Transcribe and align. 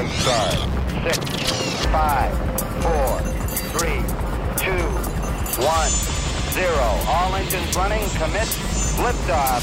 four 0.00 0.08
stars. 0.20 0.54
Six, 1.02 1.86
five, 1.86 2.32
four, 2.82 3.20
three, 3.76 4.00
two, 4.56 4.84
one, 5.60 5.90
zero. 6.52 6.88
All 7.08 7.34
engines 7.34 7.76
running. 7.76 8.08
Commit. 8.10 8.48
Liftoff. 9.00 9.60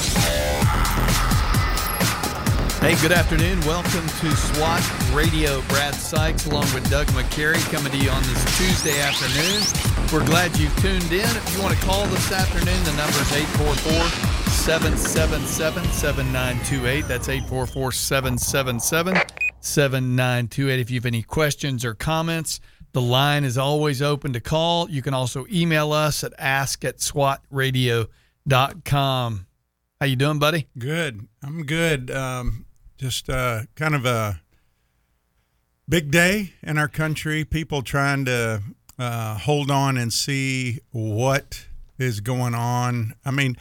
Hey, 2.81 2.95
good 3.01 3.11
afternoon. 3.11 3.59
Welcome 3.61 4.07
to 4.07 4.35
SWAT 4.35 5.13
Radio. 5.13 5.61
Brad 5.63 5.95
Sykes 5.95 6.45
along 6.45 6.71
with 6.73 6.89
Doug 6.89 7.07
McCary 7.07 7.61
coming 7.71 7.91
to 7.91 7.97
you 7.97 8.09
on 8.09 8.21
this 8.23 8.57
Tuesday 8.57 8.99
afternoon. 9.01 9.61
We're 10.13 10.25
glad 10.25 10.55
you've 10.57 10.75
tuned 10.77 11.11
in. 11.11 11.25
If 11.25 11.55
you 11.55 11.63
want 11.63 11.77
to 11.77 11.85
call 11.85 12.05
this 12.07 12.31
afternoon, 12.31 12.83
the 12.83 12.93
number 12.93 13.19
is 13.19 13.31
844 13.33 14.47
777 14.51 15.83
7928. 15.85 17.07
That's 17.07 17.29
844 17.29 17.91
777 17.91 19.36
7928. 19.67 20.79
If 20.79 20.89
you 20.89 20.97
have 20.97 21.05
any 21.05 21.23
questions 21.23 21.85
or 21.85 21.93
comments, 21.93 22.59
the 22.93 23.01
line 23.01 23.43
is 23.43 23.57
always 23.57 24.01
open 24.01 24.31
to 24.33 24.39
call. 24.39 24.89
You 24.89 25.01
can 25.01 25.13
also 25.13 25.45
email 25.51 25.91
us 25.91 26.23
at 26.23 26.33
ask 26.39 26.85
at 26.85 26.97
swatradio.com. 26.97 29.45
How 29.99 30.05
you 30.05 30.15
doing, 30.15 30.39
buddy? 30.39 30.67
Good. 30.77 31.27
I'm 31.43 31.63
good. 31.63 32.11
Um, 32.11 32.65
just 32.97 33.29
uh, 33.29 33.63
kind 33.75 33.95
of 33.95 34.05
a 34.05 34.41
big 35.89 36.11
day 36.11 36.53
in 36.63 36.77
our 36.77 36.87
country. 36.87 37.43
People 37.43 37.81
trying 37.81 38.25
to 38.25 38.61
uh, 38.99 39.37
hold 39.37 39.69
on 39.69 39.97
and 39.97 40.11
see 40.11 40.79
what 40.91 41.67
is 41.97 42.19
going 42.19 42.55
on. 42.55 43.13
I 43.25 43.31
mean, 43.31 43.57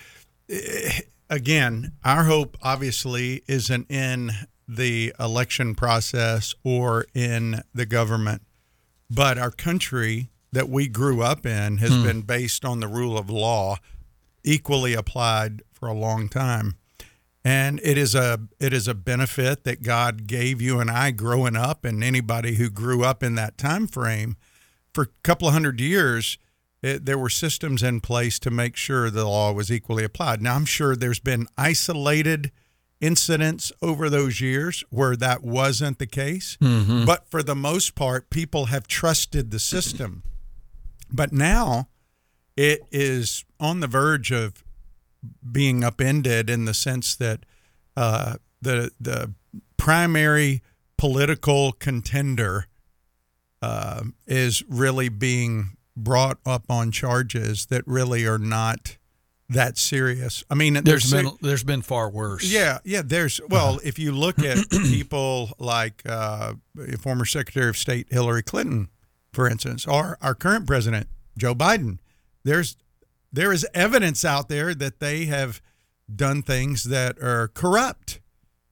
eh, 0.49 1.01
again, 1.31 1.93
our 2.05 2.25
hope 2.25 2.57
obviously 2.63 3.43
isn't 3.47 3.91
in 3.91 4.33
the 4.69 5.15
election 5.19 5.75
process 5.75 6.55
or 6.65 7.07
in 7.15 7.63
the 7.75 7.87
government, 7.87 8.43
but 9.09 9.39
our 9.39 9.51
country 9.51 10.31
that 10.53 10.69
we 10.69 10.89
grew 10.89 11.23
up 11.23 11.45
in 11.45 11.79
has 11.79 11.93
hmm. 11.93 12.03
been 12.03 12.23
based 12.23 12.65
on 12.65 12.81
the 12.81 12.89
rule 12.89 13.19
of 13.19 13.31
law, 13.31 13.77
equally 14.43 14.95
applied 14.95 15.63
for 15.73 15.89
a 15.89 15.95
long 15.95 16.29
time. 16.29 16.77
And 17.45 17.79
it 17.85 17.97
is 17.97 18.15
a 18.15 18.41
it 18.59 18.73
is 18.73 18.89
a 18.89 18.95
benefit 18.95 19.63
that 19.65 19.83
God 19.83 20.27
gave 20.27 20.61
you 20.61 20.81
and 20.81 20.91
I 20.91 21.13
growing 21.13 21.55
up, 21.55 21.85
and 21.85 22.03
anybody 22.03 22.55
who 22.55 22.69
grew 22.71 23.05
up 23.05 23.23
in 23.23 23.37
that 23.37 23.57
time 23.57 23.87
frame 23.87 24.37
for 24.93 25.05
a 25.05 25.09
couple 25.23 25.47
of 25.47 25.55
hundred 25.55 25.81
years. 25.81 26.39
It, 26.83 27.05
there 27.05 27.19
were 27.19 27.31
systems 27.31 27.83
in 27.83 28.01
place 28.01 28.39
to 28.41 28.51
make 28.51 28.77
sure 28.77 29.11
the 29.11 29.27
law 29.27 29.53
was 29.53 29.73
equally 29.73 30.05
applied. 30.05 30.43
Now, 30.43 30.55
I'm 30.55 30.67
sure 30.67 30.95
there's 30.95 31.19
been 31.19 31.47
isolated 31.57 32.53
incidents 33.01 33.73
over 33.83 34.09
those 34.09 34.41
years 34.41 34.83
where 34.91 35.17
that 35.17 35.43
wasn't 35.43 35.99
the 35.99 36.07
case, 36.07 36.57
but 37.07 37.27
for 37.31 37.43
the 37.43 37.55
most 37.55 37.95
part, 37.95 38.31
people 38.31 38.67
have 38.67 38.87
trusted 38.89 39.51
the 39.51 39.59
system. 39.59 40.23
But 41.13 41.33
now 41.33 41.89
it 42.57 42.81
is 42.91 43.45
on 43.61 43.81
the 43.81 43.87
verge 43.87 44.33
of 44.33 44.65
being 45.51 45.85
upended 45.85 46.49
in 46.49 46.65
the 46.65 46.75
sense 46.75 47.17
that 47.17 47.45
uh, 47.97 48.37
the 48.63 48.91
the 49.01 49.33
primary 49.77 50.63
political 50.97 51.73
contender 51.73 52.67
uh, 53.63 54.03
is 54.27 54.63
really 54.69 55.09
being 55.09 55.77
brought 55.97 56.39
up 56.45 56.65
on 56.71 56.91
charges 56.91 57.67
that 57.67 57.83
really 57.87 58.27
are 58.27 58.39
not 58.39 58.97
that 59.49 59.79
serious. 59.79 60.45
I 60.51 60.55
mean, 60.55 60.75
There's 60.75 61.11
they're 61.11 61.23
been 61.23 61.33
there's 61.41 61.65
been 61.65 61.83
far 61.83 62.11
worse. 62.11 62.45
yeah, 62.45 62.79
yeah. 62.85 63.03
There's 63.05 63.41
well, 63.49 63.79
if 63.85 63.99
you 63.99 64.13
look 64.13 64.39
at 64.41 64.59
people 64.71 65.51
like 65.59 66.03
uh, 66.05 66.55
former 67.01 67.25
Secretary 67.25 67.69
of 67.69 67.77
State 67.77 68.09
Hillary 68.11 68.43
Clinton, 68.43 68.89
for 69.33 69.49
instance, 69.49 69.87
or 69.87 70.19
our 70.21 70.35
current 70.35 70.67
president 70.67 71.07
Joe 71.39 71.55
Biden, 71.55 71.99
there's 72.45 72.77
there 73.33 73.53
is 73.53 73.67
evidence 73.75 74.25
out 74.25 74.49
there 74.49 74.75
that 74.75 74.99
they 75.01 75.27
have 75.27 75.61
done 76.15 76.43
things 76.43 76.85
that 76.85 77.19
are 77.23 77.49
corrupt. 77.49 78.21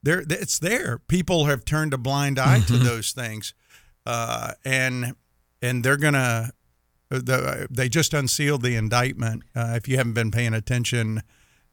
There, 0.02 0.22
it's 0.28 0.58
there. 0.58 0.98
People 1.08 1.46
have 1.46 1.64
turned 1.64 1.94
a 1.94 1.98
blind 1.98 2.38
eye 2.38 2.60
to 2.60 2.76
those 2.76 3.12
things, 3.12 3.54
uh, 4.06 4.52
and 4.64 5.14
and 5.62 5.84
they're 5.84 5.96
gonna. 5.96 6.50
The, 7.20 7.66
they 7.70 7.88
just 7.88 8.14
unsealed 8.14 8.62
the 8.62 8.76
indictment. 8.76 9.42
Uh, 9.54 9.74
if 9.76 9.88
you 9.88 9.96
haven't 9.96 10.14
been 10.14 10.30
paying 10.30 10.54
attention, 10.54 11.22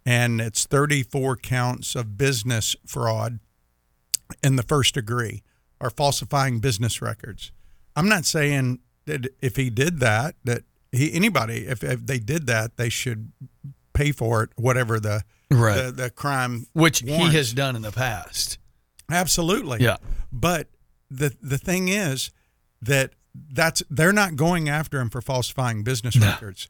and 0.06 0.42
it's 0.42 0.66
34 0.66 1.38
counts 1.38 1.96
of 1.96 2.18
business 2.18 2.76
fraud 2.86 3.40
in 4.44 4.56
the 4.56 4.64
first 4.64 4.96
degree 4.96 5.44
or 5.80 5.90
falsifying 5.90 6.60
business 6.60 7.02
records. 7.02 7.52
I'm 7.96 8.08
not 8.08 8.26
saying 8.26 8.80
that 9.06 9.28
if 9.42 9.56
he 9.56 9.70
did 9.70 10.00
that, 10.00 10.36
that 10.44 10.64
he 10.92 11.14
anybody 11.14 11.68
if, 11.68 11.84
if 11.84 12.06
they 12.06 12.20
did 12.20 12.48
that, 12.48 12.78
they 12.78 12.90
should 12.90 13.32
pay 13.94 14.12
for 14.12 14.44
it, 14.44 14.50
whatever 14.56 15.00
the 15.00 15.24
Right. 15.54 15.88
the, 15.88 15.92
the 15.92 16.10
crime 16.10 16.68
Which 16.72 17.00
he 17.02 17.12
has 17.12 17.52
done 17.52 17.76
in 17.76 17.82
the 17.82 17.92
past. 17.92 18.58
Absolutely. 19.12 19.80
Yeah. 19.82 19.98
But 20.32 20.70
the 21.10 21.36
the 21.42 21.58
thing 21.58 21.90
is 21.90 22.32
that 22.82 23.12
that's 23.34 23.84
they're 23.90 24.14
not 24.14 24.36
going 24.36 24.70
after 24.70 25.00
him 25.00 25.10
for 25.10 25.22
falsifying 25.22 25.84
business 25.84 26.18
records. 26.18 26.70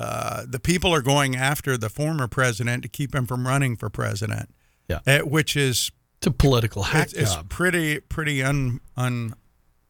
Uh, 0.00 0.44
the 0.48 0.60
people 0.60 0.94
are 0.94 1.02
going 1.02 1.34
after 1.34 1.76
the 1.76 1.88
former 1.88 2.28
president 2.28 2.82
to 2.84 2.88
keep 2.88 3.14
him 3.14 3.26
from 3.26 3.46
running 3.46 3.76
for 3.76 3.90
president. 3.90 4.48
Yeah. 4.88 5.00
Uh, 5.06 5.18
which 5.20 5.56
is 5.56 5.90
It's 6.18 6.28
a 6.28 6.30
political 6.30 6.84
hack 6.84 7.06
it's, 7.06 7.14
it's 7.14 7.36
pretty 7.48 8.00
pretty 8.00 8.42
un 8.42 8.80
un 8.96 9.34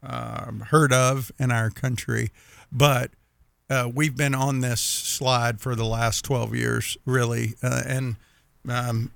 um, 0.03 0.61
heard 0.71 0.93
of 0.93 1.31
in 1.39 1.51
our 1.51 1.71
country, 1.71 2.31
but 2.73 3.11
uh, 3.71 3.91
we've 3.93 4.17
been 4.17 4.35
on 4.35 4.61
this 4.61 4.81
slide 4.81 5.61
for 5.61 5.75
the 5.75 5.85
last 5.85 6.25
twelve 6.25 6.55
years, 6.55 6.97
really, 7.05 7.55
uh, 7.63 7.83
and 7.87 8.17
um, 8.69 9.13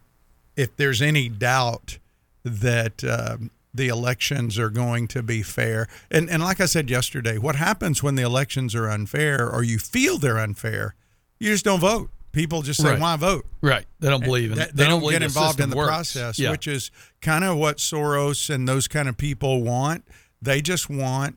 if 0.57 0.77
there's 0.77 1.01
any 1.01 1.29
doubt 1.29 1.99
that 2.45 3.03
um, 3.05 3.51
the 3.75 3.89
elections 3.89 4.59
are 4.59 4.71
going 4.71 5.09
to 5.09 5.23
be 5.23 5.43
fair, 5.43 5.89
and 6.11 6.29
and 6.31 6.43
like 6.43 6.61
I 6.61 6.67
said 6.67 6.91
yesterday, 6.91 7.39
what 7.39 7.57
happens 7.57 8.03
when 8.03 8.15
the 8.17 8.23
elections 8.23 8.75
are 8.75 8.89
unfair, 8.89 9.49
or 9.49 9.63
you 9.63 9.79
feel 9.79 10.19
they're 10.19 10.39
unfair, 10.39 10.95
you 11.39 11.51
just 11.51 11.65
don't 11.65 11.81
vote. 11.81 12.11
People 12.33 12.63
just 12.63 12.81
say, 12.81 12.91
Right. 12.93 13.01
"Why 13.01 13.17
vote?" 13.17 13.45
right. 13.61 13.85
They 14.01 14.09
don't 14.09 14.25
believe 14.25 14.53
in 14.53 14.59
They, 14.59 14.65
it. 14.65 14.77
they 14.77 14.85
don't, 14.87 15.01
believe 15.01 15.17
get 15.21 15.23
involved 15.23 15.61
in 15.61 15.69
the 15.71 15.77
works. 15.77 15.89
process, 15.89 16.39
Yeah. 16.39 16.51
which 16.51 16.67
is 16.67 16.91
kind 17.21 17.45
of 17.45 17.57
what 17.59 17.77
Soros 17.79 18.49
and 18.49 18.67
those 18.67 18.89
kind 18.89 19.09
of 19.09 19.17
people 19.19 19.63
want. 19.63 20.05
They 20.41 20.63
just 20.63 20.89
want 20.89 21.37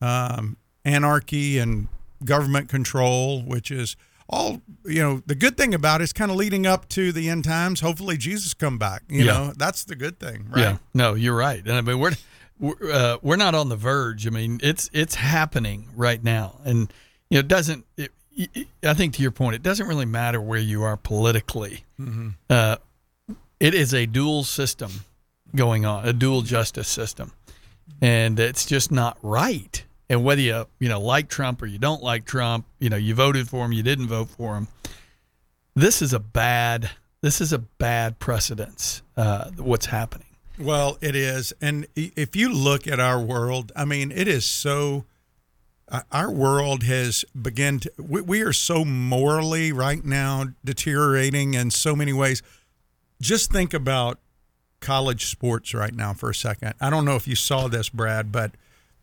um, 0.00 0.56
anarchy 0.84 1.58
and 1.58 1.88
government 2.24 2.68
control, 2.68 3.42
which 3.42 3.70
is 3.70 3.94
all 4.28 4.62
you 4.84 5.00
know. 5.02 5.22
The 5.26 5.34
good 5.34 5.56
thing 5.56 5.74
about 5.74 6.00
it 6.00 6.04
is 6.04 6.12
kind 6.12 6.30
of 6.30 6.36
leading 6.36 6.66
up 6.66 6.88
to 6.90 7.12
the 7.12 7.28
end 7.28 7.44
times. 7.44 7.80
Hopefully, 7.80 8.16
Jesus 8.16 8.54
come 8.54 8.78
back. 8.78 9.02
You 9.08 9.24
Yeah. 9.24 9.32
know, 9.32 9.52
that's 9.56 9.84
the 9.84 9.94
good 9.96 10.18
thing, 10.18 10.46
right? 10.50 10.60
Yeah, 10.60 10.76
no, 10.94 11.14
you're 11.14 11.36
right. 11.36 11.60
And 11.64 11.72
I 11.72 11.80
mean, 11.80 11.98
we're 11.98 12.12
we're, 12.58 12.92
uh, 12.92 13.16
we're 13.22 13.36
not 13.36 13.54
on 13.54 13.68
the 13.68 13.76
verge. 13.76 14.26
I 14.26 14.30
mean, 14.30 14.60
it's 14.62 14.88
it's 14.92 15.16
happening 15.16 15.88
right 15.96 16.22
now, 16.22 16.60
and 16.64 16.92
you 17.30 17.36
know, 17.36 17.40
it 17.40 17.48
doesn't. 17.48 17.84
It, 17.96 18.12
it, 18.34 18.66
I 18.82 18.94
think 18.94 19.14
to 19.14 19.22
your 19.22 19.30
point, 19.32 19.56
it 19.56 19.62
doesn't 19.62 19.86
really 19.86 20.06
matter 20.06 20.40
where 20.40 20.58
you 20.60 20.82
are 20.84 20.96
politically. 20.96 21.84
Uh, 22.48 22.76
it 23.60 23.74
is 23.74 23.92
a 23.92 24.06
dual 24.06 24.42
system 24.44 24.90
going 25.54 25.84
on, 25.84 26.08
a 26.08 26.12
dual 26.12 26.40
justice 26.42 26.88
system, 26.88 27.32
and 28.00 28.40
it's 28.40 28.64
just 28.64 28.90
not 28.90 29.18
right. 29.22 29.84
And 30.12 30.22
whether 30.24 30.42
you 30.42 30.66
you 30.78 30.90
know 30.90 31.00
like 31.00 31.28
Trump 31.28 31.62
or 31.62 31.66
you 31.66 31.78
don't 31.78 32.02
like 32.02 32.26
Trump, 32.26 32.66
you 32.78 32.90
know 32.90 32.96
you 32.96 33.14
voted 33.14 33.48
for 33.48 33.64
him, 33.64 33.72
you 33.72 33.82
didn't 33.82 34.08
vote 34.08 34.28
for 34.28 34.56
him. 34.56 34.68
This 35.74 36.02
is 36.02 36.12
a 36.12 36.20
bad. 36.20 36.90
This 37.22 37.40
is 37.40 37.50
a 37.52 37.58
bad 37.58 38.18
precedence. 38.18 39.00
Uh, 39.16 39.50
what's 39.56 39.86
happening? 39.86 40.26
Well, 40.58 40.98
it 41.00 41.16
is. 41.16 41.54
And 41.62 41.86
if 41.96 42.36
you 42.36 42.52
look 42.52 42.86
at 42.86 43.00
our 43.00 43.18
world, 43.18 43.72
I 43.74 43.86
mean, 43.86 44.12
it 44.12 44.28
is 44.28 44.44
so. 44.44 45.06
uh, 45.88 46.02
Our 46.12 46.30
world 46.30 46.82
has 46.82 47.24
begun 47.40 47.80
to. 47.80 47.92
We, 47.96 48.20
we 48.20 48.42
are 48.42 48.52
so 48.52 48.84
morally 48.84 49.72
right 49.72 50.04
now 50.04 50.48
deteriorating 50.62 51.54
in 51.54 51.70
so 51.70 51.96
many 51.96 52.12
ways. 52.12 52.42
Just 53.18 53.50
think 53.50 53.72
about 53.72 54.18
college 54.80 55.24
sports 55.26 55.72
right 55.72 55.94
now 55.94 56.12
for 56.12 56.28
a 56.28 56.34
second. 56.34 56.74
I 56.82 56.90
don't 56.90 57.06
know 57.06 57.16
if 57.16 57.26
you 57.26 57.36
saw 57.36 57.66
this, 57.68 57.88
Brad, 57.88 58.30
but 58.30 58.50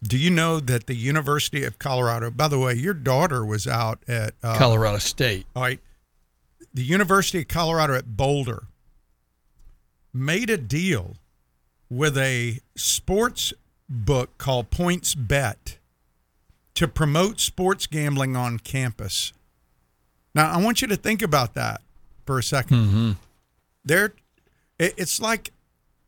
do 0.01 0.17
you 0.17 0.29
know 0.29 0.59
that 0.59 0.87
the 0.87 0.95
University 0.95 1.63
of 1.65 1.77
Colorado? 1.79 2.31
By 2.31 2.47
the 2.47 2.57
way, 2.59 2.73
your 2.73 2.93
daughter 2.93 3.45
was 3.45 3.67
out 3.67 3.99
at 4.07 4.33
uh, 4.43 4.57
Colorado 4.57 4.97
State. 4.99 5.45
all 5.55 5.63
right. 5.63 5.79
The 6.73 6.83
University 6.83 7.39
of 7.41 7.47
Colorado 7.47 7.95
at 7.95 8.15
Boulder 8.15 8.63
made 10.13 10.49
a 10.49 10.57
deal 10.57 11.15
with 11.89 12.17
a 12.17 12.59
sports 12.75 13.53
book 13.89 14.37
called 14.37 14.69
Points 14.69 15.15
Bet 15.15 15.77
to 16.75 16.87
promote 16.87 17.39
sports 17.39 17.87
gambling 17.87 18.35
on 18.35 18.59
campus. 18.59 19.33
Now, 20.35 20.51
I 20.51 20.57
want 20.61 20.81
you 20.81 20.87
to 20.89 20.95
think 20.95 21.21
about 21.21 21.55
that 21.55 21.81
for 22.25 22.37
a 22.37 22.41
2nd 22.41 23.15
They're, 23.83 24.13
it- 24.77 24.93
it's 24.97 25.19
like 25.19 25.51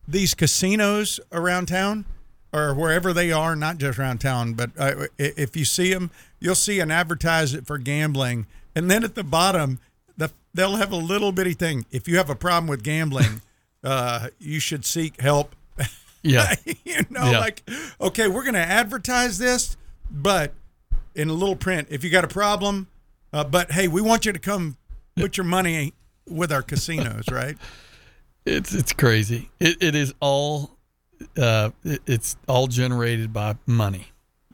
these 0.07 0.33
casinos 0.35 1.19
around 1.31 1.67
town. 1.67 2.05
Or 2.53 2.73
wherever 2.73 3.13
they 3.13 3.31
are, 3.31 3.55
not 3.55 3.77
just 3.77 3.97
around 3.97 4.19
town, 4.19 4.53
but 4.53 4.71
uh, 4.77 5.07
if 5.17 5.55
you 5.55 5.65
see 5.65 5.93
them, 5.93 6.11
you'll 6.39 6.55
see 6.55 6.79
an 6.79 6.91
advertisement 6.91 7.65
for 7.67 7.77
gambling, 7.77 8.45
and 8.75 8.89
then 8.91 9.03
at 9.03 9.15
the 9.15 9.23
bottom, 9.23 9.79
the, 10.17 10.31
they'll 10.53 10.75
have 10.75 10.91
a 10.91 10.97
little 10.97 11.31
bitty 11.31 11.53
thing. 11.53 11.85
If 11.91 12.07
you 12.07 12.17
have 12.17 12.29
a 12.29 12.35
problem 12.35 12.67
with 12.67 12.83
gambling, 12.83 13.41
uh, 13.83 14.27
you 14.39 14.59
should 14.59 14.85
seek 14.85 15.19
help. 15.21 15.55
Yeah. 16.23 16.53
you 16.85 17.01
know, 17.09 17.31
Yeah. 17.31 17.39
like, 17.39 17.63
okay, 17.99 18.27
we're 18.27 18.43
going 18.43 18.53
to 18.53 18.59
advertise 18.59 19.37
this, 19.37 19.75
but 20.11 20.53
in 21.15 21.29
a 21.29 21.33
little 21.33 21.55
print, 21.55 21.87
if 21.89 22.03
you 22.03 22.09
got 22.09 22.23
a 22.23 22.27
problem, 22.29 22.87
uh, 23.33 23.43
but 23.43 23.71
hey, 23.71 23.87
we 23.87 24.01
want 24.01 24.25
you 24.25 24.31
to 24.33 24.39
come 24.39 24.77
put 25.15 25.35
your 25.37 25.45
money 25.45 25.93
with 26.27 26.51
our 26.51 26.61
casinos, 26.61 27.25
right? 27.31 27.57
It's 28.43 28.73
it's 28.73 28.91
crazy. 28.91 29.51
It 29.59 29.77
it 29.83 29.93
is 29.93 30.15
all 30.19 30.71
uh 31.37 31.71
it, 31.83 32.01
it's 32.05 32.35
all 32.47 32.67
generated 32.67 33.33
by 33.33 33.55
money. 33.65 34.07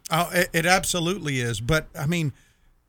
Oh, 0.09 0.29
it, 0.33 0.49
it 0.53 0.65
absolutely 0.65 1.39
is. 1.39 1.59
But 1.59 1.87
I 1.97 2.05
mean, 2.05 2.33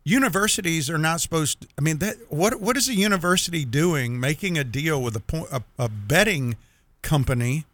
universities 0.04 0.88
are 0.88 0.98
not 0.98 1.20
supposed. 1.20 1.62
To, 1.62 1.68
I 1.76 1.80
mean, 1.80 1.98
that 1.98 2.16
what 2.28 2.60
what 2.60 2.76
is 2.76 2.88
a 2.88 2.94
university 2.94 3.64
doing? 3.64 4.20
Making 4.20 4.58
a 4.58 4.64
deal 4.64 5.02
with 5.02 5.16
a 5.16 5.20
point 5.20 5.48
a, 5.52 5.62
a 5.78 5.88
betting 5.88 6.56
company 7.02 7.66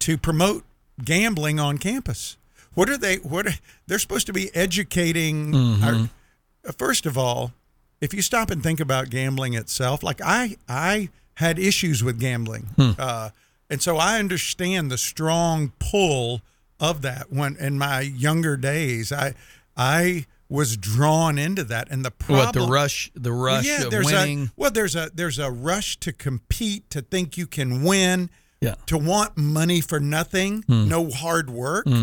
to 0.00 0.16
promote 0.16 0.64
gambling 1.04 1.60
on 1.60 1.78
campus. 1.78 2.36
What 2.74 2.88
are 2.88 2.96
they? 2.96 3.16
What 3.16 3.46
are, 3.46 3.54
they're 3.86 3.98
supposed 3.98 4.26
to 4.26 4.32
be 4.32 4.54
educating? 4.54 5.52
Our, 5.82 6.72
first 6.72 7.06
of 7.06 7.18
all, 7.18 7.52
if 8.00 8.14
you 8.14 8.22
stop 8.22 8.50
and 8.50 8.62
think 8.62 8.78
about 8.80 9.10
gambling 9.10 9.54
itself, 9.54 10.02
like 10.02 10.20
I 10.24 10.56
I 10.68 11.08
had 11.34 11.58
issues 11.58 12.02
with 12.02 12.18
gambling, 12.20 12.68
uh, 12.98 13.30
and 13.70 13.80
so 13.82 13.96
I 13.96 14.18
understand 14.18 14.90
the 14.90 14.98
strong 14.98 15.72
pull 15.78 16.42
of 16.80 17.02
that. 17.02 17.32
When 17.32 17.56
in 17.56 17.78
my 17.78 18.00
younger 18.00 18.56
days, 18.56 19.12
I 19.12 19.34
I 19.76 20.26
was 20.48 20.76
drawn 20.76 21.38
into 21.38 21.62
that, 21.64 21.88
and 21.90 22.04
the 22.04 22.10
problem 22.10 22.46
what 22.46 22.54
the 22.54 22.72
rush 22.72 23.10
the 23.14 23.32
rush 23.32 23.68
of 23.84 23.90
there's 23.90 24.06
winning. 24.06 24.44
A, 24.44 24.50
well, 24.56 24.70
there's 24.70 24.96
a 24.96 25.10
there's 25.14 25.38
a 25.38 25.50
rush 25.50 25.98
to 26.00 26.12
compete, 26.12 26.88
to 26.90 27.02
think 27.02 27.36
you 27.36 27.46
can 27.46 27.82
win, 27.82 28.30
yeah. 28.60 28.76
to 28.86 28.96
want 28.96 29.36
money 29.36 29.80
for 29.80 30.00
nothing, 30.00 30.62
Hmm. 30.62 30.88
no 30.88 31.10
hard 31.10 31.50
work. 31.50 31.86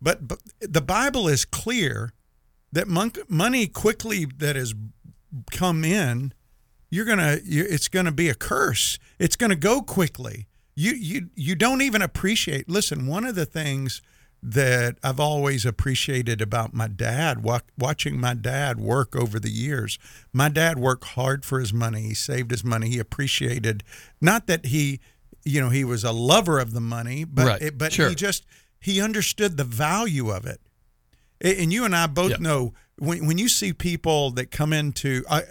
But, 0.00 0.28
but 0.28 0.38
the 0.60 0.80
Bible 0.80 1.26
is 1.26 1.44
clear 1.44 2.12
that 2.70 2.86
mon- 2.86 3.12
money 3.28 3.66
quickly 3.66 4.26
that 4.38 4.54
has 4.54 4.72
come 5.50 5.84
in, 5.84 6.32
you're 6.90 7.04
gonna 7.04 7.38
you, 7.44 7.64
it's 7.68 7.88
gonna 7.88 8.12
be 8.12 8.28
a 8.28 8.34
curse. 8.34 8.98
It's 9.18 9.36
gonna 9.36 9.56
go 9.56 9.82
quickly. 9.82 10.46
You 10.74 10.92
you 10.92 11.30
you 11.34 11.54
don't 11.54 11.82
even 11.82 12.02
appreciate. 12.02 12.68
Listen, 12.68 13.06
one 13.06 13.24
of 13.24 13.34
the 13.34 13.46
things 13.46 14.00
that 14.40 14.96
I've 15.02 15.18
always 15.18 15.66
appreciated 15.66 16.40
about 16.40 16.72
my 16.72 16.86
dad, 16.86 17.42
wa- 17.42 17.60
watching 17.76 18.20
my 18.20 18.34
dad 18.34 18.78
work 18.78 19.16
over 19.16 19.40
the 19.40 19.50
years. 19.50 19.98
My 20.32 20.48
dad 20.48 20.78
worked 20.78 21.02
hard 21.04 21.44
for 21.44 21.58
his 21.58 21.72
money. 21.72 22.02
He 22.02 22.14
saved 22.14 22.52
his 22.52 22.62
money. 22.62 22.88
He 22.88 23.00
appreciated 23.00 23.82
not 24.20 24.46
that 24.46 24.66
he, 24.66 25.00
you 25.44 25.60
know, 25.60 25.70
he 25.70 25.82
was 25.84 26.04
a 26.04 26.12
lover 26.12 26.60
of 26.60 26.72
the 26.72 26.80
money, 26.80 27.24
but 27.24 27.46
Right. 27.46 27.62
it, 27.62 27.78
but 27.78 27.92
Sure. 27.92 28.08
he 28.10 28.14
just 28.14 28.46
he 28.80 29.00
understood 29.00 29.56
the 29.56 29.64
value 29.64 30.30
of 30.30 30.46
it. 30.46 30.60
And 31.40 31.72
you 31.72 31.84
and 31.84 31.94
I 31.96 32.06
both 32.06 32.30
Yep. 32.30 32.40
know 32.40 32.74
when 32.96 33.26
when 33.26 33.38
you 33.38 33.48
see 33.48 33.72
people 33.72 34.30
that 34.32 34.52
come 34.52 34.72
into 34.72 35.24
I, 35.28 35.42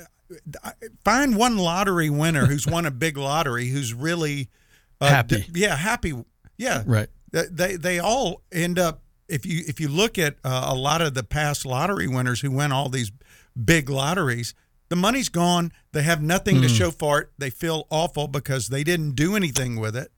find 1.03 1.35
one 1.35 1.57
lottery 1.57 2.09
winner 2.09 2.45
who's 2.45 2.67
won 2.67 2.85
a 2.85 2.91
big 2.91 3.17
lottery 3.17 3.67
who's 3.69 3.93
really 3.93 4.49
uh, 5.01 5.07
Happy. 5.09 5.41
d- 5.41 5.61
yeah, 5.61 5.75
happy. 5.75 6.13
Yeah, 6.57 6.83
Right. 6.85 7.09
They- 7.31 7.75
They 7.75 7.99
all 7.99 8.41
end 8.51 8.79
up 8.79 9.01
if 9.29 9.45
you 9.45 9.61
if 9.67 9.79
you 9.79 9.89
look 9.89 10.17
at 10.17 10.37
uh, 10.43 10.67
a 10.69 10.75
lot 10.75 11.01
of 11.01 11.13
the 11.13 11.23
past 11.23 11.65
lottery 11.65 12.07
winners 12.07 12.41
who 12.41 12.49
win 12.49 12.71
all 12.71 12.87
these 12.89 13.11
big 13.61 13.89
lotteries, 13.89 14.53
the 14.89 14.95
money's 14.95 15.27
gone. 15.29 15.71
They 15.91 16.03
have 16.03 16.21
nothing 16.21 16.57
Hmm. 16.57 16.61
to 16.63 16.69
show 16.69 16.91
for 16.91 17.19
it. 17.21 17.29
They 17.37 17.49
feel 17.49 17.85
awful 17.89 18.27
because 18.27 18.69
they 18.69 18.83
didn't 18.85 19.11
do 19.15 19.35
anything 19.35 19.79
with 19.79 19.95
it. 19.97 20.11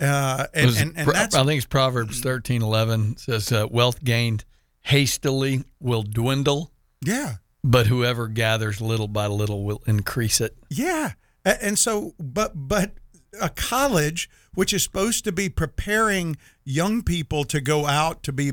Uh, 0.00 0.46
It 0.52 0.58
and, 0.58 0.66
was 0.66 0.80
and, 0.80 0.98
and 0.98 1.08
that's 1.08 1.34
I 1.36 1.44
think 1.44 1.58
it's 1.58 1.66
Proverbs 1.66 2.20
thirteen 2.20 2.62
eleven 2.62 3.16
says 3.16 3.50
uh, 3.52 3.66
wealth 3.70 4.02
gained 4.02 4.44
hastily 4.80 5.62
will 5.78 6.02
dwindle, 6.02 6.72
yeah. 7.04 7.34
But 7.64 7.86
whoever 7.86 8.28
gathers 8.28 8.80
little 8.80 9.08
by 9.08 9.26
little 9.26 9.64
will 9.64 9.82
increase 9.86 10.40
it. 10.40 10.56
Yeah. 10.68 11.12
And 11.44 11.78
so, 11.78 12.14
but, 12.18 12.52
but 12.54 12.92
a 13.40 13.48
college, 13.48 14.28
which 14.54 14.72
is 14.72 14.82
supposed 14.82 15.24
to 15.24 15.32
be 15.32 15.48
preparing 15.48 16.36
young 16.64 17.02
people 17.02 17.44
to 17.44 17.60
go 17.60 17.86
out 17.86 18.22
to 18.24 18.32
be, 18.32 18.52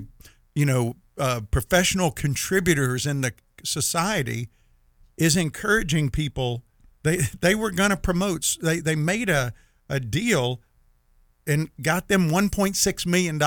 you 0.56 0.66
know, 0.66 0.96
uh, 1.18 1.42
professional 1.52 2.12
contributors 2.12 3.06
in 3.06 3.22
the 3.22 3.34
society, 3.64 4.50
is 5.18 5.36
encouraging 5.36 6.10
people. 6.10 6.64
They, 7.04 7.18
they 7.42 7.56
were 7.56 7.72
going 7.72 7.90
to 7.90 7.98
promote, 7.98 8.58
they, 8.62 8.80
they 8.80 8.96
made 8.96 9.30
a, 9.30 9.54
a 9.90 10.00
deal 10.00 10.62
and 11.46 11.70
got 11.82 12.08
them 12.08 12.30
$1.6 12.30 13.06
million. 13.06 13.42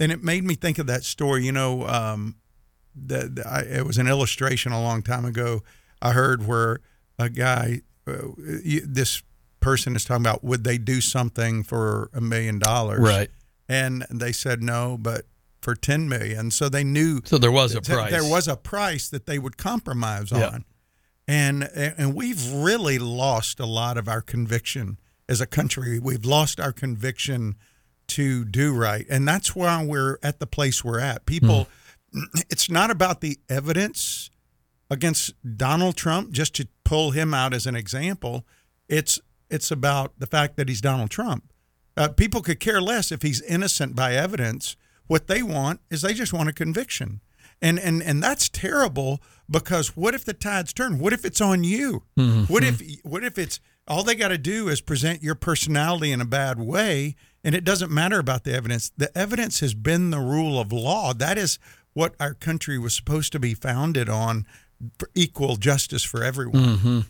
And 0.00 0.12
it 0.12 0.22
made 0.22 0.44
me 0.44 0.54
think 0.54 0.78
of 0.78 0.86
that 0.86 1.04
story, 1.04 1.44
you 1.44 1.52
know, 1.52 1.86
um, 1.86 2.36
the 2.94 3.42
I, 3.48 3.60
it 3.78 3.86
was 3.86 3.98
an 3.98 4.06
illustration 4.08 4.72
a 4.72 4.82
long 4.82 5.02
time 5.02 5.24
ago. 5.24 5.62
I 6.02 6.12
heard 6.12 6.46
where 6.46 6.80
a 7.18 7.28
guy, 7.28 7.82
uh, 8.06 8.28
you, 8.64 8.80
this 8.86 9.22
person 9.60 9.94
is 9.94 10.04
talking 10.04 10.22
about 10.24 10.42
would 10.42 10.64
they 10.64 10.78
do 10.78 11.00
something 11.00 11.62
for 11.62 12.10
a 12.14 12.20
million 12.20 12.58
dollars, 12.58 13.00
Right. 13.00 13.30
And 13.68 14.04
they 14.10 14.32
said 14.32 14.62
no, 14.62 14.96
but 15.00 15.26
for 15.60 15.74
ten 15.74 16.08
million. 16.08 16.50
So 16.50 16.68
they 16.68 16.82
knew 16.84 17.20
So 17.24 17.38
there 17.38 17.52
was 17.52 17.72
a 17.74 17.80
that 17.80 17.86
price. 17.94 18.10
there 18.10 18.24
was 18.28 18.48
a 18.48 18.56
price 18.56 19.08
that 19.10 19.26
they 19.26 19.38
would 19.38 19.56
compromise 19.58 20.32
on, 20.32 20.64
and 21.28 21.64
and 21.74 22.14
we've 22.14 22.52
really 22.52 22.98
lost 22.98 23.60
a 23.60 23.66
lot 23.66 23.96
of 23.96 24.08
our 24.08 24.22
conviction 24.22 24.98
as 25.28 25.40
a 25.40 25.46
country. 25.46 25.98
We've 26.00 26.24
lost 26.24 26.58
our 26.58 26.72
conviction 26.72 27.56
to 28.08 28.44
do 28.44 28.72
right, 28.74 29.06
and 29.08 29.28
that's 29.28 29.54
why 29.54 29.84
we're 29.84 30.18
at 30.22 30.40
the 30.40 30.46
place 30.46 30.82
we're 30.82 30.98
at. 30.98 31.26
People, 31.26 31.68
it's 32.48 32.70
not 32.70 32.90
about 32.90 33.20
the 33.20 33.38
evidence 33.48 34.30
against 34.90 35.34
Donald 35.56 35.96
Trump 35.96 36.32
just 36.32 36.54
to 36.56 36.68
pull 36.84 37.12
him 37.12 37.32
out 37.32 37.54
as 37.54 37.66
an 37.66 37.76
example. 37.76 38.44
It's 38.88 39.20
it's 39.48 39.70
about 39.70 40.18
the 40.18 40.26
fact 40.26 40.56
that 40.56 40.68
he's 40.68 40.80
Donald 40.80 41.10
Trump. 41.10 41.52
Uh, 41.96 42.08
people 42.08 42.40
could 42.40 42.60
care 42.60 42.80
less 42.80 43.10
if 43.10 43.22
he's 43.22 43.42
innocent 43.42 43.94
by 43.94 44.14
evidence. 44.14 44.76
What 45.06 45.26
they 45.26 45.42
want 45.42 45.80
is 45.90 46.02
they 46.02 46.14
just 46.14 46.32
want 46.32 46.48
a 46.48 46.52
conviction, 46.52 47.20
and 47.60 47.78
and 47.78 48.02
and 48.02 48.22
that's 48.22 48.48
terrible 48.48 49.20
because 49.50 49.96
what 49.96 50.14
if 50.14 50.24
the 50.24 50.32
tides 50.32 50.72
turn? 50.72 50.98
What 50.98 51.12
if 51.12 51.24
it's 51.24 51.40
on 51.40 51.64
you? 51.64 52.04
What 52.46 52.62
if 52.64 52.82
what 53.02 53.24
if 53.24 53.38
it's 53.38 53.60
all 53.88 54.04
they 54.04 54.14
got 54.14 54.28
to 54.28 54.38
do 54.38 54.68
is 54.68 54.80
present 54.80 55.22
your 55.22 55.34
personality 55.34 56.12
in 56.12 56.20
a 56.20 56.24
bad 56.24 56.60
way, 56.60 57.16
and 57.42 57.56
it 57.56 57.64
doesn't 57.64 57.90
matter 57.90 58.20
about 58.20 58.44
the 58.44 58.54
evidence. 58.54 58.92
The 58.96 59.16
evidence 59.18 59.58
has 59.60 59.74
been 59.74 60.10
the 60.10 60.20
rule 60.20 60.60
of 60.60 60.70
law. 60.72 61.12
That 61.12 61.38
is 61.38 61.58
what 62.00 62.14
our 62.18 62.34
country 62.34 62.78
was 62.78 62.94
supposed 62.94 63.30
to 63.32 63.38
be 63.38 63.54
founded 63.54 64.08
on: 64.08 64.46
for 64.98 65.10
equal 65.14 65.56
justice 65.56 66.02
for 66.02 66.24
everyone. 66.24 67.04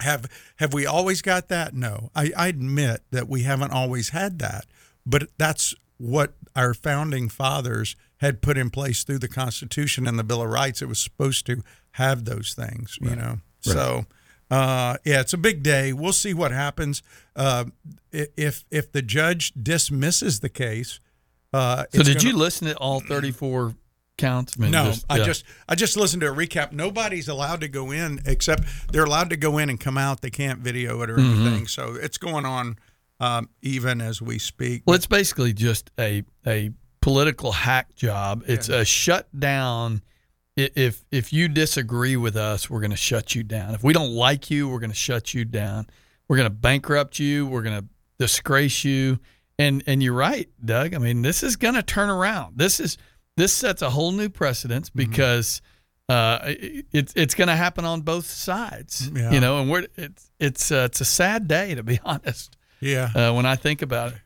Have 0.00 0.28
have 0.56 0.74
we 0.74 0.84
always 0.84 1.22
got 1.22 1.48
that? 1.48 1.72
No. 1.74 2.10
I, 2.14 2.30
I 2.36 2.48
admit 2.48 3.02
that 3.10 3.26
we 3.28 3.42
haven't 3.42 3.70
always 3.72 4.10
had 4.10 4.38
that, 4.40 4.66
but 5.06 5.28
that's 5.38 5.74
what 5.96 6.34
our 6.54 6.74
founding 6.74 7.28
fathers 7.30 7.96
had 8.18 8.42
put 8.42 8.58
in 8.58 8.68
place 8.70 9.02
through 9.04 9.18
the 9.20 9.28
Constitution 9.28 10.06
and 10.06 10.18
the 10.18 10.24
Bill 10.24 10.42
of 10.42 10.50
Rights. 10.50 10.82
It 10.82 10.86
was 10.88 10.98
supposed 10.98 11.46
to 11.46 11.62
have 11.92 12.24
those 12.26 12.52
things, 12.54 12.98
you 13.00 13.16
know. 13.16 13.38
So, 13.60 14.04
uh, 14.50 14.96
yeah, 15.04 15.20
it's 15.20 15.32
a 15.32 15.38
big 15.38 15.62
day. 15.62 15.92
We'll 15.94 16.12
see 16.12 16.34
what 16.34 16.52
happens. 16.52 17.02
Uh, 17.34 17.64
if 18.12 18.64
if 18.70 18.92
the 18.92 19.02
judge 19.02 19.52
dismisses 19.54 20.40
the 20.40 20.48
case, 20.50 21.00
uh, 21.54 21.84
so 21.94 22.02
did 22.02 22.18
gonna- 22.18 22.28
you 22.28 22.36
listen 22.36 22.68
to 22.68 22.76
all 22.76 23.00
thirty 23.00 23.30
four 23.32 23.74
counts? 24.16 24.54
I 24.58 24.62
mean, 24.62 24.70
no, 24.70 24.92
I 25.10 25.18
yeah. 25.18 25.24
just 25.24 25.44
I 25.68 25.74
just 25.74 25.96
listened 25.96 26.20
to 26.22 26.28
a 26.30 26.34
recap. 26.34 26.72
Nobody's 26.72 27.28
allowed 27.28 27.60
to 27.62 27.68
go 27.68 27.90
in 27.90 28.20
except 28.26 28.64
they're 28.92 29.04
allowed 29.04 29.30
to 29.30 29.36
go 29.36 29.58
in 29.58 29.68
and 29.70 29.78
come 29.78 29.98
out. 29.98 30.20
They 30.20 30.30
can't 30.30 30.60
video 30.60 31.02
it 31.02 31.10
or 31.10 31.16
Mm-hmm. 31.16 31.46
anything. 31.46 31.66
So 31.68 31.94
it's 31.94 32.18
going 32.18 32.44
on 32.44 32.78
um, 33.20 33.48
even 33.62 34.00
as 34.00 34.20
we 34.20 34.38
speak. 34.38 34.82
Well, 34.86 34.96
it's 34.96 35.06
basically 35.06 35.52
just 35.52 35.90
a 35.98 36.22
a 36.46 36.70
political 37.00 37.52
hack 37.52 37.94
job. 37.94 38.42
It's 38.46 38.68
a 38.68 38.84
shutdown. 38.84 40.02
If 40.56 41.04
if 41.10 41.32
you 41.32 41.48
disagree 41.48 42.16
with 42.16 42.36
us, 42.36 42.70
we're 42.70 42.80
going 42.80 42.90
to 42.90 42.96
shut 42.96 43.34
you 43.34 43.42
down. 43.42 43.74
If 43.74 43.84
we 43.84 43.92
don't 43.92 44.12
like 44.12 44.50
you, 44.50 44.68
we're 44.68 44.80
going 44.80 44.90
to 44.90 44.96
shut 44.96 45.34
you 45.34 45.44
down. 45.44 45.86
We're 46.28 46.36
going 46.36 46.48
to 46.48 46.54
bankrupt 46.54 47.18
you. 47.18 47.46
We're 47.46 47.62
going 47.62 47.78
to 47.82 47.86
disgrace 48.18 48.82
you. 48.84 49.18
And 49.58 49.82
and 49.86 50.02
you're 50.02 50.14
right, 50.14 50.48
Doug. 50.64 50.94
I 50.94 50.98
mean, 50.98 51.20
this 51.22 51.42
is 51.42 51.56
going 51.56 51.74
to 51.74 51.82
turn 51.82 52.08
around. 52.08 52.56
This 52.58 52.80
is 52.80 52.96
this 53.36 53.52
sets 53.52 53.82
a 53.82 53.90
whole 53.90 54.12
new 54.12 54.28
precedence 54.28 54.90
because 54.90 55.60
uh, 56.08 56.38
it, 56.44 56.86
it's 56.92 57.12
it's 57.16 57.34
going 57.34 57.48
to 57.48 57.56
happen 57.56 57.84
on 57.84 58.00
both 58.02 58.26
sides. 58.26 59.10
Yeah. 59.14 59.30
You 59.32 59.40
know, 59.40 59.60
and 59.60 59.70
we're 59.70 59.86
it's 59.96 60.30
it's 60.38 60.70
uh, 60.72 60.86
it's 60.90 61.00
a 61.00 61.04
sad 61.04 61.48
day 61.48 61.74
to 61.74 61.82
be 61.82 61.98
honest 62.04 62.56
yeah, 62.80 63.10
uh, 63.14 63.32
when 63.32 63.46
I 63.46 63.56
think 63.56 63.82
about 63.82 64.12
it. 64.12 64.18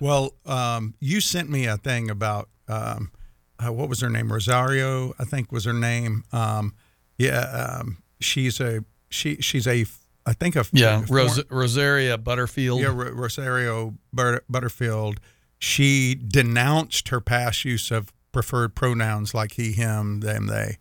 Well, 0.00 0.34
um, 0.46 0.94
you 1.00 1.20
sent 1.20 1.48
me 1.50 1.66
a 1.66 1.76
thing 1.76 2.10
about 2.10 2.48
um, 2.68 3.10
uh, 3.58 3.72
what 3.72 3.88
was 3.88 4.00
her 4.00 4.10
name? 4.10 4.32
Rosario, 4.32 5.12
I 5.18 5.24
think 5.24 5.52
was 5.52 5.64
her 5.64 5.72
name. 5.72 6.24
Um, 6.32 6.74
yeah, 7.18 7.78
um, 7.80 7.98
she's 8.20 8.60
a 8.60 8.84
she 9.10 9.36
she's 9.36 9.66
a 9.66 9.84
I 10.24 10.32
think 10.32 10.56
a 10.56 10.64
Yeah, 10.72 11.02
a 11.02 11.06
Ros- 11.06 11.42
Rosaria 11.50 12.18
Butterfield. 12.18 12.80
yeah 12.80 12.88
Ro- 12.88 13.12
Rosario 13.12 13.94
Butter- 14.12 14.42
Butterfield. 14.48 15.20
She 15.58 16.14
denounced 16.16 17.08
her 17.10 17.20
past 17.20 17.64
use 17.64 17.90
of 17.90 18.12
preferred 18.36 18.74
pronouns 18.74 19.32
like 19.32 19.52
he, 19.52 19.72
him, 19.72 20.20
them, 20.20 20.46
they, 20.46 20.76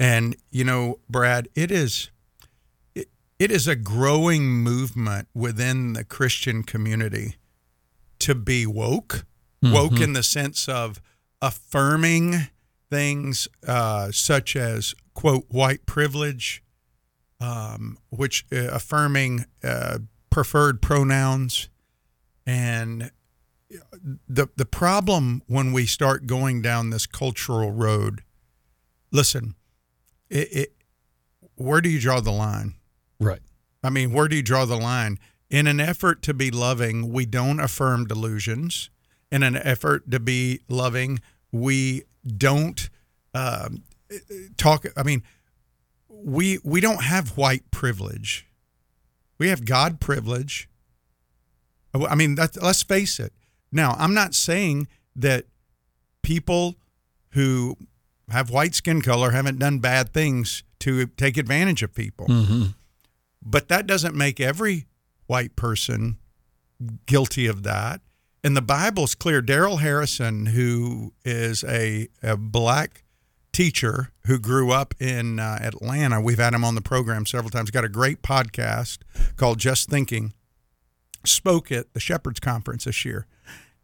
and 0.00 0.34
you 0.50 0.64
know, 0.64 1.00
Brad, 1.06 1.48
it 1.54 1.70
is 1.70 2.10
it, 2.94 3.10
it 3.38 3.50
is 3.50 3.68
a 3.68 3.76
growing 3.76 4.48
movement 4.48 5.28
within 5.34 5.92
the 5.92 6.02
Christian 6.02 6.62
community 6.62 7.36
to 8.20 8.34
be 8.34 8.64
woke, 8.64 9.26
woke 9.62 10.00
in 10.00 10.14
the 10.14 10.22
sense 10.22 10.66
of 10.66 10.98
affirming 11.42 12.48
things 12.88 13.48
uh, 13.68 14.10
such 14.10 14.56
as 14.56 14.94
quote 15.12 15.44
white 15.48 15.84
privilege, 15.84 16.64
um, 17.38 17.98
which 18.08 18.46
uh, 18.50 18.68
affirming 18.72 19.44
uh, 19.62 19.98
preferred 20.30 20.80
pronouns, 20.80 21.68
and 22.46 23.10
the 24.28 24.48
the 24.56 24.66
problem 24.66 25.42
when 25.46 25.72
we 25.72 25.86
start 25.86 26.26
going 26.26 26.62
down 26.62 26.90
this 26.90 27.06
cultural 27.06 27.70
road. 27.70 28.22
Listen, 29.10 29.54
it, 30.28 30.48
it 30.52 30.72
where 31.56 31.80
do 31.80 31.88
you 31.88 32.00
draw 32.00 32.20
the 32.20 32.32
line? 32.32 32.74
Right. 33.20 33.40
I 33.82 33.90
mean, 33.90 34.12
where 34.12 34.28
do 34.28 34.36
you 34.36 34.42
draw 34.42 34.64
the 34.64 34.76
line? 34.76 35.18
In 35.50 35.66
an 35.66 35.78
effort 35.78 36.22
to 36.22 36.34
be 36.34 36.50
loving, 36.50 37.12
we 37.12 37.26
don't 37.26 37.60
affirm 37.60 38.06
delusions. 38.06 38.90
In 39.30 39.42
an 39.42 39.56
effort 39.56 40.10
to 40.10 40.20
be 40.20 40.60
loving, 40.68 41.20
we 41.52 42.04
don't 42.26 42.88
um, 43.34 43.84
talk. 44.56 44.86
I 44.96 45.02
mean, 45.02 45.22
we 46.08 46.58
we 46.64 46.80
don't 46.80 47.02
have 47.04 47.36
white 47.36 47.70
privilege. 47.70 48.46
We 49.38 49.48
have 49.48 49.64
God 49.64 50.00
privilege. 50.00 50.68
I 51.92 52.14
mean, 52.14 52.34
that, 52.36 52.60
let's 52.60 52.82
face 52.82 53.20
it. 53.20 53.32
Now, 53.74 53.96
I'm 53.98 54.14
not 54.14 54.34
saying 54.34 54.88
that 55.16 55.44
people 56.22 56.76
who 57.30 57.76
have 58.30 58.48
white 58.48 58.74
skin 58.74 59.02
color 59.02 59.32
haven't 59.32 59.58
done 59.58 59.80
bad 59.80 60.14
things 60.14 60.62
to 60.78 61.06
take 61.06 61.36
advantage 61.36 61.82
of 61.82 61.94
people. 61.94 62.26
Mm-hmm. 62.26 62.64
But 63.42 63.68
that 63.68 63.86
doesn't 63.86 64.14
make 64.14 64.40
every 64.40 64.86
white 65.26 65.56
person 65.56 66.18
guilty 67.06 67.46
of 67.46 67.62
that. 67.64 68.00
And 68.42 68.56
the 68.56 68.62
Bible's 68.62 69.14
clear. 69.14 69.42
Darrell 69.42 69.78
Harrison, 69.78 70.46
who 70.46 71.12
is 71.24 71.64
a, 71.64 72.08
a 72.22 72.36
black 72.36 73.02
teacher 73.52 74.12
who 74.26 74.38
grew 74.38 74.70
up 74.70 74.94
in 75.00 75.38
uh, 75.38 75.58
Atlanta, 75.60 76.20
we've 76.20 76.38
had 76.38 76.54
him 76.54 76.64
on 76.64 76.74
the 76.74 76.80
program 76.80 77.26
several 77.26 77.50
times, 77.50 77.70
got 77.70 77.84
a 77.84 77.88
great 77.88 78.22
podcast 78.22 78.98
called 79.36 79.58
Just 79.58 79.88
Thinking, 79.88 80.32
spoke 81.24 81.72
at 81.72 81.92
the 81.94 82.00
Shepherds 82.00 82.40
Conference 82.40 82.84
this 82.84 83.04
year. 83.04 83.26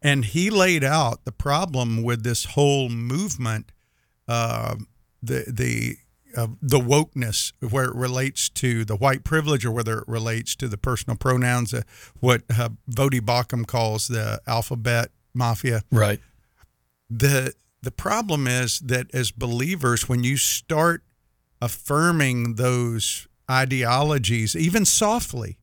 And 0.01 0.25
he 0.25 0.49
laid 0.49 0.83
out 0.83 1.25
the 1.25 1.31
problem 1.31 2.01
with 2.03 2.23
this 2.23 2.45
whole 2.45 2.89
movement, 2.89 3.71
uh, 4.27 4.75
the, 5.21 5.45
the 5.47 5.97
uh, 6.35 6.47
the 6.61 6.79
wokeness 6.79 7.51
where 7.59 7.85
it 7.85 7.95
relates 7.95 8.47
to 8.47 8.85
the 8.85 8.95
white 8.95 9.25
privilege 9.25 9.65
or 9.65 9.71
whether 9.71 9.99
it 9.99 10.07
relates 10.07 10.55
to 10.55 10.69
the 10.69 10.77
personal 10.77 11.17
pronouns, 11.17 11.73
uh, 11.73 11.81
what 12.21 12.43
uh, 12.49 12.69
Voddie 12.89 13.19
Baucham 13.19 13.67
calls 13.67 14.07
the 14.07 14.41
alphabet 14.47 15.11
mafia. 15.33 15.83
Right. 15.91 16.21
The 17.09 17.53
the 17.81 17.91
problem 17.91 18.47
is 18.47 18.79
that 18.79 19.13
as 19.13 19.31
believers, 19.31 20.07
when 20.07 20.23
you 20.23 20.37
start 20.37 21.03
affirming 21.61 22.55
those 22.55 23.27
ideologies, 23.49 24.55
even 24.55 24.85
softly, 24.85 25.57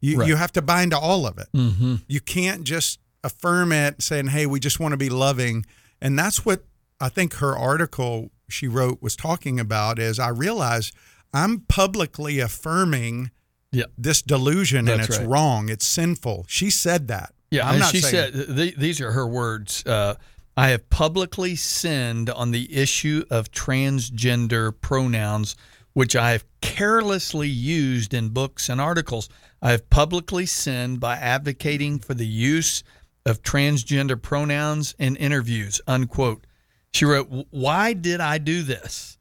you, 0.00 0.18
Right. 0.18 0.28
you 0.28 0.36
have 0.36 0.52
to 0.52 0.62
buy 0.62 0.82
into 0.82 0.98
all 0.98 1.26
of 1.26 1.38
it. 1.38 1.48
Mm-hmm. 1.54 1.96
You 2.08 2.20
can't 2.20 2.64
just 2.64 2.98
affirm 3.24 3.72
it 3.72 4.02
saying, 4.02 4.28
hey, 4.28 4.46
we 4.46 4.60
just 4.60 4.78
want 4.78 4.92
to 4.92 4.96
be 4.96 5.08
loving. 5.08 5.64
And 6.00 6.18
that's 6.18 6.44
what 6.44 6.64
I 7.00 7.08
think 7.08 7.34
her 7.34 7.56
article 7.56 8.30
she 8.48 8.68
wrote 8.68 9.02
was 9.02 9.16
talking 9.16 9.58
about 9.58 9.98
is 9.98 10.18
I 10.18 10.28
realize 10.28 10.92
I'm 11.32 11.60
publicly 11.60 12.38
affirming 12.40 13.30
Yeah. 13.72 13.86
this 13.98 14.22
delusion 14.22 14.86
and 14.88 15.00
it's 15.02 15.18
right. 15.18 15.26
wrong. 15.26 15.68
It's 15.68 15.86
sinful. 15.86 16.44
She 16.48 16.70
said 16.70 17.08
that. 17.08 17.32
Yeah, 17.50 17.66
I'm 17.66 17.74
and 17.74 17.80
not 17.80 17.92
she 17.92 18.00
saying, 18.00 18.32
said 18.32 18.56
th- 18.56 18.76
these 18.76 19.00
are 19.00 19.12
her 19.12 19.26
words. 19.26 19.84
Uh, 19.86 20.14
I 20.56 20.68
have 20.68 20.88
publicly 20.90 21.56
sinned 21.56 22.30
on 22.30 22.52
the 22.52 22.72
issue 22.76 23.24
of 23.30 23.50
transgender 23.50 24.72
pronouns, 24.80 25.56
which 25.92 26.14
I 26.16 26.32
have 26.32 26.44
carelessly 26.60 27.48
used 27.48 28.14
in 28.14 28.28
books 28.30 28.68
and 28.68 28.80
articles. 28.80 29.28
I 29.62 29.70
have 29.72 29.88
publicly 29.90 30.46
sinned 30.46 31.00
by 31.00 31.16
advocating 31.16 31.98
for 31.98 32.14
the 32.14 32.26
use 32.26 32.82
of 33.26 33.42
transgender 33.42 34.20
pronouns 34.20 34.94
in 34.98 35.16
interviews. 35.16 35.80
Unquote. 35.86 36.46
She 36.92 37.04
wrote, 37.04 37.28
"Why 37.50 37.92
did 37.92 38.20
I 38.20 38.38
do 38.38 38.62
this? 38.62 39.18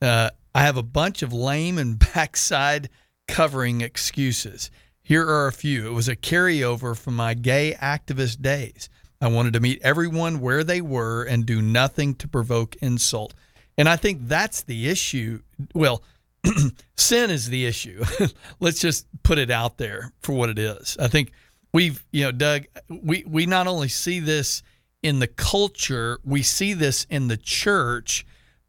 Uh, 0.00 0.30
I 0.54 0.62
have 0.62 0.76
a 0.76 0.82
bunch 0.82 1.22
of 1.22 1.32
lame 1.32 1.78
and 1.78 1.98
backside 2.14 2.88
covering 3.28 3.80
excuses. 3.80 4.70
Here 5.02 5.26
are 5.26 5.46
a 5.46 5.52
few. 5.52 5.86
It 5.86 5.92
was 5.92 6.08
a 6.08 6.16
carryover 6.16 6.96
from 6.96 7.16
my 7.16 7.34
gay 7.34 7.76
activist 7.80 8.40
days. 8.40 8.88
I 9.20 9.28
wanted 9.28 9.52
to 9.54 9.60
meet 9.60 9.80
everyone 9.82 10.40
where 10.40 10.64
they 10.64 10.80
were 10.80 11.22
and 11.22 11.46
do 11.46 11.62
nothing 11.62 12.14
to 12.16 12.28
provoke 12.28 12.76
insult. 12.76 13.34
And 13.78 13.88
I 13.88 13.96
think 13.96 14.28
that's 14.28 14.62
the 14.62 14.88
issue. 14.88 15.40
Well, 15.74 16.02
sin 16.96 17.30
is 17.30 17.48
the 17.48 17.66
issue. 17.66 18.04
Let's 18.60 18.80
just 18.80 19.06
put 19.22 19.38
it 19.38 19.50
out 19.50 19.78
there 19.78 20.12
for 20.20 20.32
what 20.32 20.50
it 20.50 20.58
is. 20.58 20.96
I 21.00 21.08
think 21.08 21.32
we've, 21.72 22.04
you 22.12 22.24
know, 22.24 22.32
Doug, 22.32 22.64
we, 22.88 23.24
we 23.26 23.46
not 23.46 23.66
only 23.66 23.88
see 23.88 24.20
this 24.20 24.62
in 25.02 25.18
the 25.18 25.26
culture, 25.26 26.18
we 26.24 26.42
see 26.42 26.74
this 26.74 27.06
in 27.10 27.28
the 27.28 27.36
church. 27.36 28.24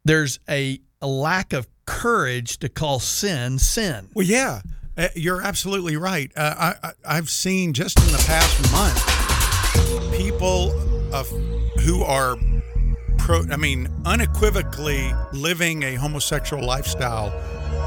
There's 0.05 0.39
a, 0.50 0.79
a 1.01 1.07
lack 1.07 1.53
of 1.53 1.67
courage 1.86 2.57
to 2.60 2.69
call 2.69 3.00
sin 3.00 3.60
sin. 3.60 4.10
Well, 4.13 4.25
yeah, 4.25 4.62
uh, 4.98 5.10
you're 5.15 5.41
absolutely 5.41 5.98
right. 5.98 6.31
Uh, 6.36 6.55
I, 6.57 6.88
I, 6.88 7.17
I've 7.17 7.29
seen 7.29 7.74
just 7.74 8.00
in 8.00 8.07
the 8.07 8.24
past 8.25 8.72
month 8.72 10.17
people 10.17 10.72
of, 11.13 11.29
who 11.83 12.03
are, 12.03 12.38
pro, 13.17 13.43
I 13.51 13.57
mean, 13.57 13.89
unequivocally 14.05 15.13
living 15.33 15.83
a 15.83 15.95
homosexual 15.95 16.65
lifestyle 16.65 17.31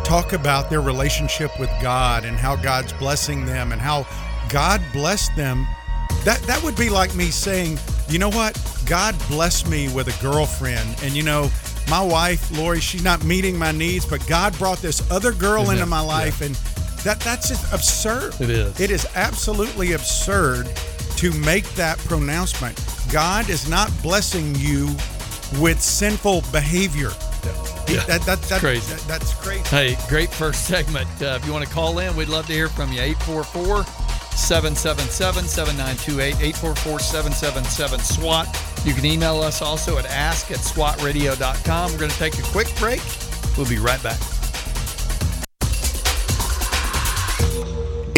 talk 0.04 0.32
about 0.32 0.70
their 0.70 0.80
relationship 0.80 1.58
with 1.58 1.70
God 1.80 2.24
and 2.24 2.36
how 2.36 2.56
God's 2.56 2.92
blessing 2.92 3.46
them 3.46 3.72
and 3.72 3.80
how 3.80 4.06
God 4.48 4.80
blessed 4.92 5.34
them. 5.36 5.66
That 6.24 6.40
that 6.42 6.62
would 6.62 6.76
be 6.76 6.88
like 6.90 7.14
me 7.14 7.26
saying, 7.30 7.78
you 8.08 8.18
know 8.18 8.28
what? 8.30 8.56
God 8.86 9.16
blessed 9.28 9.68
me 9.68 9.88
with 9.92 10.08
a 10.08 10.22
girlfriend, 10.22 10.96
and 11.02 11.12
you 11.14 11.22
know, 11.22 11.50
my 11.88 12.02
wife 12.02 12.50
Lori, 12.56 12.80
she's 12.80 13.02
not 13.04 13.24
meeting 13.24 13.56
my 13.58 13.72
needs, 13.72 14.04
but 14.06 14.26
God 14.26 14.56
brought 14.58 14.78
this 14.78 15.08
other 15.10 15.32
girl 15.32 15.70
into 15.70 15.86
my 15.86 16.00
life, 16.00 16.40
and 16.40 16.54
that 17.04 17.20
that's 17.20 17.48
just 17.48 17.72
absurd. 17.72 18.34
It 18.40 18.50
is. 18.50 18.80
It 18.80 18.90
is 18.90 19.06
absolutely 19.14 19.92
absurd 19.92 20.68
to 21.16 21.32
make 21.40 21.64
that 21.74 21.98
pronouncement. 21.98 22.78
God 23.12 23.48
is 23.48 23.68
not 23.68 23.90
blessing 24.02 24.54
you 24.56 24.86
with 25.60 25.80
sinful 25.80 26.42
behavior. 26.52 27.10
Yeah. 27.88 28.02
That, 28.06 28.22
that, 28.22 28.42
that, 28.42 28.60
Crazy. 28.60 28.92
that- 28.94 29.04
that's 29.06 29.32
crazy. 29.34 29.62
Hey, 29.68 29.96
great 30.08 30.28
first 30.32 30.66
segment. 30.66 31.06
Uh, 31.22 31.38
if 31.40 31.46
you 31.46 31.52
want 31.52 31.64
to 31.64 31.72
call 31.72 32.00
in, 32.00 32.16
we'd 32.16 32.28
love 32.28 32.46
to 32.48 32.52
hear 32.52 32.68
from 32.68 32.92
you. 32.92 33.00
844 33.00 33.84
777 34.36 35.44
7928, 35.44 36.34
844 36.34 36.98
777 37.00 38.00
SWAT. 38.00 38.62
You 38.84 38.94
can 38.94 39.04
email 39.04 39.40
us 39.40 39.62
also 39.62 39.98
at 39.98 40.06
ask 40.06 40.50
at 40.50 40.58
swatradio.com. 40.58 41.92
We're 41.92 41.98
going 41.98 42.10
to 42.10 42.18
take 42.18 42.38
a 42.38 42.42
quick 42.42 42.72
break. 42.76 43.00
We'll 43.56 43.68
be 43.68 43.78
right 43.78 44.02
back. 44.02 44.20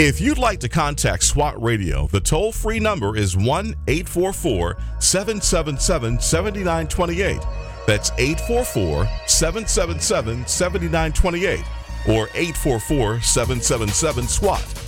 If 0.01 0.21
you'd 0.21 0.39
like 0.39 0.61
to 0.61 0.69
contact 0.69 1.25
SWAT 1.25 1.61
Radio, 1.61 2.07
the 2.07 2.21
toll 2.21 2.53
free 2.53 2.79
number 2.79 3.17
is 3.17 3.37
1 3.37 3.75
844 3.89 4.77
777 5.01 6.21
7928. 6.21 7.41
That's 7.87 8.13
844 8.13 9.09
777 9.27 10.47
7928 10.47 11.61
or 12.07 12.29
844 12.35 13.21
777 13.21 14.29
SWAT. 14.29 14.88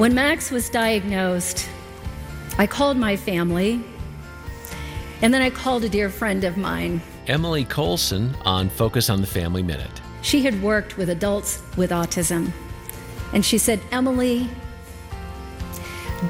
When 0.00 0.14
Max 0.14 0.50
was 0.50 0.70
diagnosed, 0.70 1.68
I 2.56 2.66
called 2.66 2.96
my 2.96 3.16
family 3.16 3.84
and 5.20 5.34
then 5.34 5.42
I 5.42 5.50
called 5.50 5.84
a 5.84 5.90
dear 5.90 6.08
friend 6.08 6.42
of 6.42 6.56
mine. 6.56 7.02
Emily 7.26 7.66
Colson 7.66 8.34
on 8.46 8.70
Focus 8.70 9.10
on 9.10 9.20
the 9.20 9.26
Family 9.26 9.62
Minute. 9.62 10.00
She 10.22 10.42
had 10.42 10.62
worked 10.62 10.96
with 10.96 11.10
adults 11.10 11.62
with 11.76 11.90
autism. 11.90 12.50
And 13.34 13.44
she 13.44 13.58
said, 13.58 13.78
Emily, 13.92 14.48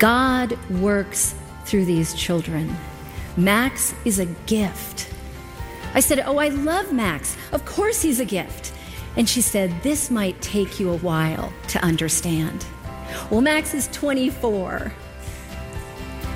God 0.01 0.59
works 0.69 1.37
through 1.65 1.85
these 1.85 2.13
children. 2.15 2.77
Max 3.37 3.95
is 4.05 4.19
a 4.19 4.27
gift. 4.47 5.15
I 5.95 6.01
said, 6.01 6.19
Oh, 6.27 6.39
I 6.39 6.49
love 6.49 6.93
Max. 6.93 7.37
Of 7.53 7.65
course 7.67 8.03
he's 8.03 8.19
a 8.19 8.25
gift. 8.25 8.73
And 9.17 9.29
she 9.29 9.41
said, 9.41 9.85
This 9.85 10.11
might 10.11 10.43
take 10.43 10.81
you 10.81 10.91
a 10.91 10.97
while 10.97 11.53
to 11.69 11.85
understand. 11.85 12.67
Well, 13.31 13.41
Max 13.41 13.75
is 13.75 13.87
24, 13.93 14.93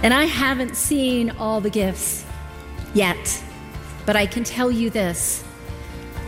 and 0.04 0.14
I 0.14 0.26
haven't 0.26 0.76
seen 0.76 1.30
all 1.30 1.60
the 1.60 1.70
gifts 1.70 2.24
yet. 2.94 3.42
But 4.06 4.14
I 4.14 4.26
can 4.26 4.44
tell 4.44 4.70
you 4.70 4.90
this 4.90 5.42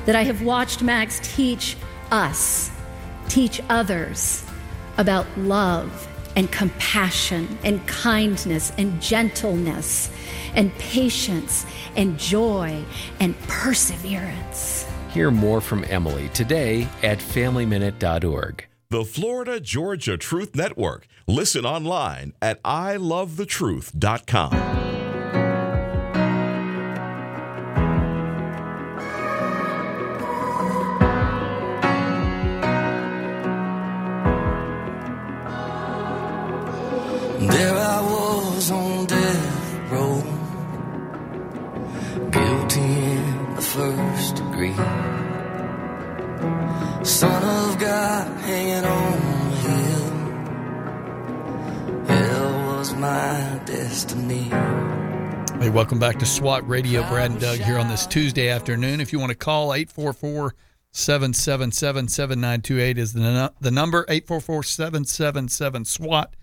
that 0.06 0.16
I 0.16 0.24
have 0.24 0.42
watched 0.42 0.82
Max 0.82 1.20
teach 1.22 1.76
us, 2.10 2.70
teach 3.28 3.60
others 3.68 4.44
about 4.98 5.26
love 5.36 6.08
and 6.34 6.50
compassion 6.50 7.58
and 7.62 7.86
kindness 7.86 8.72
and 8.76 9.00
gentleness 9.00 10.10
and 10.54 10.72
patience 10.78 11.64
and 11.96 12.18
joy 12.18 12.82
and 13.20 13.38
perseverance. 13.42 14.86
Hear 15.10 15.30
more 15.30 15.60
from 15.60 15.84
Emily 15.84 16.28
today 16.30 16.88
at 17.02 17.18
FamilyMinute.org. 17.18 18.66
The 18.88 19.04
Florida 19.04 19.58
Georgia 19.58 20.16
Truth 20.16 20.54
Network. 20.54 21.08
Listen 21.26 21.66
online 21.66 22.34
at 22.40 22.62
ilovethetruth.com. 22.62 24.52
There 37.40 37.74
I 37.74 38.00
was 38.02 38.70
on 38.70 39.06
death 39.06 39.90
row, 39.90 40.22
guilty 42.30 42.80
in 42.80 43.54
the 43.56 43.62
first 43.62 44.36
degree. 44.36 45.15
Son 47.04 47.42
of 47.42 47.78
God 47.78 48.40
hanging 48.40 48.84
on 48.84 49.52
hill. 49.62 50.10
Hell 52.06 52.78
was 52.78 52.94
my 52.94 53.60
destiny. 53.64 54.50
Hey, 55.60 55.70
welcome 55.70 55.98
back 55.98 56.18
to 56.18 56.26
SWAT 56.26 56.68
Radio. 56.68 57.02
Brad 57.08 57.30
and 57.30 57.40
Doug 57.40 57.58
here 57.58 57.78
on 57.78 57.88
this 57.88 58.06
Tuesday 58.06 58.48
afternoon. 58.48 59.00
If 59.00 59.12
you 59.12 59.18
want 59.18 59.30
to 59.30 59.36
call, 59.36 59.72
844 59.72 60.54
777 60.92 62.08
7928 62.08 62.98
is 62.98 63.12
the, 63.12 63.52
the 63.60 63.70
number 63.70 64.04
844 64.08 64.62
777 64.62 65.84
SWAT. 65.84 66.34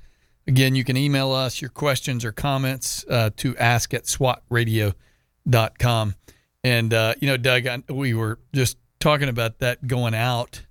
Again, 0.48 0.76
you 0.76 0.84
can 0.84 0.98
email 0.98 1.32
us 1.32 1.62
your 1.62 1.70
questions 1.70 2.26
or 2.26 2.32
comments 2.32 3.06
uh, 3.10 3.30
to 3.38 3.56
ask 3.58 3.94
at 3.94 4.04
swatradio.com. 4.04 6.16
And, 6.64 6.94
uh, 6.94 7.16
you 7.20 7.28
know, 7.28 7.38
Doug, 7.38 7.68
I, 7.68 7.84
we 7.90 8.14
were 8.14 8.40
just 8.54 8.78
talking 9.04 9.28
about 9.28 9.60
that 9.60 9.86
going 9.86 10.16
out 10.16 10.64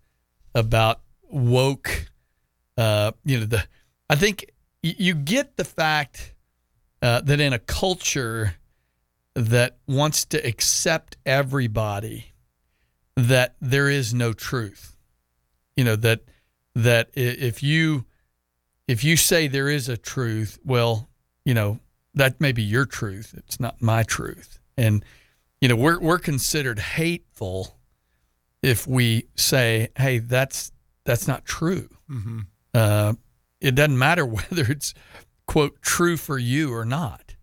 about 0.55 1.03
woke. 1.29 2.11
Uh, 2.79 3.12
you 3.27 3.38
know, 3.38 3.45
the 3.45 3.62
I 4.09 4.16
think 4.16 4.51
you 4.83 5.14
get 5.14 5.59
the 5.59 5.64
fact 5.64 6.35
uh, 7.03 7.21
that 7.21 7.40
in 7.40 7.53
a 7.53 7.59
culture 7.59 8.55
that 9.35 9.77
wants 9.87 10.25
to 10.25 10.38
accept 10.47 11.18
everybody, 11.27 12.33
that 13.16 13.55
there 13.61 13.90
is 13.90 14.14
no 14.14 14.33
truth. 14.33 14.97
You 15.77 15.85
know 15.85 15.97
that 15.97 16.21
that 16.75 17.11
if 17.14 17.62
you 17.62 18.07
if 18.88 19.05
you 19.05 19.18
say 19.18 19.47
there 19.47 19.68
is 19.68 19.90
a 19.90 19.99
truth, 19.99 20.59
well, 20.64 21.11
you 21.45 21.53
know 21.53 21.81
that 22.14 22.40
may 22.40 22.53
be 22.53 22.62
your 22.62 22.87
truth. 22.87 23.35
It's 23.37 23.61
not 23.61 23.83
my 23.83 24.03
truth, 24.05 24.59
and 24.79 25.05
you 25.61 25.68
know 25.68 25.77
we're 25.77 26.01
we're 26.01 26.18
considered 26.18 26.79
hateful 26.79 27.77
if 28.62 28.87
we 28.87 29.27
say, 29.37 29.88
"Hey, 29.96 30.18
that's 30.18 30.72
that's 31.05 31.27
not 31.29 31.44
true." 31.44 31.88
Mm-hmm. 32.11 32.40
Uh, 32.75 33.14
it 33.61 33.75
doesn't 33.75 33.98
matter 33.98 34.25
whether 34.37 34.62
it's 34.70 34.94
quote 35.46 35.81
true 35.83 36.16
for 36.16 36.38
you 36.38 36.72
or 36.72 36.85
not. 36.85 37.35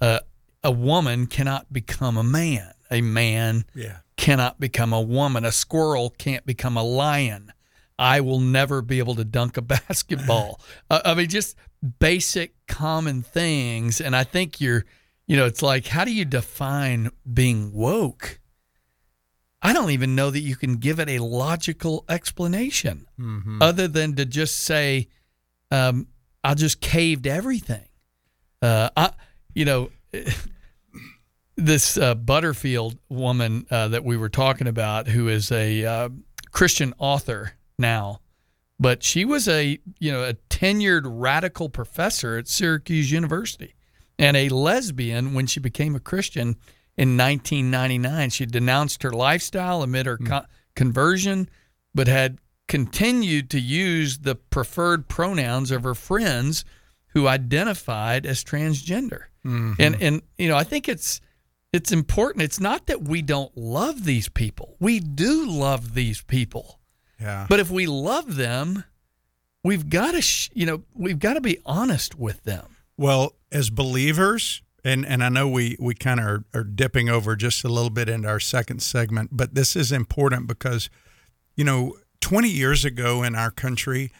Uh, 0.00 0.20
a 0.62 0.70
woman 0.70 1.26
cannot 1.26 1.72
become 1.72 2.16
a 2.16 2.22
man. 2.22 2.72
A 2.90 3.00
man 3.00 3.64
Yeah. 3.74 3.98
cannot 4.16 4.58
become 4.58 4.92
a 4.92 5.00
woman. 5.00 5.44
A 5.44 5.52
squirrel 5.52 6.10
can't 6.18 6.46
become 6.46 6.76
a 6.76 6.82
lion. 6.82 7.52
I 7.98 8.20
will 8.20 8.40
never 8.40 8.80
be 8.80 8.98
able 9.00 9.14
to 9.16 9.24
dunk 9.24 9.56
a 9.56 9.62
basketball. 9.76 10.60
uh, 10.90 11.00
I 11.04 11.14
mean, 11.14 11.28
just 11.28 11.56
basic 11.98 12.54
common 12.66 13.22
things. 13.22 14.00
And 14.00 14.14
I 14.16 14.24
think 14.24 14.60
you're, 14.60 14.84
you 15.26 15.36
know, 15.36 15.46
it's 15.46 15.62
like, 15.62 15.88
how 15.88 16.04
do 16.04 16.12
you 16.12 16.24
define 16.24 17.10
being 17.32 17.72
woke? 17.72 18.40
I 19.60 19.72
don't 19.72 19.90
even 19.90 20.14
know 20.14 20.30
that 20.30 20.40
you 20.40 20.54
can 20.56 20.76
give 20.76 21.00
it 21.00 21.08
a 21.08 21.18
logical 21.18 22.04
explanation 22.08 23.06
Mm-hmm. 23.18 23.60
other 23.60 23.88
than 23.88 24.14
to 24.16 24.24
just 24.24 24.58
say, 24.60 25.08
um, 25.70 26.06
I 26.44 26.54
just 26.54 26.80
caved 26.80 27.26
everything. 27.26 27.88
Uh, 28.62 28.90
I, 28.96 29.10
you 29.54 29.64
know, 29.64 29.90
this 31.56 31.96
uh, 31.98 32.14
Butterfield 32.14 32.98
woman 33.08 33.66
uh, 33.70 33.88
that 33.88 34.04
we 34.04 34.16
were 34.16 34.28
talking 34.28 34.66
about, 34.68 35.08
who 35.08 35.28
is 35.28 35.50
a 35.50 35.84
uh, 35.84 36.08
Christian 36.52 36.94
author 36.98 37.52
now, 37.78 38.20
but 38.78 39.02
she 39.02 39.24
was 39.24 39.48
a 39.48 39.78
you 39.98 40.12
know 40.12 40.22
a 40.24 40.34
tenured 40.50 41.02
radical 41.04 41.68
professor 41.68 42.36
at 42.36 42.46
Syracuse 42.48 43.10
University, 43.10 43.74
and 44.18 44.36
a 44.36 44.48
lesbian 44.48 45.34
when 45.34 45.46
she 45.46 45.58
became 45.60 45.96
a 45.96 46.00
Christian 46.00 46.56
in 46.98 47.16
1999. 47.16 48.30
She 48.30 48.44
denounced 48.44 49.04
her 49.04 49.12
lifestyle 49.12 49.82
amid 49.82 50.06
her 50.06 50.16
hmm. 50.16 50.26
co- 50.26 50.44
conversion, 50.74 51.48
but 51.94 52.08
had 52.08 52.38
continued 52.66 53.48
to 53.50 53.60
use 53.60 54.18
the 54.18 54.34
preferred 54.34 55.08
pronouns 55.08 55.70
of 55.70 55.84
her 55.84 55.94
friends 55.94 56.64
who 57.08 57.26
identified 57.26 58.26
as 58.26 58.44
transgender. 58.44 59.24
Mm-hmm. 59.46 59.72
And 59.78 60.02
and 60.02 60.22
you 60.36 60.48
know, 60.48 60.56
I 60.56 60.64
think 60.64 60.88
it's 60.88 61.20
it's 61.72 61.92
important. 61.92 62.42
It's 62.42 62.60
not 62.60 62.86
that 62.86 63.02
we 63.02 63.22
don't 63.22 63.56
love 63.56 64.04
these 64.04 64.28
people. 64.28 64.76
We 64.80 65.00
do 65.00 65.48
love 65.48 65.94
these 65.94 66.20
people. 66.22 66.80
Yeah. 67.20 67.46
But 67.48 67.60
if 67.60 67.70
we 67.70 67.86
love 67.86 68.36
them, 68.36 68.84
we've 69.64 69.88
got 69.88 70.12
to 70.12 70.22
sh- 70.22 70.50
you 70.52 70.66
know, 70.66 70.82
we've 70.94 71.18
got 71.18 71.34
to 71.34 71.40
be 71.40 71.58
honest 71.64 72.18
with 72.18 72.42
them. 72.44 72.76
Well, 72.96 73.34
as 73.52 73.70
believers, 73.70 74.62
and, 74.84 75.04
and 75.04 75.22
I 75.24 75.28
know 75.28 75.48
we, 75.48 75.76
we 75.78 75.94
kind 75.94 76.20
of 76.20 76.26
are, 76.26 76.44
are 76.54 76.64
dipping 76.64 77.08
over 77.08 77.36
just 77.36 77.64
a 77.64 77.68
little 77.68 77.90
bit 77.90 78.08
into 78.08 78.28
our 78.28 78.40
second 78.40 78.82
segment, 78.82 79.30
but 79.32 79.54
this 79.54 79.74
is 79.76 79.92
important 79.92 80.46
because, 80.46 80.88
you 81.56 81.64
know, 81.64 81.96
20 82.20 82.48
years 82.48 82.84
ago 82.84 83.22
in 83.22 83.34
our 83.34 83.50
country, 83.50 84.12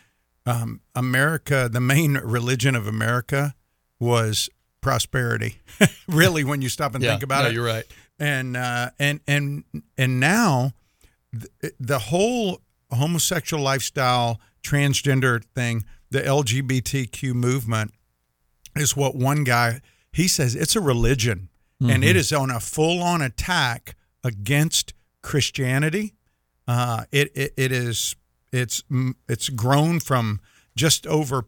um, 0.47 0.81
America, 0.95 1.69
the 1.71 1.81
main 1.81 2.15
religion 2.15 2.75
of 2.75 2.87
America 2.87 3.55
was 4.01 4.49
prosperity. 4.81 5.61
really, 6.09 6.45
when 6.45 6.63
you 6.63 6.69
stop 6.69 6.95
and 6.95 7.05
think 7.05 7.23
about 7.23 7.43
no, 7.43 7.51
it, 7.51 7.55
You're 7.55 7.67
right. 7.67 7.85
and 8.19 8.57
uh, 8.57 8.91
and 8.99 9.21
and 9.27 9.65
and 9.97 10.21
now 10.21 10.73
the, 11.33 11.73
the 11.79 11.99
whole 11.99 12.63
homosexual 12.91 13.63
lifestyle, 13.63 14.41
transgender 14.63 15.45
thing, 15.55 15.85
the 16.11 16.21
LGBTQ 16.23 17.35
movement 17.35 17.93
is 18.77 18.97
what 18.97 19.15
one 19.15 19.45
guy 19.45 19.81
he 20.13 20.29
says 20.29 20.55
it's 20.55 20.77
a 20.77 20.81
religion, 20.81 21.49
and 21.81 22.03
it 22.03 22.17
is 22.17 22.33
on 22.33 22.51
a 22.51 22.59
full 22.61 23.01
on 23.03 23.23
attack 23.23 23.95
against 24.25 24.95
Christianity. 25.23 26.15
Uh, 26.67 27.05
it, 27.13 27.31
it 27.37 27.53
it 27.57 27.73
is 27.73 28.17
it's 28.53 28.83
it's 29.29 29.49
grown 29.49 30.01
from 30.01 30.41
just 30.77 31.07
over, 31.07 31.45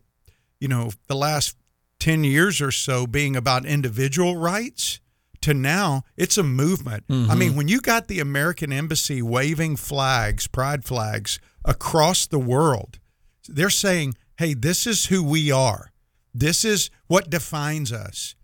you 0.61 0.69
know, 0.69 0.91
the 1.09 1.15
last 1.17 1.57
10 1.99 2.25
years 2.25 2.61
or 2.61 2.71
so 2.71 3.07
being 3.07 3.37
about 3.37 3.67
individual 3.67 4.37
rights 4.37 5.01
to 5.43 5.55
now 5.55 6.03
it's 6.17 6.37
a 6.39 6.43
movement. 6.43 7.05
I 7.09 7.35
mean, 7.35 7.57
when 7.57 7.69
you 7.69 7.81
got 7.81 8.09
the 8.09 8.21
American 8.21 8.73
embassy 8.73 9.23
waving 9.23 9.77
flags, 9.77 10.47
pride 10.47 10.85
flags 10.85 11.39
across 11.65 12.27
the 12.27 12.39
world, 12.39 12.99
they're 13.49 13.71
saying, 13.71 14.15
"Hey, 14.37 14.55
this 14.55 14.87
is 14.87 15.07
who 15.07 15.23
we 15.25 15.51
are. 15.51 15.93
This 16.35 16.65
is 16.65 16.91
what 17.09 17.31
defines 17.31 17.91
us." 17.93 18.35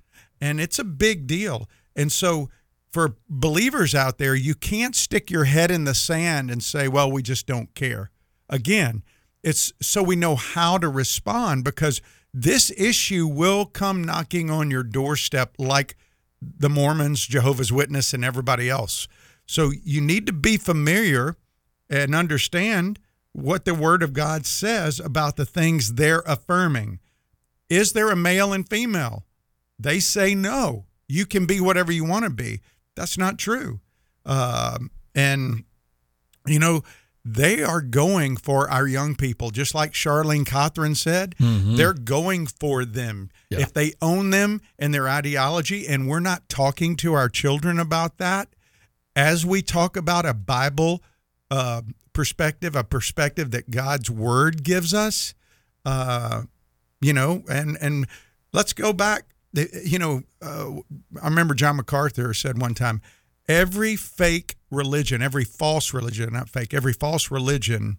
And 0.40 0.60
it's 0.60 0.78
a 0.78 0.84
big 0.84 1.26
deal. 1.26 1.68
And 1.94 2.12
so 2.12 2.50
for 2.92 3.16
believers 3.28 3.94
out 3.94 4.18
there, 4.18 4.34
you 4.34 4.54
can't 4.54 4.94
stick 4.94 5.30
your 5.30 5.44
head 5.44 5.70
in 5.70 5.84
the 5.84 5.94
sand 5.94 6.50
and 6.50 6.62
say, 6.62 6.88
"Well, 6.88 7.10
we 7.10 7.22
just 7.22 7.46
don't 7.46 7.74
care." 7.74 8.10
Again, 8.48 9.02
it's 9.42 9.72
so 9.80 10.02
we 10.02 10.16
know 10.16 10.36
how 10.36 10.78
to 10.78 10.88
respond 10.88 11.64
because 11.64 12.00
this 12.32 12.70
issue 12.76 13.26
will 13.26 13.64
come 13.64 14.04
knocking 14.04 14.50
on 14.50 14.70
your 14.70 14.82
doorstep 14.82 15.54
like 15.58 15.96
the 16.40 16.68
Mormons, 16.68 17.26
Jehovah's 17.26 17.72
Witness, 17.72 18.12
and 18.12 18.24
everybody 18.24 18.68
else. 18.68 19.08
So 19.46 19.72
you 19.84 20.00
need 20.00 20.26
to 20.26 20.32
be 20.32 20.56
familiar 20.56 21.36
and 21.88 22.14
understand 22.14 22.98
what 23.32 23.64
the 23.64 23.74
Word 23.74 24.02
of 24.02 24.12
God 24.12 24.46
says 24.46 24.98
about 24.98 25.36
the 25.36 25.46
things 25.46 25.94
they're 25.94 26.24
affirming. 26.26 26.98
Is 27.68 27.92
there 27.92 28.10
a 28.10 28.16
male 28.16 28.52
and 28.52 28.68
female? 28.68 29.24
They 29.78 30.00
say 30.00 30.34
no. 30.34 30.86
You 31.08 31.26
can 31.26 31.46
be 31.46 31.60
whatever 31.60 31.92
you 31.92 32.04
want 32.04 32.24
to 32.24 32.30
be. 32.30 32.60
That's 32.94 33.16
not 33.18 33.38
true. 33.38 33.80
Um, 34.24 34.90
and, 35.14 35.64
you 36.46 36.58
know, 36.58 36.82
they 37.24 37.62
are 37.62 37.80
going 37.80 38.36
for 38.36 38.70
our 38.70 38.86
young 38.86 39.16
people, 39.16 39.50
just 39.50 39.74
like 39.74 39.92
Charlene 39.92 40.44
Cothran 40.44 40.96
said. 40.96 41.34
They're 41.38 41.92
going 41.92 42.46
for 42.46 42.84
them. 42.84 43.30
Yeah. 43.50 43.60
If 43.60 43.72
they 43.72 43.94
own 44.00 44.30
them 44.30 44.60
and 44.78 44.94
their 44.94 45.08
ideology, 45.08 45.86
and 45.88 46.08
we're 46.08 46.20
not 46.20 46.48
talking 46.48 46.96
to 46.96 47.14
our 47.14 47.28
children 47.28 47.78
about 47.80 48.18
that, 48.18 48.48
as 49.16 49.44
we 49.44 49.62
talk 49.62 49.96
about 49.96 50.24
a 50.24 50.34
Bible 50.34 51.02
uh, 51.50 51.82
perspective, 52.12 52.76
a 52.76 52.84
perspective 52.84 53.50
that 53.50 53.70
God's 53.70 54.10
Word 54.10 54.62
gives 54.62 54.94
us, 54.94 55.34
uh, 55.84 56.42
you 57.00 57.12
know, 57.12 57.42
and 57.48 57.76
and 57.80 58.06
let's 58.52 58.72
go 58.72 58.92
back. 58.92 59.24
The- 59.56 59.82
You 59.84 59.98
know, 59.98 60.22
uh, 60.42 60.72
I 61.22 61.28
remember 61.28 61.54
John 61.54 61.76
MacArthur 61.76 62.32
said 62.34 62.60
one 62.60 62.74
time, 62.74 63.00
every 63.48 63.96
fake 63.96 64.56
religion, 64.70 65.22
every 65.22 65.44
false 65.44 65.92
religion, 65.94 66.32
not 66.32 66.48
fake, 66.48 66.72
every 66.74 66.92
false 66.92 67.30
religion 67.30 67.98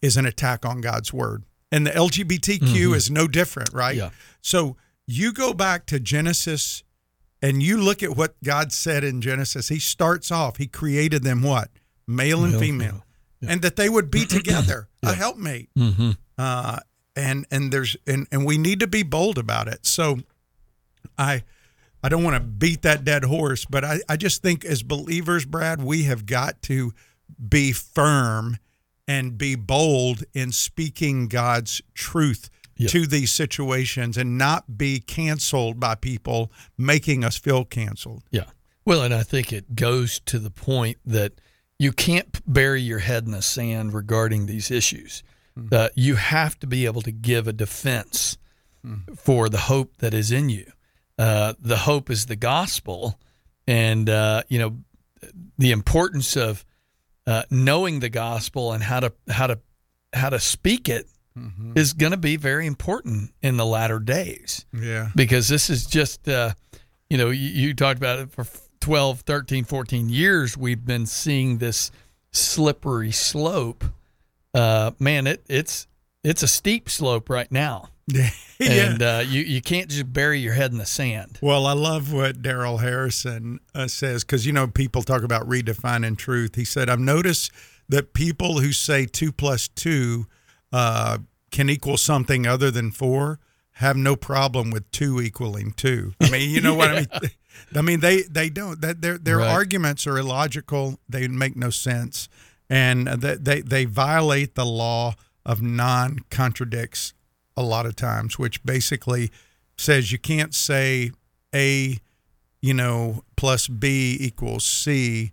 is 0.00 0.16
an 0.16 0.24
attack 0.26 0.64
on 0.64 0.80
God's 0.80 1.12
word. 1.12 1.44
And 1.72 1.86
the 1.86 1.90
LGBTQ 1.90 2.94
is 2.96 3.10
no 3.10 3.28
different, 3.28 3.72
right? 3.72 3.96
Yeah. 3.96 4.10
So 4.42 4.76
you 5.06 5.32
go 5.32 5.52
back 5.54 5.86
to 5.86 6.00
Genesis 6.00 6.82
and 7.42 7.62
you 7.62 7.76
look 7.80 8.02
at 8.02 8.16
what 8.16 8.34
God 8.42 8.72
said 8.72 9.02
in 9.04 9.20
Genesis. 9.20 9.68
He 9.68 9.78
starts 9.78 10.30
off, 10.30 10.56
he 10.56 10.66
created 10.66 11.22
them 11.22 11.42
what? 11.42 11.68
Male 12.06 12.42
and 12.44 12.52
Male, 12.52 12.60
female. 12.60 12.88
female. 12.88 13.52
And 13.52 13.62
that 13.62 13.76
they 13.76 13.88
would 13.88 14.10
be 14.10 14.24
together, 14.38 14.88
a 15.02 15.14
helpmate. 15.14 15.70
Mm-hmm. 15.78 16.10
Uh, 16.36 16.80
and 17.16 17.46
and 17.50 17.72
there's 17.72 17.96
and, 18.06 18.26
and 18.32 18.44
we 18.44 18.56
need 18.58 18.80
to 18.80 18.86
be 18.86 19.02
bold 19.02 19.38
about 19.38 19.68
it. 19.68 19.84
So 19.86 20.18
I 21.18 21.42
I 22.02 22.08
don't 22.08 22.24
want 22.24 22.36
to 22.36 22.40
beat 22.40 22.82
that 22.82 23.04
dead 23.04 23.24
horse, 23.24 23.64
but 23.66 23.84
I, 23.84 24.00
I 24.08 24.16
just 24.16 24.40
think 24.42 24.64
as 24.64 24.82
believers, 24.82 25.44
Brad, 25.44 25.82
we 25.82 26.04
have 26.04 26.24
got 26.24 26.62
to 26.62 26.92
be 27.48 27.72
firm 27.72 28.56
and 29.06 29.36
be 29.36 29.54
bold 29.54 30.24
in 30.32 30.50
speaking 30.52 31.28
God's 31.28 31.82
truth 31.94 32.48
Yeah. 32.76 32.88
to 32.88 33.06
these 33.06 33.30
situations 33.30 34.16
and 34.16 34.38
not 34.38 34.78
be 34.78 35.00
canceled 35.00 35.78
by 35.78 35.94
people 35.94 36.50
making 36.78 37.22
us 37.24 37.36
feel 37.36 37.64
canceled. 37.66 38.22
Yeah. 38.30 38.44
Well, 38.86 39.02
and 39.02 39.12
I 39.12 39.22
think 39.22 39.52
it 39.52 39.74
goes 39.76 40.20
to 40.20 40.38
the 40.38 40.50
point 40.50 40.96
that 41.04 41.32
you 41.78 41.92
can't 41.92 42.40
bury 42.50 42.80
your 42.80 43.00
head 43.00 43.24
in 43.26 43.32
the 43.32 43.42
sand 43.42 43.92
regarding 43.92 44.46
these 44.46 44.70
issues. 44.70 45.22
Uh, 45.70 45.88
you 45.94 46.14
have 46.14 46.58
to 46.60 46.66
be 46.66 46.86
able 46.86 47.02
to 47.02 47.12
give 47.12 47.46
a 47.46 47.52
defense 47.52 48.38
for 49.16 49.48
the 49.50 49.58
hope 49.58 49.98
that 49.98 50.14
is 50.14 50.32
in 50.32 50.48
you. 50.48 50.72
Uh, 51.20 51.52
the 51.60 51.76
hope 51.76 52.08
is 52.08 52.24
the 52.24 52.36
gospel, 52.36 53.20
and 53.66 54.08
uh, 54.08 54.42
you 54.48 54.58
know 54.58 54.78
the 55.58 55.70
importance 55.70 56.34
of 56.34 56.64
uh, 57.26 57.42
knowing 57.50 58.00
the 58.00 58.08
gospel 58.08 58.72
and 58.72 58.82
how 58.82 59.00
to 59.00 59.12
how 59.28 59.46
to 59.46 59.58
how 60.14 60.30
to 60.30 60.40
speak 60.40 60.88
it 60.88 61.06
is 61.74 61.92
going 61.92 62.12
to 62.12 62.18
be 62.18 62.36
very 62.36 62.66
important 62.66 63.32
in 63.42 63.56
the 63.58 63.66
latter 63.66 63.98
days. 63.98 64.64
Yeah. 64.72 65.10
because 65.14 65.48
this 65.48 65.68
is 65.68 65.84
just 65.86 66.26
uh, 66.26 66.54
you 67.10 67.18
know 67.18 67.28
you, 67.28 67.48
you 67.48 67.74
talked 67.74 67.98
about 67.98 68.18
it 68.18 68.32
for 68.32 68.46
12 68.80 69.20
13 69.20 69.64
14 69.64 70.08
years 70.08 70.56
we've 70.56 70.86
been 70.86 71.04
seeing 71.04 71.58
this 71.58 71.90
slippery 72.32 73.12
slope. 73.12 73.84
Uh, 74.54 74.92
man 74.98 75.26
it 75.26 75.44
it's 75.48 75.86
it's 76.24 76.42
a 76.42 76.48
steep 76.48 76.88
slope 76.88 77.28
right 77.28 77.52
now 77.52 77.90
yeah. 78.58 78.70
and 78.70 79.02
uh, 79.02 79.22
you 79.26 79.42
you 79.42 79.60
can't 79.62 79.88
just 79.88 80.12
bury 80.12 80.38
your 80.40 80.52
head 80.54 80.72
in 80.72 80.78
the 80.78 80.86
sand 80.86 81.38
Well, 81.40 81.66
I 81.66 81.72
love 81.72 82.12
what 82.12 82.42
Darrell 82.42 82.78
Harrison 82.78 83.60
uh, 83.74 83.86
says 83.88 84.24
because 84.24 84.46
you 84.46 84.52
know 84.52 84.66
people 84.66 85.02
talk 85.02 85.22
about 85.22 85.48
redefining 85.48 86.16
truth. 86.18 86.54
He 86.56 86.64
said, 86.64 86.88
"I've 86.90 87.00
noticed 87.00 87.50
that 87.88 88.12
people 88.14 88.60
who 88.60 88.72
say 88.72 89.06
two 89.06 89.32
plus 89.32 89.68
two 89.68 90.26
uh, 90.72 91.18
can 91.50 91.68
equal 91.68 91.96
something 91.96 92.46
other 92.46 92.70
than 92.70 92.90
four 92.90 93.40
have 93.74 93.96
no 93.96 94.14
problem 94.14 94.70
with 94.70 94.90
two 94.92 95.20
equaling 95.20 95.72
two. 95.72 96.12
I 96.20 96.28
mean, 96.30 96.50
you 96.50 96.60
know 96.60 96.74
what 96.74 96.90
I 96.90 96.94
mean? 96.96 97.30
I 97.74 97.82
mean, 97.82 98.00
they 98.00 98.22
they 98.22 98.48
don't. 98.50 98.80
That 98.80 99.00
their 99.02 99.18
their 99.18 99.38
Right. 99.38 99.48
arguments 99.50 100.06
are 100.06 100.18
illogical. 100.18 101.00
They 101.08 101.26
make 101.28 101.56
no 101.56 101.70
sense, 101.70 102.28
and 102.68 103.06
that 103.08 103.44
they 103.44 103.60
they 103.62 103.84
violate 103.86 104.54
the 104.54 104.66
law 104.66 105.14
of 105.46 105.60
non 105.62 106.18
contradicts 106.30 107.12
a 107.60 107.66
lot 107.66 107.86
of 107.86 107.94
times, 107.96 108.38
which 108.38 108.62
basically 108.64 109.30
says 109.76 110.10
you 110.12 110.18
can't 110.18 110.54
say 110.54 111.10
A, 111.54 111.98
you 112.60 112.74
know, 112.74 113.24
plus 113.36 113.68
B 113.68 114.16
equals 114.20 114.64
C, 114.66 115.32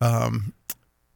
um, 0.00 0.52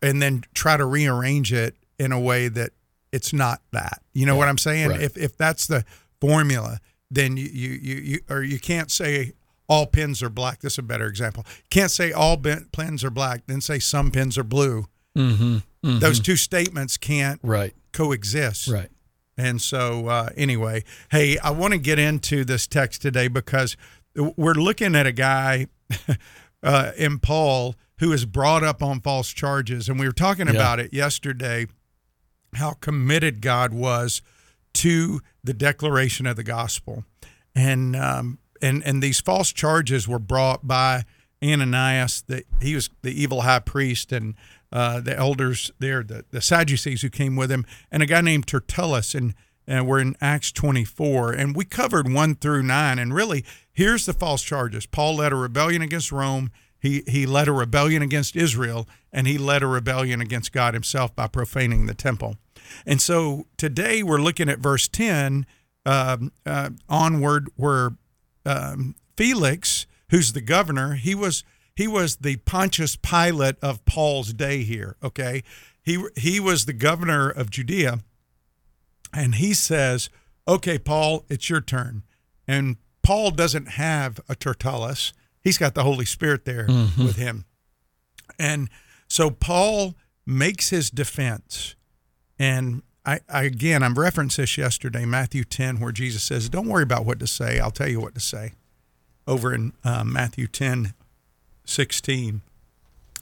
and 0.03 0.23
then 0.23 0.45
try 0.55 0.77
to 0.77 0.85
rearrange 0.87 1.53
it 1.53 1.75
in 1.99 2.13
a 2.13 2.21
way 2.21 2.49
that 2.49 2.71
it's 3.13 3.33
not 3.33 3.61
that. 3.73 4.01
You 4.15 4.25
know 4.27 4.37
what 4.37 4.49
I'm 4.49 4.59
saying? 4.59 4.89
right. 4.91 5.01
If 5.03 5.17
if 5.17 5.37
that's 5.37 5.67
the 5.67 5.85
formula, 6.21 6.79
then 7.11 7.37
you 7.37 7.47
you 7.53 7.71
you, 7.71 7.95
you 7.97 8.19
or 8.31 8.43
you 8.43 8.59
can't 8.59 8.91
say 8.91 9.33
all 9.69 9.87
pins 9.87 10.23
are 10.23 10.31
black. 10.31 10.61
This 10.61 10.75
is 10.75 10.79
a 10.79 10.83
better 10.83 11.07
example. 11.07 11.45
Can't 11.71 11.91
say 11.91 12.13
all 12.13 12.37
ben- 12.37 12.67
pins 12.73 13.05
are 13.05 13.11
black, 13.11 13.43
then 13.47 13.61
say 13.61 13.79
some 13.79 14.11
pins 14.11 14.37
are 14.39 14.45
blue. 14.45 14.87
mm-hmm, 15.17 15.59
Those 15.99 16.21
two 16.21 16.37
statements 16.37 16.97
can't 16.97 17.41
right 17.43 17.75
coexist. 17.93 18.69
right 18.69 18.89
And 19.41 19.63
so, 19.63 20.09
uh, 20.09 20.29
anyway, 20.37 20.85
hey, 21.11 21.39
I 21.39 21.51
want 21.51 21.73
to 21.73 21.79
get 21.79 21.99
into 21.99 22.45
this 22.45 22.67
text 22.67 23.01
today 23.01 23.27
because 23.27 23.75
we're 24.15 24.53
looking 24.53 24.95
at 24.95 25.07
a 25.07 25.13
guy 25.13 25.67
uh, 26.63 26.93
in 26.99 27.19
Paul 27.21 27.75
who 28.01 28.13
is 28.13 28.27
brought 28.27 28.63
up 28.63 28.83
on 28.83 29.01
false 29.01 29.31
charges. 29.31 29.89
And 29.89 29.99
we 29.99 30.05
were 30.07 30.13
talking 30.13 30.47
Yeah. 30.47 30.53
about 30.55 30.79
it 30.79 30.93
yesterday 30.93 31.67
how 32.55 32.73
committed 32.73 33.41
God 33.41 33.73
was 33.73 34.21
to 34.75 35.21
the 35.43 35.55
declaration 35.55 36.27
of 36.27 36.37
the 36.37 36.43
gospel. 36.43 37.05
And, 37.55 37.97
um, 37.97 38.41
and, 38.61 38.83
and 38.85 39.03
these 39.03 39.21
false 39.21 39.53
charges 39.53 40.07
were 40.07 40.19
brought 40.19 40.67
by 40.67 41.05
Ananias, 41.43 42.23
that 42.27 42.45
he 42.61 42.75
was 42.75 42.91
the 43.01 43.11
evil 43.23 43.41
high 43.43 43.61
priest, 43.61 44.13
and 44.13 44.35
uh, 44.73 45.01
the 45.01 45.17
elders 45.17 45.71
there, 45.79 46.03
the, 46.03 46.25
the 46.31 46.41
Sadducees 46.41 47.03
who 47.03 47.11
came 47.11 47.37
with 47.37 47.51
him, 47.51 47.65
and 47.91 48.03
a 48.03 48.07
guy 48.07 48.21
named 48.21 48.47
Tertullus. 48.47 49.15
And, 49.15 49.35
and 49.67 49.87
we're 49.87 50.01
in 50.01 50.17
Acts 50.21 50.53
24. 50.53 51.33
And 51.33 51.55
we 51.55 51.65
covered 51.65 52.13
1 52.13 52.35
through 52.37 52.63
9. 52.63 52.99
And 52.99 53.15
really, 53.15 53.45
here's 53.73 54.07
the 54.07 54.13
false 54.13 54.43
charges 54.43 54.87
Paul 54.87 55.17
led 55.17 55.33
a 55.33 55.37
rebellion 55.37 55.83
against 55.83 56.13
Rome. 56.13 56.51
He, 56.81 57.03
he 57.07 57.27
led 57.27 57.47
a 57.47 57.53
rebellion 57.53 58.01
against 58.01 58.35
Israel, 58.35 58.89
and 59.13 59.27
he 59.27 59.37
led 59.37 59.63
a 59.63 59.67
rebellion 59.67 60.23
against 60.23 60.51
God 60.51 60.73
himself 60.73 61.15
by 61.15 61.27
profaning 61.27 61.85
the 61.85 61.95
temple. 61.95 62.37
And 62.87 63.03
so 63.03 63.47
today 63.59 64.03
we're 64.03 64.21
looking 64.21 64.49
at 64.49 64.61
verse 64.61 64.89
10 64.89 65.45
um, 65.85 66.33
uh, 66.47 66.71
onward, 66.89 67.49
where 67.57 67.91
um, 68.47 68.95
Felix, 69.17 69.87
who's 70.09 70.33
the 70.33 70.41
governor, 70.41 70.95
he 70.95 71.15
was 71.15 71.45
he 71.77 71.87
was 71.87 72.17
the 72.17 72.37
Pontius 72.37 72.97
Pilate 72.97 73.57
of 73.63 73.85
Paul's 73.85 74.33
day 74.33 74.63
here. 74.63 74.97
Okay, 75.03 75.43
he 75.83 76.03
he 76.17 76.41
was 76.41 76.67
the 76.67 76.73
governor 76.73 77.29
of 77.31 77.51
Judea, 77.51 78.01
and 79.13 79.37
he 79.37 79.55
says, 79.55 80.11
"Okay, 80.47 80.79
Paul, 80.79 81.25
it's 81.29 81.49
your 81.49 81.61
turn." 81.61 82.03
And 82.47 82.77
Paul 83.03 83.31
doesn't 83.31 83.71
have 83.71 84.21
a 84.29 84.35
Tertullus; 84.35 85.13
he's 85.41 85.59
got 85.59 85.75
the 85.75 85.85
Holy 85.85 86.05
Spirit 86.05 86.45
there 86.45 86.67
with 86.99 87.17
him, 87.17 87.45
and 88.39 88.69
so 89.09 89.31
Paul 89.31 89.95
makes 90.27 90.71
his 90.71 90.91
defense, 90.91 91.75
and 92.39 92.83
I, 93.05 93.21
I 93.29 93.45
again, 93.45 93.83
I'm 93.83 93.99
referenced 93.99 94.37
this 94.37 94.59
yesterday, 94.59 95.05
Matthew 95.05 95.45
10, 95.45 95.81
where 95.81 95.93
Jesus 95.93 96.23
says, 96.23 96.49
"Don't 96.49 96.69
worry 96.69 96.83
about 96.83 97.07
what 97.07 97.19
to 97.21 97.27
say. 97.27 97.59
I'll 97.59 97.71
tell 97.71 97.89
you 97.89 98.01
what 98.01 98.15
to 98.15 98.21
say." 98.21 98.53
Over 99.27 99.55
in 99.55 99.73
uh, 99.85 100.03
Matthew 100.03 100.47
10, 100.49 100.95
16, 101.71 102.43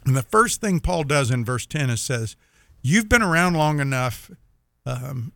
and 0.05 0.15
the 0.15 0.23
first 0.23 0.61
thing 0.61 0.79
Paul 0.79 1.03
does 1.03 1.31
in 1.31 1.45
verse 1.45 1.65
10 1.65 1.89
is 1.89 2.01
says, 2.01 2.35
"You've 2.81 3.09
been 3.09 3.21
around 3.21 3.55
long 3.55 3.79
enough, 3.79 4.31
um, 4.85 5.33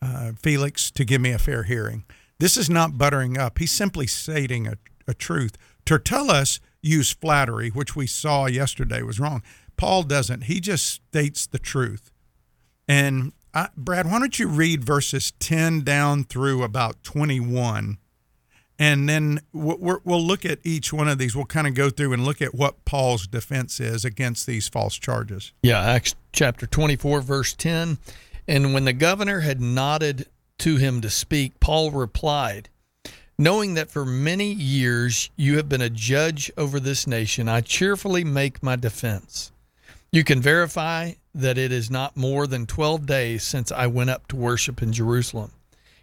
uh, 0.00 0.32
Felix, 0.42 0.90
to 0.92 1.04
give 1.04 1.20
me 1.20 1.30
a 1.30 1.38
fair 1.38 1.64
hearing." 1.64 2.04
This 2.38 2.56
is 2.56 2.68
not 2.68 2.98
buttering 2.98 3.38
up. 3.38 3.58
He's 3.58 3.72
simply 3.72 4.06
stating 4.06 4.66
a, 4.66 4.74
a 5.06 5.14
truth. 5.14 5.56
Tertullus 5.84 6.60
used 6.82 7.18
flattery, 7.20 7.70
which 7.70 7.96
we 7.96 8.06
saw 8.06 8.46
yesterday 8.46 9.02
was 9.02 9.20
wrong. 9.20 9.42
Paul 9.76 10.02
doesn't. 10.02 10.44
He 10.44 10.60
just 10.60 10.86
states 10.86 11.46
the 11.46 11.58
truth. 11.58 12.10
And 12.86 13.32
I, 13.52 13.68
Brad, 13.76 14.06
why 14.06 14.18
don't 14.18 14.38
you 14.38 14.48
read 14.48 14.84
verses 14.84 15.32
10 15.38 15.82
down 15.82 16.24
through 16.24 16.62
about 16.62 17.02
21? 17.02 17.98
And 18.78 19.08
then 19.08 19.40
we'll, 19.52 20.00
we'll 20.04 20.22
look 20.24 20.44
at 20.44 20.58
each 20.64 20.92
one 20.92 21.08
of 21.08 21.18
these. 21.18 21.36
We'll 21.36 21.44
kind 21.44 21.66
of 21.66 21.74
go 21.74 21.90
through 21.90 22.12
and 22.12 22.24
look 22.24 22.42
at 22.42 22.54
what 22.54 22.84
Paul's 22.84 23.26
defense 23.26 23.78
is 23.78 24.04
against 24.04 24.46
these 24.46 24.68
false 24.68 24.96
charges. 24.96 25.52
Yeah, 25.62 25.80
Acts 25.80 26.14
chapter 26.32 26.66
24, 26.66 27.20
verse 27.20 27.52
10. 27.54 27.98
And 28.48 28.74
when 28.74 28.84
the 28.84 28.92
governor 28.92 29.40
had 29.40 29.60
nodded 29.60 30.26
to 30.58 30.76
him 30.76 31.00
to 31.02 31.10
speak, 31.10 31.60
Paul 31.60 31.92
replied, 31.92 32.68
Knowing 33.36 33.74
that 33.74 33.90
for 33.90 34.04
many 34.04 34.52
years 34.52 35.30
you 35.36 35.56
have 35.56 35.68
been 35.68 35.80
a 35.80 35.90
judge 35.90 36.52
over 36.56 36.78
this 36.78 37.06
nation, 37.06 37.48
I 37.48 37.60
cheerfully 37.62 38.22
make 38.22 38.62
my 38.62 38.76
defense. 38.76 39.50
You 40.12 40.22
can 40.22 40.40
verify 40.40 41.12
that 41.34 41.58
it 41.58 41.72
is 41.72 41.90
not 41.90 42.16
more 42.16 42.46
than 42.46 42.66
12 42.66 43.06
days 43.06 43.42
since 43.42 43.72
I 43.72 43.88
went 43.88 44.10
up 44.10 44.28
to 44.28 44.36
worship 44.36 44.82
in 44.82 44.92
Jerusalem. 44.92 45.50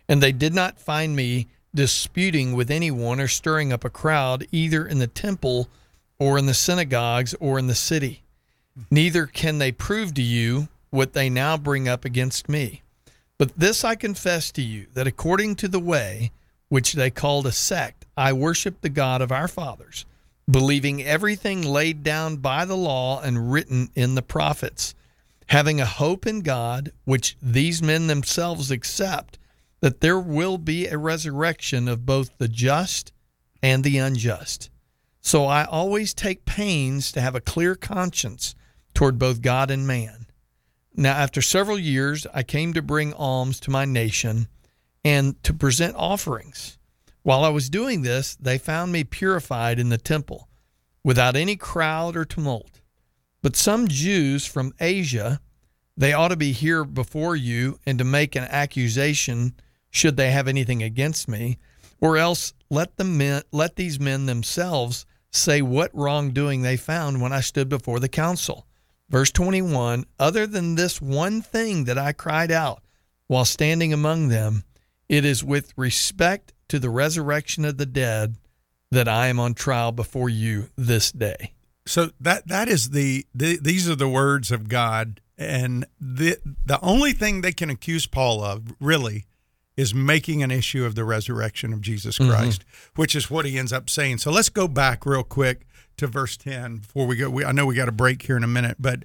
And 0.10 0.22
they 0.22 0.34
did 0.34 0.54
not 0.54 0.78
find 0.78 1.16
me 1.16 1.48
disputing 1.74 2.54
with 2.54 2.70
anyone 2.70 3.20
or 3.20 3.28
stirring 3.28 3.72
up 3.72 3.84
a 3.84 3.90
crowd, 3.90 4.46
either 4.52 4.86
in 4.86 5.00
the 5.00 5.08
temple 5.08 5.70
or 6.20 6.38
in 6.38 6.46
the 6.46 6.54
synagogues 6.54 7.34
or 7.40 7.58
in 7.58 7.68
the 7.68 7.76
city. 7.76 8.24
Neither 8.90 9.26
can 9.26 9.58
they 9.58 9.72
prove 9.72 10.14
to 10.16 10.22
you 10.22 10.68
what 10.90 11.14
they 11.14 11.30
now 11.30 11.58
bring 11.58 11.88
up 11.88 12.06
against 12.06 12.50
me. 12.50 12.82
But 13.38 13.58
this 13.58 13.84
I 13.84 13.96
confess 13.96 14.52
to 14.52 14.62
you 14.62 14.88
that 14.94 15.08
according 15.08 15.56
to 15.58 15.68
the 15.68 15.80
way 15.80 16.32
which 16.70 16.94
they 16.94 17.10
called 17.10 17.48
a 17.48 17.52
sect, 17.52 18.06
I 18.16 18.34
worship 18.34 18.82
the 18.82 18.90
God 18.90 19.22
of 19.22 19.32
our 19.32 19.48
fathers 19.48 20.06
believing 20.50 21.04
everything 21.04 21.62
laid 21.62 22.04
down 22.04 22.38
by 22.38 22.66
the 22.66 22.76
law 22.76 23.22
and 23.22 23.52
written 23.52 23.90
in 23.96 24.16
the 24.16 24.22
prophets, 24.22 24.94
having 25.48 25.80
a 25.80 25.86
hope 25.86 26.26
in 26.28 26.42
God, 26.42 26.92
which 27.06 27.38
these 27.42 27.82
men 27.82 28.08
themselves 28.08 28.72
accept, 28.72 29.38
that 29.82 30.02
there 30.02 30.20
will 30.20 30.58
be 30.58 30.88
a 30.88 30.98
resurrection 30.98 31.88
of 31.88 32.06
both 32.06 32.38
the 32.38 32.48
just 32.48 33.12
and 33.62 33.84
the 33.84 33.98
unjust. 33.98 34.70
So 35.22 35.46
I 35.46 35.66
always 35.66 36.14
take 36.14 36.46
pains 36.46 37.12
to 37.12 37.22
have 37.22 37.36
a 37.36 37.42
clear 37.42 37.76
conscience 37.76 38.56
toward 38.94 39.20
both 39.20 39.42
God 39.42 39.70
and 39.70 39.86
man. 39.86 40.28
Now, 40.96 41.14
after 41.14 41.42
several 41.42 41.80
years, 41.80 42.28
I 42.34 42.44
came 42.44 42.74
to 42.74 42.82
bring 42.82 43.14
alms 43.14 43.60
to 43.62 43.72
my 43.72 43.86
nation 43.86 44.48
and 45.04 45.42
to 45.44 45.54
present 45.54 45.96
offerings. 45.96 46.78
While 47.24 47.44
I 47.44 47.50
was 47.50 47.70
doing 47.70 48.02
this, 48.02 48.36
they 48.36 48.58
found 48.58 48.92
me 48.92 49.04
purified 49.04 49.80
in 49.80 49.90
the 49.90 49.98
temple, 49.98 50.50
without 51.04 51.36
any 51.36 51.56
crowd 51.56 52.16
or 52.16 52.26
tumult. 52.26 52.82
But 53.42 53.56
some 53.56 53.88
Jews 53.88 54.46
from 54.46 54.74
Asia, 54.80 55.40
they 55.96 56.14
ought 56.14 56.30
to 56.30 56.36
be 56.36 56.52
here 56.52 56.84
before 56.84 57.36
you 57.36 57.80
and 57.86 57.98
to 57.98 58.04
make 58.04 58.36
an 58.36 58.44
accusation 58.44 59.54
should 59.92 60.18
they 60.18 60.32
have 60.32 60.48
anything 60.48 60.82
against 60.82 61.28
me, 61.28 61.60
or 62.00 62.18
else 62.18 62.54
let 62.70 62.98
the 62.98 63.04
men, 63.04 63.44
let 63.52 63.76
these 63.76 64.00
men 64.00 64.26
themselves 64.26 65.06
say 65.30 65.62
what 65.62 65.92
wrongdoing 65.94 66.62
they 66.62 66.78
found 66.78 67.22
when 67.22 67.32
I 67.34 67.42
stood 67.42 67.70
before 67.70 68.00
the 68.00 68.10
council. 68.10 68.66
Verse 69.10 69.32
21 69.32 70.06
Other 70.18 70.48
than 70.48 70.76
this 70.76 71.02
one 71.02 71.42
thing 71.42 71.84
that 71.84 71.98
I 71.98 72.14
cried 72.14 72.52
out 72.52 72.82
while 73.28 73.46
standing 73.46 73.94
among 73.94 74.30
them, 74.30 74.64
it 75.10 75.26
is 75.26 75.44
with 75.44 75.74
respect 75.76 76.54
to 76.70 76.80
the 76.80 76.90
resurrection 76.90 77.66
of 77.66 77.78
the 77.78 77.86
dead 77.86 78.38
that 78.92 79.08
I 79.08 79.28
am 79.28 79.40
on 79.40 79.54
trial 79.54 79.92
before 79.92 80.30
you 80.30 80.70
this 80.78 81.12
day. 81.12 81.54
So 81.86 82.12
that 82.20 82.48
that 82.48 82.70
is 82.70 82.92
the, 82.92 83.26
the 83.36 83.58
these 83.58 83.90
are 83.90 83.96
the 83.96 84.08
words 84.08 84.52
of 84.52 84.70
God 84.70 85.20
and 85.38 85.86
the 86.00 86.38
the 86.66 86.80
only 86.82 87.14
thing 87.14 87.42
they 87.42 87.52
can 87.52 87.70
accuse 87.70 88.06
Paul 88.06 88.44
of 88.44 88.76
really 88.80 89.26
is 89.82 89.96
making 89.96 90.44
an 90.44 90.52
issue 90.52 90.86
of 90.86 90.94
the 90.94 91.04
resurrection 91.04 91.74
of 91.74 91.82
Jesus 91.82 92.20
mm-hmm. 92.20 92.30
Christ, 92.30 92.62
mm-hmm. 92.62 93.02
which 93.02 93.16
is 93.16 93.32
what 93.32 93.46
he 93.46 93.58
ends 93.58 93.74
up 93.74 93.90
saying. 93.90 94.20
So 94.20 94.30
let's 94.30 94.50
go 94.50 94.68
back 94.68 95.08
real 95.08 95.24
quick 95.24 95.66
to 95.98 96.06
verse 96.06 96.38
10 96.38 96.78
before 96.78 97.08
we 97.08 97.16
go 97.16 97.30
we, 97.30 97.44
I 97.44 97.52
know 97.52 97.66
we 97.66 97.76
got 97.76 97.90
a 97.90 97.92
break 97.92 98.22
here 98.22 98.38
in 98.38 98.44
a 98.44 98.48
minute, 98.48 98.78
but 98.80 99.04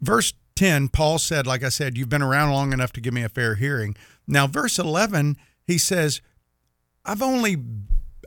verse 0.00 0.32
10 0.56 0.88
Paul 0.88 1.18
said 1.18 1.46
like 1.46 1.64
I 1.64 1.68
said 1.68 1.98
you've 1.98 2.08
been 2.08 2.22
around 2.22 2.52
long 2.52 2.72
enough 2.72 2.92
to 2.92 3.00
give 3.00 3.12
me 3.12 3.24
a 3.24 3.28
fair 3.28 3.56
hearing. 3.56 3.96
Now 4.26 4.46
verse 4.46 4.78
11 4.78 5.36
he 5.64 5.78
says 5.78 6.20
I've 7.04 7.22
only 7.22 7.56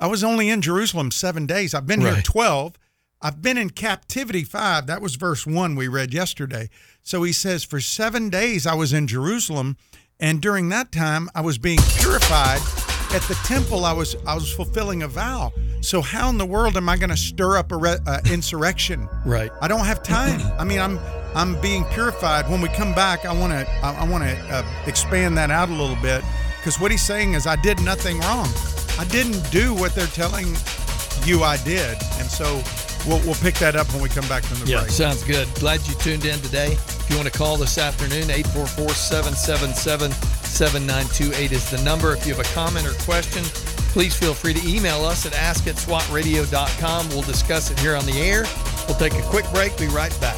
I 0.02 0.08
was 0.08 0.24
only 0.24 0.50
in 0.50 0.62
Jerusalem 0.62 1.10
7 1.10 1.48
days. 1.48 1.74
I've 1.74 1.88
been 1.88 2.04
right. 2.04 2.16
here 2.16 2.22
12. 2.22 2.78
I've 3.20 3.42
been 3.42 3.58
in 3.58 3.72
captivity 3.72 4.44
5. 4.44 4.86
That 4.88 5.02
was 5.02 5.16
verse 5.16 5.48
1 5.48 5.76
we 5.76 5.88
read 5.88 6.14
yesterday. 6.14 6.70
So 7.02 7.24
he 7.24 7.34
says 7.34 7.64
for 7.64 7.80
7 7.80 8.30
days 8.30 8.68
I 8.68 8.76
was 8.76 8.92
in 8.94 9.08
Jerusalem 9.08 9.78
and 10.20 10.42
during 10.42 10.70
that 10.70 10.92
time 10.92 11.30
I 11.36 11.42
was 11.42 11.58
being 11.58 11.80
purified 11.98 12.60
at 13.14 13.22
the 13.24 13.38
temple 13.46 13.86
I 13.86 13.94
was 13.94 14.16
I 14.26 14.36
was 14.36 14.52
fulfilling 14.52 15.04
a 15.04 15.08
vow. 15.08 15.52
So 15.82 16.02
how 16.02 16.30
in 16.30 16.38
the 16.38 16.46
world 16.46 16.76
am 16.76 16.90
I 16.90 16.98
going 16.98 17.12
to 17.12 17.18
stir 17.18 17.58
up 17.58 17.72
a 17.72 17.78
re, 17.78 17.98
uh, 18.06 18.20
insurrection? 18.32 19.08
Right. 19.26 19.52
I 19.62 19.68
don't 19.68 19.86
have 19.86 20.04
time. 20.04 20.42
I 20.60 20.64
mean, 20.64 20.80
I'm 20.80 21.00
I'm 21.36 21.60
being 21.62 21.86
purified. 21.86 22.50
When 22.50 22.62
we 22.62 22.70
come 22.70 22.94
back, 22.94 23.26
I 23.26 23.34
want 23.34 23.54
to 23.54 23.70
I, 23.84 23.94
I 23.94 24.08
want 24.08 24.24
to 24.24 24.36
uh, 24.50 24.84
expand 24.88 25.38
that 25.38 25.52
out 25.52 25.70
a 25.70 25.74
little 25.74 25.96
bit 25.98 26.24
because 26.58 26.80
what 26.80 26.92
he's 26.92 27.04
saying 27.06 27.34
is 27.34 27.48
I 27.48 27.56
did 27.56 27.80
nothing 27.82 28.20
wrong. 28.22 28.48
I 29.00 29.06
didn't 29.10 29.50
do 29.52 29.74
what 29.74 29.94
they're 29.94 30.08
telling 30.08 30.48
you 31.26 31.44
I 31.44 31.58
did. 31.58 31.98
And 32.18 32.28
so 32.30 32.62
we'll, 33.08 33.20
we'll 33.22 33.36
pick 33.36 33.56
that 33.56 33.76
up 33.76 33.92
when 33.94 34.02
we 34.02 34.10
come 34.10 34.28
back 34.28 34.44
from 34.44 34.60
the 34.60 34.72
yeah, 34.72 34.80
break. 34.80 34.92
sounds 34.92 35.24
good. 35.24 35.48
Glad 35.56 35.88
you 35.88 35.94
tuned 35.96 36.26
in 36.26 36.40
today. 36.40 36.78
If 37.08 37.12
you 37.12 37.20
want 37.20 37.32
to 37.32 37.40
call 37.40 37.56
this 37.56 37.78
afternoon, 37.78 38.30
844 38.30 38.90
777 38.90 40.12
7928 40.12 41.52
is 41.54 41.72
the 41.72 41.82
number. 41.82 42.12
If 42.14 42.28
you 42.28 42.36
have 42.36 42.46
a 42.46 42.54
comment 42.54 42.86
or 42.86 42.92
question, 43.06 43.44
please 43.94 44.14
feel 44.14 44.34
free 44.34 44.54
to 44.54 44.68
email 44.68 45.06
us 45.06 45.26
at 45.26 45.34
ask 45.34 45.68
at 45.68 45.76
swatradio.com. 45.76 47.08
We'll 47.08 47.22
discuss 47.22 47.72
it 47.72 47.80
here 47.80 47.96
on 47.96 48.06
the 48.06 48.20
air. 48.20 48.44
We'll 48.90 48.98
take 48.98 49.14
a 49.14 49.22
quick 49.22 49.46
break, 49.54 49.78
be 49.78 49.88
right 49.88 50.12
back. 50.20 50.36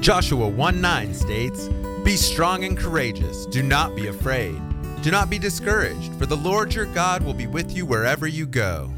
Joshua 0.00 0.48
1 0.48 0.80
9 0.80 1.14
states, 1.14 1.68
Be 2.06 2.16
strong 2.16 2.62
and 2.62 2.78
courageous, 2.78 3.46
do 3.46 3.64
not 3.64 3.96
be 3.96 4.06
afraid. 4.06 4.62
Do 5.02 5.10
not 5.10 5.28
be 5.28 5.40
discouraged, 5.40 6.14
for 6.14 6.24
the 6.24 6.36
Lord 6.36 6.72
your 6.72 6.86
God 6.86 7.24
will 7.24 7.34
be 7.34 7.48
with 7.48 7.76
you 7.76 7.84
wherever 7.84 8.28
you 8.28 8.46
go. 8.46 8.92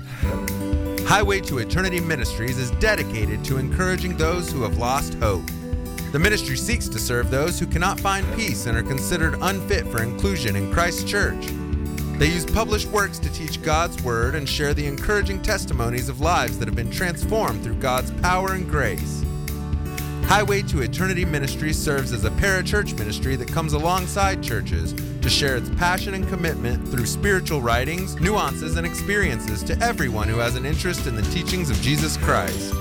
Highway 1.06 1.40
to 1.40 1.56
Eternity 1.56 2.00
Ministries 2.00 2.58
is 2.58 2.70
dedicated 2.72 3.42
to 3.46 3.56
encouraging 3.56 4.18
those 4.18 4.52
who 4.52 4.62
have 4.62 4.76
lost 4.76 5.14
hope. 5.14 5.46
The 6.12 6.18
ministry 6.18 6.58
seeks 6.58 6.86
to 6.88 6.98
serve 6.98 7.30
those 7.30 7.58
who 7.58 7.66
cannot 7.66 7.98
find 7.98 8.26
peace 8.36 8.66
and 8.66 8.76
are 8.76 8.82
considered 8.82 9.38
unfit 9.40 9.86
for 9.86 10.02
inclusion 10.02 10.54
in 10.54 10.70
Christ's 10.70 11.04
church. 11.04 11.46
They 12.18 12.26
use 12.26 12.44
published 12.44 12.88
works 12.88 13.18
to 13.20 13.32
teach 13.32 13.62
God's 13.62 14.02
Word 14.02 14.34
and 14.34 14.46
share 14.46 14.74
the 14.74 14.86
encouraging 14.86 15.40
testimonies 15.40 16.10
of 16.10 16.20
lives 16.20 16.58
that 16.58 16.68
have 16.68 16.76
been 16.76 16.90
transformed 16.90 17.64
through 17.64 17.76
God's 17.76 18.10
power 18.20 18.52
and 18.52 18.68
grace. 18.68 19.24
Highway 20.28 20.62
to 20.64 20.82
Eternity 20.82 21.24
Ministry 21.24 21.72
serves 21.72 22.12
as 22.12 22.26
a 22.26 22.30
parachurch 22.30 22.98
ministry 22.98 23.36
that 23.36 23.48
comes 23.48 23.72
alongside 23.72 24.42
churches 24.42 24.92
to 25.22 25.30
share 25.30 25.56
its 25.56 25.70
passion 25.70 26.12
and 26.12 26.28
commitment 26.28 26.86
through 26.88 27.06
spiritual 27.06 27.62
writings, 27.62 28.14
nuances, 28.20 28.76
and 28.76 28.86
experiences 28.86 29.62
to 29.62 29.74
everyone 29.82 30.28
who 30.28 30.36
has 30.36 30.54
an 30.54 30.66
interest 30.66 31.06
in 31.06 31.16
the 31.16 31.22
teachings 31.22 31.70
of 31.70 31.80
Jesus 31.80 32.18
Christ. 32.18 32.74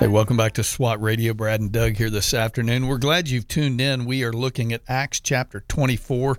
Hey, 0.00 0.08
welcome 0.08 0.38
back 0.38 0.54
to 0.54 0.64
SWAT 0.64 1.02
Radio. 1.02 1.34
Brad 1.34 1.60
and 1.60 1.70
Doug 1.70 1.98
here 1.98 2.08
this 2.08 2.32
afternoon. 2.32 2.86
We're 2.86 2.96
glad 2.96 3.28
you've 3.28 3.46
tuned 3.46 3.82
in. 3.82 4.06
We 4.06 4.24
are 4.24 4.32
looking 4.32 4.72
at 4.72 4.80
Acts 4.88 5.20
chapter 5.20 5.60
24, 5.68 6.38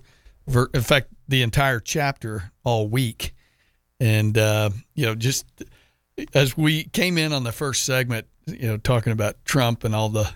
in 0.73 0.81
fact, 0.81 1.09
the 1.27 1.43
entire 1.43 1.79
chapter 1.79 2.51
all 2.63 2.87
week. 2.87 3.35
And, 3.99 4.35
uh, 4.35 4.71
you 4.95 5.05
know, 5.05 5.13
just 5.13 5.45
as 6.33 6.57
we 6.57 6.85
came 6.85 7.19
in 7.19 7.33
on 7.33 7.43
the 7.43 7.51
first 7.51 7.83
segment, 7.83 8.25
you 8.47 8.65
know, 8.65 8.77
talking 8.77 9.13
about 9.13 9.45
Trump 9.45 9.83
and 9.83 9.93
all 9.93 10.09
the, 10.09 10.33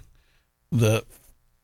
the 0.72 1.04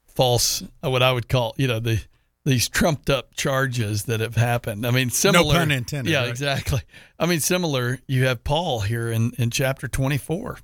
false, 0.08 0.64
what 0.80 1.04
I 1.04 1.12
would 1.12 1.30
call, 1.30 1.54
you 1.58 1.68
know, 1.68 1.80
the, 1.80 2.04
these 2.44 2.70
trumped 2.70 3.12
up 3.12 3.36
charges 3.36 4.06
that 4.06 4.20
have 4.20 4.36
happened. 4.36 4.84
I 4.84 4.90
mean, 4.90 5.12
similar. 5.12 5.54
No 5.54 5.60
pun 5.60 5.70
intended. 5.70 6.10
Yeah, 6.10 6.22
right? 6.22 6.30
exactly. 6.30 6.82
I 7.20 7.28
mean, 7.28 7.40
similar. 7.40 8.00
You 8.08 8.26
have 8.26 8.44
Paul 8.44 8.80
here 8.80 9.12
in, 9.12 9.34
in 9.38 9.52
chapter 9.52 9.88
24 9.88 10.58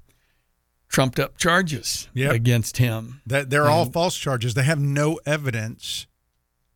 trumped 0.90 1.20
up 1.20 1.38
charges 1.38 2.08
Yep. 2.14 2.34
against 2.34 2.78
him. 2.78 3.22
That 3.26 3.50
they're 3.50 3.68
all 3.68 3.86
false 3.86 4.18
charges. 4.18 4.54
They 4.54 4.64
have 4.64 4.80
no 4.80 5.20
evidence 5.26 6.08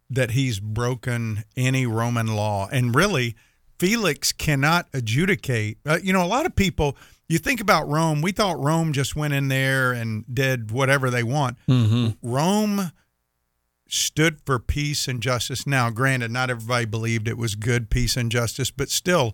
that 0.10 0.32
he's 0.32 0.60
broken 0.60 1.44
any 1.56 1.86
Roman 1.86 2.28
law, 2.28 2.68
and 2.72 2.94
really, 2.94 3.36
Felix 3.80 4.32
cannot 4.32 4.88
adjudicate. 4.94 5.78
Uh, 5.86 5.98
you 6.04 6.14
know, 6.14 6.24
a 6.24 6.28
lot 6.28 6.46
of 6.46 6.56
people. 6.56 6.96
You 7.28 7.38
think 7.38 7.62
about 7.62 7.88
Rome. 7.88 8.22
We 8.22 8.34
thought 8.34 8.60
Rome 8.60 8.92
just 8.92 9.16
went 9.16 9.34
in 9.34 9.48
there 9.48 9.94
and 9.94 10.26
did 10.32 10.70
whatever 10.70 11.10
they 11.10 11.24
want. 11.24 11.58
Rome 12.22 12.92
stood 13.88 14.40
for 14.46 14.60
peace 14.60 15.08
and 15.08 15.22
justice. 15.22 15.66
Now, 15.66 15.90
granted, 15.90 16.30
not 16.32 16.50
everybody 16.50 16.86
believed 16.86 17.28
it 17.28 17.38
was 17.38 17.56
good 17.56 17.90
peace 17.90 18.16
and 18.18 18.32
justice, 18.32 18.70
but 18.72 18.90
still, 18.90 19.34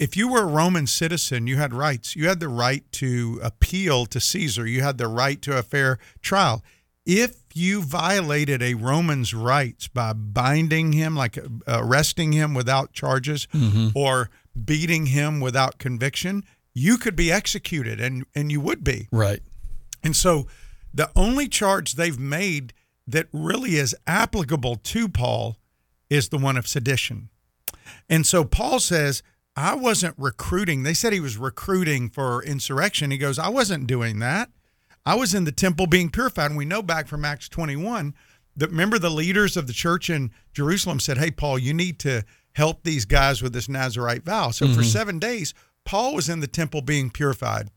if 0.00 0.16
you 0.16 0.28
were 0.28 0.42
a 0.42 0.46
Roman 0.46 0.86
citizen, 0.86 1.46
you 1.46 1.58
had 1.58 1.74
rights. 1.74 2.16
You 2.16 2.26
had 2.26 2.40
the 2.40 2.48
right 2.48 2.90
to 2.92 3.38
appeal 3.42 4.06
to 4.06 4.18
Caesar. 4.18 4.66
You 4.66 4.80
had 4.80 4.96
the 4.96 5.06
right 5.06 5.40
to 5.42 5.58
a 5.58 5.62
fair 5.62 5.98
trial. 6.22 6.64
If 7.04 7.36
you 7.52 7.82
violated 7.82 8.62
a 8.62 8.74
Roman's 8.74 9.34
rights 9.34 9.88
by 9.88 10.14
binding 10.14 10.92
him, 10.92 11.14
like 11.14 11.36
uh, 11.36 11.42
arresting 11.68 12.32
him 12.32 12.54
without 12.54 12.94
charges 12.94 13.46
or 13.94 14.30
beating 14.64 15.06
him 15.06 15.38
without 15.38 15.78
conviction, 15.78 16.44
you 16.72 16.96
could 16.96 17.14
be 17.14 17.30
executed 17.30 18.00
and, 18.00 18.24
and 18.34 18.50
you 18.50 18.60
would 18.60 18.82
be. 18.82 19.06
Right. 19.12 19.42
And 20.02 20.16
so 20.16 20.46
the 20.94 21.10
only 21.14 21.46
charge 21.46 21.96
they've 21.96 22.18
made 22.18 22.72
that 23.06 23.26
really 23.32 23.76
is 23.76 23.94
applicable 24.06 24.76
to 24.76 25.08
Paul 25.08 25.58
is 26.08 26.30
the 26.30 26.38
one 26.38 26.56
of 26.56 26.66
sedition. 26.66 27.28
And 28.08 28.26
so 28.26 28.44
Paul 28.44 28.80
says, 28.80 29.22
I 29.60 29.74
wasn't 29.74 30.14
recruiting. 30.18 30.82
They 30.82 30.94
said 30.94 31.12
he 31.12 31.20
was 31.20 31.36
recruiting 31.36 32.08
for 32.08 32.42
insurrection. 32.42 33.10
He 33.10 33.18
goes, 33.18 33.38
I 33.38 33.48
wasn't 33.48 33.86
doing 33.86 34.18
that. 34.20 34.50
I 35.04 35.14
was 35.14 35.34
in 35.34 35.44
the 35.44 35.52
temple 35.52 35.86
being 35.86 36.10
purified. 36.10 36.46
And 36.46 36.56
we 36.56 36.64
know 36.64 36.82
back 36.82 37.08
from 37.08 37.24
Acts 37.24 37.48
21 37.48 38.14
that 38.56 38.70
remember 38.70 38.98
the 38.98 39.10
leaders 39.10 39.56
of 39.56 39.66
the 39.66 39.72
church 39.72 40.10
in 40.10 40.30
Jerusalem 40.52 41.00
said, 41.00 41.18
Hey, 41.18 41.30
Paul, 41.30 41.58
you 41.58 41.74
need 41.74 41.98
to 42.00 42.24
help 42.52 42.82
these 42.82 43.04
guys 43.04 43.42
with 43.42 43.52
this 43.52 43.68
Nazarite 43.68 44.24
vow. 44.24 44.50
So 44.50 44.66
for 44.66 44.80
mm-hmm. 44.80 44.82
seven 44.82 45.18
days, 45.18 45.54
Paul 45.84 46.14
was 46.14 46.28
in 46.28 46.40
the 46.40 46.46
temple 46.46 46.82
being 46.82 47.10
purified. 47.10 47.68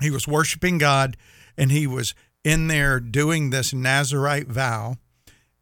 He 0.00 0.10
was 0.10 0.28
worshiping 0.28 0.78
God 0.78 1.16
and 1.56 1.70
he 1.70 1.86
was 1.86 2.14
in 2.44 2.68
there 2.68 3.00
doing 3.00 3.50
this 3.50 3.74
Nazarite 3.74 4.48
vow. 4.48 4.96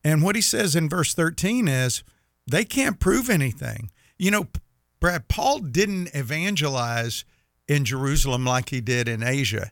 And 0.04 0.22
what 0.22 0.36
he 0.36 0.42
says 0.42 0.76
in 0.76 0.88
verse 0.88 1.14
13 1.14 1.66
is 1.66 2.02
they 2.46 2.64
can't 2.64 3.00
prove 3.00 3.28
anything. 3.28 3.90
You 4.16 4.30
know, 4.30 4.48
Brad, 5.00 5.28
Paul 5.28 5.60
didn't 5.60 6.14
evangelize 6.14 7.24
in 7.66 7.84
Jerusalem 7.84 8.44
like 8.44 8.70
he 8.70 8.80
did 8.80 9.08
in 9.08 9.22
Asia. 9.22 9.70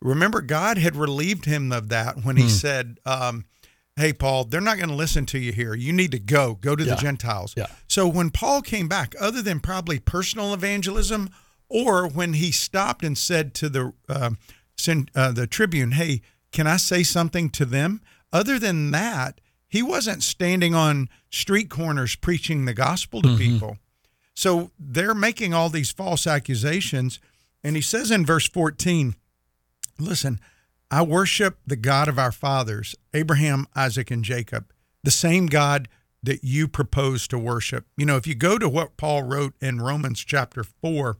Remember, 0.00 0.40
God 0.40 0.78
had 0.78 0.96
relieved 0.96 1.44
him 1.44 1.70
of 1.72 1.88
that 1.90 2.24
when 2.24 2.36
he 2.36 2.48
said, 2.48 2.98
um, 3.06 3.44
Hey, 3.96 4.12
Paul, 4.14 4.44
they're 4.44 4.60
not 4.62 4.78
going 4.78 4.88
to 4.88 4.94
listen 4.94 5.26
to 5.26 5.38
you 5.38 5.52
here. 5.52 5.74
You 5.74 5.92
need 5.92 6.12
to 6.12 6.18
go, 6.18 6.54
go 6.54 6.74
to 6.74 6.82
Yeah. 6.82 6.94
the 6.94 7.00
Gentiles. 7.00 7.52
Yeah. 7.56 7.66
So 7.88 8.08
when 8.08 8.30
Paul 8.30 8.62
came 8.62 8.88
back, 8.88 9.14
other 9.20 9.42
than 9.42 9.60
probably 9.60 9.98
personal 9.98 10.54
evangelism, 10.54 11.28
or 11.68 12.08
when 12.08 12.32
he 12.34 12.52
stopped 12.52 13.04
and 13.04 13.16
said 13.18 13.52
to 13.54 13.68
the 13.68 13.92
um, 14.08 14.38
uh, 15.14 15.30
the 15.32 15.46
tribune, 15.46 15.92
"Hey, 15.92 16.22
can 16.52 16.66
I 16.66 16.76
say 16.78 17.02
something 17.02 17.50
to 17.50 17.64
them?" 17.66 18.00
Other 18.32 18.58
than 18.58 18.90
that, 18.92 19.40
he 19.68 19.82
wasn't 19.82 20.22
standing 20.22 20.74
on 20.74 21.08
street 21.30 21.68
corners 21.70 22.16
preaching 22.16 22.64
the 22.64 22.74
gospel 22.74 23.20
to 23.22 23.36
people. 23.36 23.76
So 24.34 24.70
they're 24.78 25.14
making 25.14 25.54
all 25.54 25.68
these 25.68 25.90
false 25.90 26.26
accusations, 26.26 27.20
and 27.62 27.76
he 27.76 27.82
says 27.82 28.10
in 28.10 28.24
verse 28.24 28.48
fourteen, 28.48 29.14
"Listen, 29.98 30.40
I 30.90 31.02
worship 31.02 31.58
the 31.66 31.76
God 31.76 32.08
of 32.08 32.18
our 32.18 32.32
fathers, 32.32 32.94
Abraham, 33.14 33.66
Isaac, 33.74 34.10
and 34.10 34.24
Jacob, 34.24 34.72
the 35.02 35.10
same 35.10 35.46
God 35.46 35.88
that 36.22 36.44
you 36.44 36.68
propose 36.68 37.26
to 37.28 37.38
worship. 37.38 37.86
You 37.96 38.06
know, 38.06 38.16
if 38.16 38.26
you 38.26 38.34
go 38.34 38.58
to 38.58 38.68
what 38.68 38.96
Paul 38.96 39.24
wrote 39.24 39.54
in 39.60 39.80
Romans 39.80 40.20
chapter 40.20 40.62
4, 40.62 41.16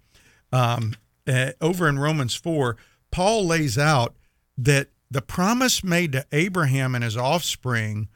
um, 0.52 0.94
uh, 1.26 1.52
over 1.60 1.88
in 1.88 1.98
Romans 1.98 2.34
4, 2.34 2.76
Paul 3.10 3.46
lays 3.46 3.76
out 3.76 4.14
that 4.56 4.88
the 5.10 5.22
promise 5.22 5.82
made 5.82 6.12
to 6.12 6.24
Abraham 6.32 6.94
and 6.94 7.02
his 7.02 7.16
offspring 7.16 8.08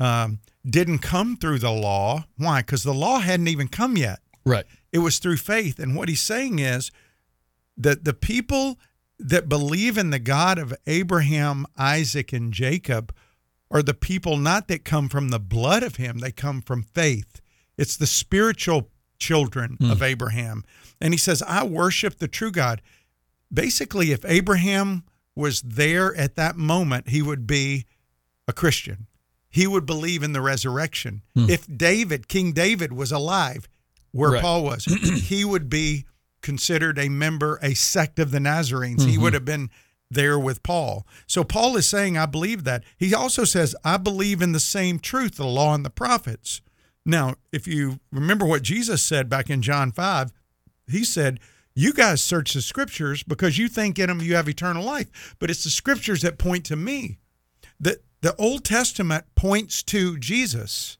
um, 0.00 0.38
didn't 0.64 1.00
come 1.00 1.36
through 1.36 1.58
the 1.58 1.72
law. 1.72 2.26
Why? 2.36 2.60
Because 2.60 2.84
the 2.84 2.94
law 2.94 3.18
hadn't 3.18 3.48
even 3.48 3.68
come 3.68 3.96
yet. 3.96 4.20
Right. 4.48 4.66
It 4.92 4.98
was 4.98 5.18
through 5.18 5.36
faith. 5.36 5.78
And 5.78 5.94
what 5.94 6.08
he's 6.08 6.22
saying 6.22 6.58
is 6.58 6.90
that 7.76 8.04
the 8.04 8.14
people 8.14 8.78
that 9.18 9.48
believe 9.48 9.98
in 9.98 10.10
the 10.10 10.18
God 10.18 10.58
of 10.58 10.74
Abraham, 10.86 11.66
Isaac, 11.76 12.32
and 12.32 12.52
Jacob 12.52 13.14
are 13.70 13.82
the 13.82 13.94
people 13.94 14.36
not 14.36 14.68
that 14.68 14.84
come 14.84 15.08
from 15.08 15.28
the 15.28 15.40
blood 15.40 15.82
of 15.82 15.96
him, 15.96 16.18
they 16.18 16.32
come 16.32 16.62
from 16.62 16.82
faith. 16.82 17.40
It's 17.76 17.96
the 17.96 18.06
spiritual 18.06 18.88
children 19.18 19.76
hmm. 19.78 19.90
of 19.90 20.02
Abraham. 20.02 20.64
And 21.00 21.12
he 21.12 21.18
says, 21.18 21.42
I 21.42 21.64
worship 21.64 22.18
the 22.18 22.28
true 22.28 22.50
God. 22.50 22.80
Basically, 23.52 24.12
if 24.12 24.24
Abraham 24.24 25.04
was 25.34 25.62
there 25.62 26.14
at 26.16 26.36
that 26.36 26.56
moment, 26.56 27.10
he 27.10 27.22
would 27.22 27.46
be 27.46 27.86
a 28.46 28.52
Christian. 28.52 29.06
He 29.50 29.66
would 29.66 29.86
believe 29.86 30.22
in 30.22 30.32
the 30.32 30.40
resurrection. 30.40 31.22
Hmm. 31.34 31.50
If 31.50 31.66
David, 31.66 32.28
King 32.28 32.52
David, 32.52 32.92
was 32.92 33.12
alive 33.12 33.68
where 34.12 34.32
Right. 34.32 34.42
Paul 34.42 34.64
was, 34.64 34.84
he 35.24 35.44
would 35.44 35.68
be 35.68 36.04
considered 36.42 36.98
a 36.98 37.08
member, 37.08 37.58
a 37.62 37.74
sect 37.74 38.18
of 38.18 38.30
the 38.30 38.40
Nazarenes. 38.40 39.04
He 39.04 39.12
mm-hmm. 39.12 39.22
would 39.22 39.34
have 39.34 39.44
been 39.44 39.70
there 40.10 40.38
with 40.38 40.62
Paul. 40.62 41.06
So 41.26 41.44
Paul 41.44 41.76
is 41.76 41.88
saying, 41.88 42.16
I 42.16 42.26
believe 42.26 42.64
that. 42.64 42.84
He 42.96 43.14
also 43.14 43.44
says, 43.44 43.76
I 43.84 43.96
believe 43.96 44.40
in 44.40 44.52
the 44.52 44.60
same 44.60 44.98
truth, 44.98 45.36
the 45.36 45.46
law 45.46 45.74
and 45.74 45.84
the 45.84 45.90
prophets. 45.90 46.60
Now, 47.04 47.36
if 47.52 47.66
you 47.66 48.00
remember 48.12 48.44
what 48.44 48.62
Jesus 48.62 49.02
said 49.02 49.28
back 49.28 49.50
in 49.50 49.62
John 49.62 49.92
5, 49.92 50.32
he 50.90 51.04
said, 51.04 51.40
You 51.74 51.92
guys 51.92 52.22
search 52.22 52.54
the 52.54 52.62
scriptures 52.62 53.22
because 53.22 53.58
you 53.58 53.68
think 53.68 53.98
in 53.98 54.08
them 54.08 54.20
you 54.20 54.34
have 54.34 54.48
eternal 54.48 54.84
life, 54.84 55.36
but 55.38 55.50
it's 55.50 55.64
the 55.64 55.70
scriptures 55.70 56.22
that 56.22 56.38
point 56.38 56.64
to 56.66 56.76
me. 56.76 57.18
The, 57.80 58.00
the 58.20 58.34
Old 58.36 58.64
Testament 58.64 59.24
points 59.34 59.82
to 59.84 60.18
Jesus, 60.18 60.98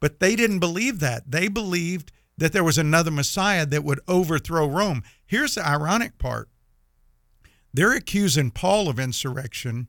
but 0.00 0.20
they 0.20 0.36
didn't 0.36 0.58
believe 0.58 1.00
that. 1.00 1.30
They 1.30 1.48
believed 1.48 2.12
that 2.38 2.52
there 2.52 2.64
was 2.64 2.78
another 2.78 3.10
Messiah 3.10 3.66
that 3.66 3.84
would 3.84 4.00
overthrow 4.08 4.66
Rome. 4.66 5.02
Here's 5.26 5.54
the 5.56 5.66
ironic 5.66 6.18
part 6.18 6.48
they're 7.74 7.92
accusing 7.92 8.50
Paul 8.50 8.88
of 8.88 8.98
insurrection. 8.98 9.88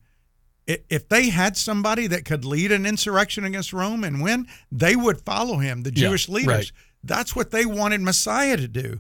If 0.68 1.10
they 1.10 1.30
had 1.30 1.58
somebody 1.58 2.06
that 2.08 2.26
could 2.26 2.46
lead 2.46 2.72
an 2.72 2.86
insurrection 2.86 3.44
against 3.44 3.74
Rome 3.74 4.04
and 4.04 4.22
win, 4.22 4.48
they 4.72 4.96
would 4.96 5.22
follow 5.22 5.58
him, 5.58 5.82
the 5.82 5.90
Yeah, 5.96 6.10
Jewish 6.10 6.30
leaders. 6.30 6.48
right. 6.48 6.72
That's 7.04 7.36
what 7.36 7.50
they 7.50 7.66
wanted 7.66 8.02
Messiah 8.02 8.58
to 8.58 8.68
do. 8.68 9.00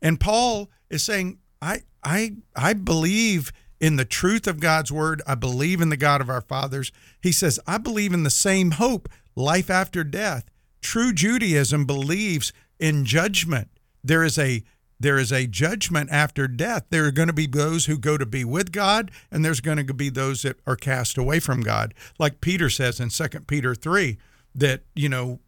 And 0.00 0.18
Paul 0.18 0.70
is 0.88 1.04
saying, 1.04 1.38
I 1.60 1.82
I 2.02 2.36
I 2.56 2.72
believe 2.72 3.52
in 3.80 3.96
the 3.96 4.04
truth 4.04 4.46
of 4.46 4.60
God's 4.60 4.90
word. 4.92 5.20
I 5.26 5.34
believe 5.34 5.80
in 5.80 5.88
the 5.90 5.96
God 5.96 6.20
of 6.20 6.30
our 6.30 6.40
fathers. 6.40 6.92
He 7.20 7.32
says, 7.32 7.58
I 7.66 7.78
believe 7.78 8.12
in 8.14 8.22
the 8.22 8.30
same 8.30 8.72
hope, 8.72 9.08
life 9.34 9.68
after 9.68 10.04
death. 10.04 10.48
True 10.80 11.12
Judaism 11.12 11.84
believes 11.84 12.52
in 12.82 13.04
judgment. 13.04 13.68
There 14.02 14.24
is 14.24 14.38
a 14.38 14.64
there 14.98 15.18
is 15.18 15.32
a 15.32 15.48
judgment 15.48 16.10
after 16.12 16.46
death. 16.46 16.84
There 16.90 17.06
are 17.06 17.10
going 17.10 17.28
to 17.28 17.32
be 17.32 17.46
those 17.46 17.86
who 17.86 17.98
go 17.98 18.16
to 18.16 18.26
be 18.26 18.44
with 18.44 18.70
God, 18.70 19.10
and 19.32 19.44
there's 19.44 19.60
going 19.60 19.84
to 19.84 19.94
be 19.94 20.10
those 20.10 20.42
that 20.42 20.60
are 20.64 20.76
cast 20.76 21.18
away 21.18 21.40
from 21.40 21.62
God. 21.62 21.92
Like 22.20 22.40
Peter 22.40 22.70
says 22.70 23.00
in 23.00 23.08
2 23.08 23.40
Peter 23.40 23.74
3, 23.74 24.16
that, 24.54 24.82
you 24.94 25.08
know, 25.08 25.40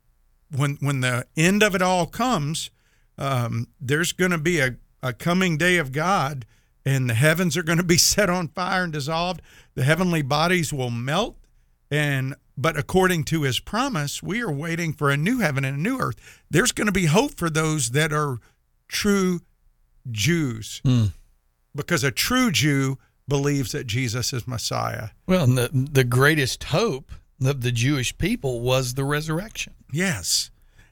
when 0.55 0.77
when 0.81 1.01
the 1.01 1.27
end 1.37 1.63
of 1.63 1.75
it 1.75 1.83
all 1.83 2.07
comes, 2.07 2.71
um, 3.17 3.69
there's 3.81 4.13
going 4.13 4.33
to 4.33 4.39
be 4.39 4.59
a, 4.59 4.77
a 5.03 5.13
coming 5.13 5.57
day 5.57 5.77
of 5.77 5.93
God, 5.93 6.47
and 6.85 7.09
the 7.09 7.15
heavens 7.15 7.57
are 7.57 7.63
going 7.63 7.79
to 7.79 7.85
be 7.85 7.99
set 8.13 8.31
on 8.31 8.49
fire 8.49 8.85
and 8.85 8.93
dissolved. 8.93 9.41
The 9.75 9.85
heavenly 9.85 10.23
bodies 10.23 10.73
will 10.73 10.91
melt, 10.91 11.37
and 11.91 12.35
but 12.57 12.79
according 12.79 13.25
to 13.25 13.43
His 13.43 13.61
promise, 13.61 14.23
we 14.23 14.43
are 14.43 14.53
waiting 14.53 14.93
for 14.93 15.11
a 15.11 15.17
new 15.17 15.39
heaven 15.39 15.65
and 15.65 15.79
a 15.79 15.81
new 15.81 15.99
earth. 15.99 16.17
There's 16.51 16.73
going 16.73 16.87
to 16.87 16.93
be 16.93 17.07
hope 17.07 17.37
for 17.37 17.51
those 17.51 17.91
that 17.91 18.13
are 18.13 18.39
true 18.89 19.41
Jews, 20.11 20.81
hmm. 20.85 21.07
because 21.75 22.05
a 22.05 22.11
true 22.11 22.51
Jew 22.51 22.99
believes 23.27 23.73
that 23.73 23.87
Jesus 23.87 24.33
is 24.33 24.47
Messiah. 24.47 25.11
Well, 25.27 25.45
and 25.45 25.57
the, 25.57 25.71
the 25.73 26.05
greatest 26.05 26.65
hope 26.65 27.11
of 27.45 27.63
the 27.63 27.73
Jewish 27.73 28.17
people 28.19 28.61
was 28.61 28.95
the 28.95 29.05
resurrection. 29.05 29.75
Yes. 29.93 30.51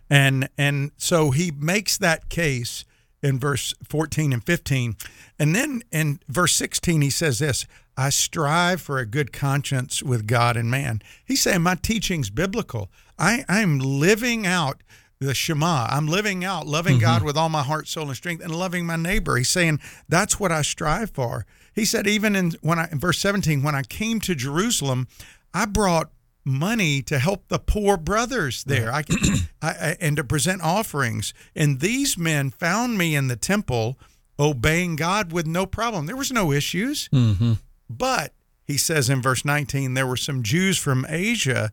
And 0.09 0.49
and 0.59 0.93
so 0.97 1.31
he 1.31 1.51
makes 1.51 1.97
that 1.99 2.29
case 2.29 2.85
in 3.23 3.39
verse 3.39 3.75
14 3.89 4.33
and 4.33 4.45
15. 4.45 4.97
And 5.39 5.55
then 5.55 5.83
in 5.91 6.21
verse 6.29 6.55
16 6.55 7.01
he 7.01 7.11
says 7.11 7.39
this, 7.39 7.67
I 7.97 8.11
strive 8.11 8.81
for 8.81 8.99
a 8.99 9.07
good 9.07 9.33
conscience 9.33 10.03
with 10.03 10.27
God 10.27 10.57
and 10.57 10.71
man. 10.71 11.03
He's 11.25 11.43
saying 11.43 11.63
my 11.63 11.75
teaching's 11.75 12.31
biblical. 12.31 12.91
I 13.19 13.45
I'm 13.49 13.79
living 13.79 14.47
out 14.47 14.83
the 15.21 15.35
Shema. 15.35 15.87
I'm 15.91 16.07
living 16.07 16.45
out 16.45 16.67
loving 16.67 16.95
mm-hmm. 16.95 17.03
God 17.03 17.23
with 17.23 17.37
all 17.37 17.49
my 17.49 17.63
heart, 17.63 17.89
soul, 17.89 18.09
and 18.09 18.17
strength, 18.17 18.43
and 18.43 18.55
loving 18.55 18.87
my 18.87 18.97
neighbor. 18.97 19.37
He's 19.37 19.51
saying 19.51 19.81
that's 20.09 20.41
what 20.41 20.53
I 20.53 20.63
strive 20.63 21.11
for. 21.11 21.47
He 21.75 21.85
said 21.85 22.07
even 22.07 22.37
in 22.37 22.53
when 22.61 22.79
I 22.79 22.89
in 22.91 22.99
verse 22.99 23.19
17, 23.19 23.63
when 23.63 23.75
I 23.75 23.83
came 23.83 24.21
to 24.21 24.35
Jerusalem, 24.35 25.09
I 25.55 25.67
brought 25.67 26.11
money 26.45 27.03
to 27.03 27.19
help 27.19 27.49
the 27.49 27.59
poor 27.59 27.97
brothers 27.97 28.65
there 28.65 28.93
I, 28.93 29.05
I, 29.63 29.69
I 29.69 29.97
and 30.01 30.17
to 30.17 30.25
present 30.25 30.61
offerings 30.61 31.33
and 31.55 31.79
these 31.79 32.19
men 32.19 32.51
found 32.51 32.99
me 32.99 33.15
in 33.15 33.29
the 33.29 33.37
temple 33.37 33.97
obeying 34.41 34.97
god 34.97 35.33
with 35.33 35.47
no 35.47 35.67
problem 35.67 36.07
there 36.07 36.17
was 36.17 36.33
no 36.33 36.51
issues 36.51 37.09
mm-hmm. 37.11 37.53
But 37.89 38.33
he 38.65 38.77
says 38.77 39.11
in 39.11 39.23
verse 39.23 39.45
19 39.45 39.95
there 39.95 40.07
were 40.07 40.17
some 40.17 40.43
jews 40.43 40.79
from 40.79 41.07
asia 41.09 41.71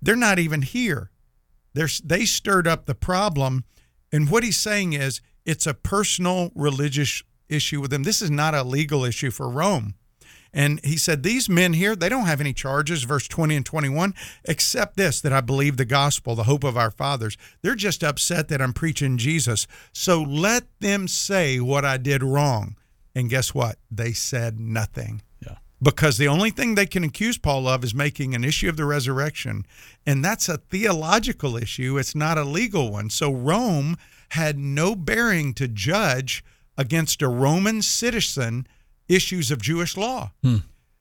they're 0.00 0.16
not 0.16 0.38
even 0.38 0.62
here 0.62 1.10
they're, 1.74 1.88
they 2.04 2.24
stirred 2.24 2.66
up 2.66 2.86
the 2.86 2.94
problem 2.94 3.64
and 4.10 4.30
what 4.30 4.44
he's 4.44 4.58
saying 4.58 4.92
is 4.92 5.20
it's 5.44 5.66
a 5.66 5.74
personal 5.74 6.50
religious 6.54 7.22
issue 7.48 7.80
with 7.80 7.90
them 7.90 8.02
this 8.02 8.22
is 8.22 8.30
not 8.30 8.54
a 8.54 8.62
legal 8.62 9.04
issue 9.04 9.30
for 9.30 9.48
rome 9.48 9.94
and 10.54 10.84
he 10.84 10.96
said, 10.96 11.22
These 11.22 11.48
men 11.48 11.72
here, 11.72 11.96
they 11.96 12.08
don't 12.08 12.26
have 12.26 12.40
any 12.40 12.52
charges, 12.52 13.04
verse 13.04 13.26
20 13.26 13.56
and 13.56 13.66
21, 13.66 14.14
except 14.44 14.96
this 14.96 15.20
that 15.22 15.32
I 15.32 15.40
believe 15.40 15.76
the 15.76 15.84
gospel, 15.84 16.34
the 16.34 16.44
hope 16.44 16.64
of 16.64 16.76
our 16.76 16.90
fathers. 16.90 17.38
They're 17.62 17.74
just 17.74 18.04
upset 18.04 18.48
that 18.48 18.60
I'm 18.60 18.74
preaching 18.74 19.16
Jesus. 19.16 19.66
So 19.92 20.22
let 20.22 20.64
them 20.80 21.08
say 21.08 21.58
what 21.58 21.84
I 21.84 21.96
did 21.96 22.22
wrong. 22.22 22.76
And 23.14 23.30
guess 23.30 23.54
what? 23.54 23.76
They 23.90 24.12
said 24.12 24.60
nothing. 24.60 25.22
Because 25.82 26.16
the 26.16 26.28
only 26.28 26.50
thing 26.50 26.74
they 26.74 26.86
can 26.86 27.02
accuse 27.02 27.38
Paul 27.38 27.66
of 27.66 27.82
is 27.82 27.92
making 27.94 28.34
an 28.34 28.44
issue 28.44 28.68
of 28.68 28.76
the 28.76 28.84
resurrection. 28.84 29.66
And 30.06 30.24
that's 30.24 30.48
a 30.48 30.58
theological 30.58 31.56
issue, 31.56 31.98
it's 31.98 32.14
not 32.14 32.38
a 32.38 32.44
legal 32.44 32.92
one. 32.92 33.10
So 33.10 33.32
Rome 33.32 33.96
had 34.30 34.58
no 34.58 34.94
bearing 34.94 35.54
to 35.54 35.66
judge 35.68 36.44
against 36.78 37.20
a 37.20 37.28
Roman 37.28 37.82
citizen 37.82 38.66
issues 39.08 39.50
of 39.50 39.60
Jewish 39.60 39.96
law. 39.96 40.30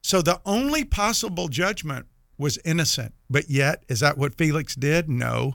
So 0.02 0.22
the 0.22 0.42
only 0.46 0.84
possible 0.84 1.48
judgment 1.48 2.08
was 2.38 2.58
innocent. 2.66 3.14
But 3.30 3.50
yet, 3.52 3.84
is 3.88 4.00
that 4.00 4.18
what 4.18 4.36
Felix 4.36 4.74
did? 4.74 5.08
No. 5.10 5.54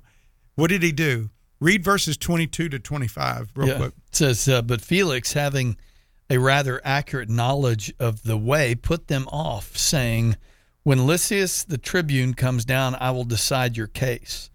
What 0.55 0.69
did 0.71 0.85
he 0.85 0.93
do? 0.93 1.31
Read 1.59 1.83
verses 1.83 2.17
22 2.17 2.69
to 2.69 2.79
25 2.79 3.51
real 3.57 3.69
Yeah. 3.69 3.77
quick. 3.77 3.93
It 4.09 4.17
says, 4.17 4.47
uh, 4.49 4.63
but 4.63 4.81
Felix, 4.81 5.33
having 5.33 5.77
a 6.29 6.39
rather 6.39 6.81
accurate 6.85 7.29
knowledge 7.29 7.93
of 7.99 8.23
the 8.23 8.37
way, 8.37 8.75
put 8.75 9.09
them 9.09 9.29
off, 9.29 9.77
saying, 9.77 10.37
When 10.83 11.07
Lysias 11.07 11.65
the 11.65 11.79
tribune 11.79 12.35
comes 12.35 12.65
down, 12.65 12.97
I 12.97 13.11
will 13.11 13.25
decide 13.25 13.77
your 13.77 13.87
case. 13.87 14.51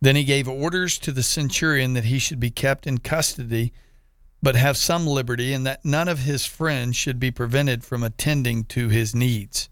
Then 0.00 0.16
he 0.16 0.24
gave 0.24 0.48
orders 0.48 0.98
to 1.00 1.12
the 1.12 1.22
centurion 1.22 1.94
that 1.94 2.04
he 2.04 2.18
should 2.18 2.38
be 2.38 2.50
kept 2.50 2.86
in 2.86 2.98
custody, 2.98 3.72
but 4.42 4.54
have 4.54 4.76
some 4.76 5.06
liberty, 5.06 5.52
and 5.52 5.66
that 5.66 5.84
none 5.84 6.08
of 6.08 6.20
his 6.20 6.46
friends 6.46 6.96
should 6.96 7.18
be 7.18 7.30
prevented 7.30 7.84
from 7.84 8.04
attending 8.04 8.64
to 8.64 8.88
his 8.88 9.14
needs. 9.14 9.68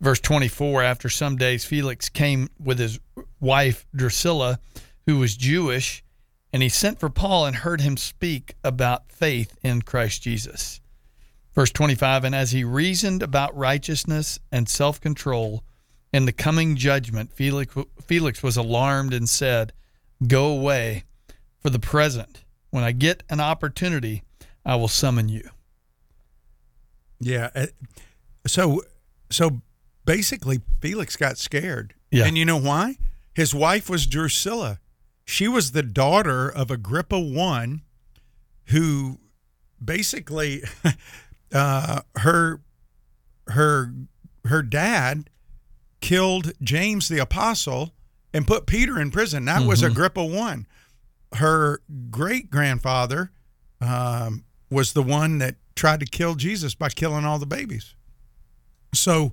Verse 0.00 0.20
24 0.20 0.82
After 0.82 1.08
some 1.08 1.36
days, 1.36 1.64
Felix 1.64 2.08
came 2.08 2.48
with 2.62 2.78
his 2.78 3.00
wife 3.40 3.86
Drusilla, 3.94 4.60
who 5.06 5.18
was 5.18 5.36
Jewish, 5.36 6.04
and 6.52 6.62
he 6.62 6.68
sent 6.68 6.98
for 7.00 7.10
Paul 7.10 7.46
and 7.46 7.56
heard 7.56 7.80
him 7.80 7.96
speak 7.96 8.54
about 8.64 9.10
faith 9.12 9.56
in 9.62 9.82
Christ 9.82 10.22
Jesus. 10.22 10.80
Verse 11.54 11.70
25 11.70 12.24
And 12.24 12.34
as 12.34 12.52
he 12.52 12.64
reasoned 12.64 13.22
about 13.22 13.56
righteousness 13.56 14.38
and 14.52 14.68
self 14.68 15.00
control 15.00 15.64
and 16.12 16.26
the 16.26 16.32
coming 16.32 16.76
judgment, 16.76 17.32
Felix, 17.32 17.74
Felix 18.04 18.42
was 18.42 18.56
alarmed 18.56 19.12
and 19.12 19.28
said, 19.28 19.72
Go 20.26 20.46
away 20.48 21.04
for 21.58 21.70
the 21.70 21.78
present. 21.78 22.44
When 22.70 22.84
I 22.84 22.92
get 22.92 23.22
an 23.30 23.40
opportunity, 23.40 24.22
I 24.64 24.76
will 24.76 24.88
summon 24.88 25.28
you. 25.28 25.48
Yeah. 27.20 27.50
uh, 27.54 27.66
So, 28.46 28.82
so 29.30 29.62
basically, 30.04 30.60
Felix 30.80 31.16
got 31.16 31.38
scared. 31.38 31.94
Yeah. 32.10 32.24
And 32.24 32.36
you 32.36 32.44
know 32.44 32.58
why? 32.58 32.98
His 33.34 33.54
wife 33.54 33.90
was 33.90 34.06
Drusilla. 34.06 34.78
She 35.26 35.48
was 35.48 35.72
the 35.72 35.82
daughter 35.82 36.48
of 36.48 36.70
Agrippa 36.70 37.16
I, 37.16 37.80
who 38.66 39.18
basically, 39.84 40.62
uh, 41.52 42.00
her, 42.16 42.60
her, 43.48 43.92
her 44.44 44.62
dad 44.62 45.28
killed 46.00 46.52
James 46.62 47.08
the 47.08 47.18
apostle 47.18 47.92
and 48.32 48.46
put 48.46 48.66
Peter 48.66 49.00
in 49.00 49.10
prison. 49.10 49.44
That 49.46 49.66
was 49.66 49.82
Agrippa 49.82 50.24
one. 50.24 50.66
Her 51.34 51.80
great 52.10 52.50
grandfather 52.50 53.32
um, 53.80 54.44
was 54.70 54.92
the 54.92 55.02
one 55.02 55.38
that 55.38 55.56
tried 55.74 56.00
to 56.00 56.06
kill 56.06 56.34
Jesus 56.36 56.74
by 56.74 56.88
killing 56.88 57.24
all 57.24 57.38
the 57.38 57.46
babies. 57.46 57.94
So 58.94 59.32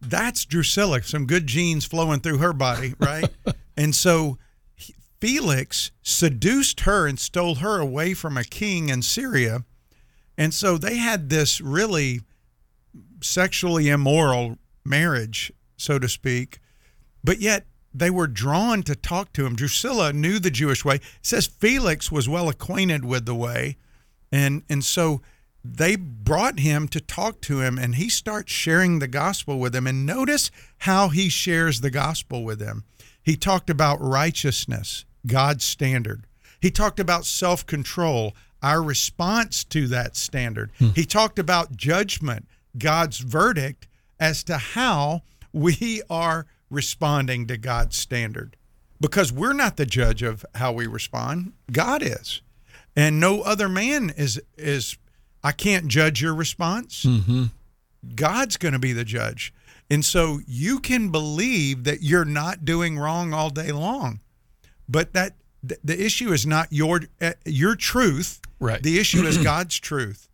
that's 0.00 0.44
Drusilla, 0.44 1.02
some 1.02 1.26
good 1.26 1.46
genes 1.46 1.84
flowing 1.84 2.20
through 2.20 2.38
her 2.38 2.52
body, 2.52 2.94
right? 2.98 3.30
and 3.76 3.94
so 3.94 4.38
Felix 5.24 5.90
seduced 6.02 6.80
her 6.80 7.06
and 7.06 7.18
stole 7.18 7.54
her 7.54 7.80
away 7.80 8.12
from 8.12 8.36
a 8.36 8.44
king 8.44 8.90
in 8.90 9.00
Syria. 9.00 9.64
And 10.36 10.52
so 10.52 10.76
they 10.76 10.98
had 10.98 11.30
this 11.30 11.62
really 11.62 12.20
sexually 13.22 13.88
immoral 13.88 14.58
marriage, 14.84 15.50
so 15.78 15.98
to 15.98 16.10
speak, 16.10 16.58
but 17.24 17.40
yet 17.40 17.64
they 17.94 18.10
were 18.10 18.26
drawn 18.26 18.82
to 18.82 18.94
talk 18.94 19.32
to 19.32 19.46
him. 19.46 19.56
Drusilla 19.56 20.12
knew 20.12 20.38
the 20.38 20.50
Jewish 20.50 20.84
way. 20.84 20.96
It 20.96 21.02
says 21.22 21.46
Felix 21.46 22.12
was 22.12 22.28
well 22.28 22.50
acquainted 22.50 23.02
with 23.06 23.24
the 23.24 23.34
way, 23.34 23.78
and 24.30 24.62
and 24.68 24.84
so 24.84 25.22
they 25.64 25.96
brought 25.96 26.60
him 26.60 26.86
to 26.88 27.00
talk 27.00 27.40
to 27.42 27.62
him, 27.62 27.78
and 27.78 27.94
he 27.94 28.10
starts 28.10 28.52
sharing 28.52 28.98
the 28.98 29.08
gospel 29.08 29.58
with 29.58 29.72
them. 29.72 29.86
And 29.86 30.04
notice 30.04 30.50
how 30.80 31.08
he 31.08 31.30
shares 31.30 31.80
the 31.80 31.90
gospel 31.90 32.44
with 32.44 32.58
them. 32.58 32.84
He 33.22 33.36
talked 33.36 33.70
about 33.70 34.02
righteousness, 34.02 35.06
God's 35.26 35.64
standard. 35.64 36.26
He 36.60 36.70
talked 36.70 37.00
about 37.00 37.26
self 37.26 37.66
control, 37.66 38.34
our 38.62 38.82
response 38.82 39.64
to 39.64 39.86
that 39.88 40.16
standard. 40.16 40.70
He 40.94 41.04
talked 41.04 41.38
about 41.38 41.76
judgment, 41.76 42.48
God's 42.78 43.18
verdict 43.18 43.86
as 44.18 44.42
to 44.44 44.56
how 44.56 45.22
we 45.52 46.02
are 46.08 46.46
responding 46.70 47.46
to 47.46 47.56
God's 47.56 47.96
standard. 47.96 48.56
Because 49.00 49.32
we're 49.32 49.52
not 49.52 49.76
the 49.76 49.86
judge 49.86 50.22
of 50.22 50.46
how 50.54 50.72
we 50.72 50.86
respond, 50.86 51.52
God 51.70 52.02
is. 52.02 52.40
And 52.96 53.20
no 53.20 53.42
other 53.42 53.68
man 53.68 54.12
is 54.16 54.40
is 54.56 54.96
I 55.42 55.52
can't 55.52 55.88
judge 55.88 56.22
your 56.22 56.34
response. 56.34 57.04
Mm-hmm. 57.04 57.44
God's 58.14 58.56
going 58.56 58.72
to 58.72 58.78
be 58.78 58.92
the 58.92 59.04
judge. 59.04 59.52
And 59.90 60.04
so 60.04 60.40
you 60.46 60.80
can 60.80 61.10
believe 61.10 61.84
that 61.84 62.02
you're 62.02 62.24
not 62.24 62.64
doing 62.64 62.98
wrong 62.98 63.34
all 63.34 63.50
day 63.50 63.72
long. 63.72 64.20
But 64.88 65.12
that 65.12 65.34
th- 65.66 65.80
the 65.82 66.04
issue 66.04 66.32
is 66.32 66.46
not 66.46 66.68
your 66.70 67.02
uh, 67.20 67.32
your 67.44 67.74
truth. 67.76 68.40
Right. 68.60 68.82
The 68.82 68.98
issue 68.98 69.24
is 69.24 69.38
God's 69.42 69.78
truth. 69.78 70.28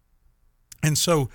And 0.82 0.96
so 0.96 1.28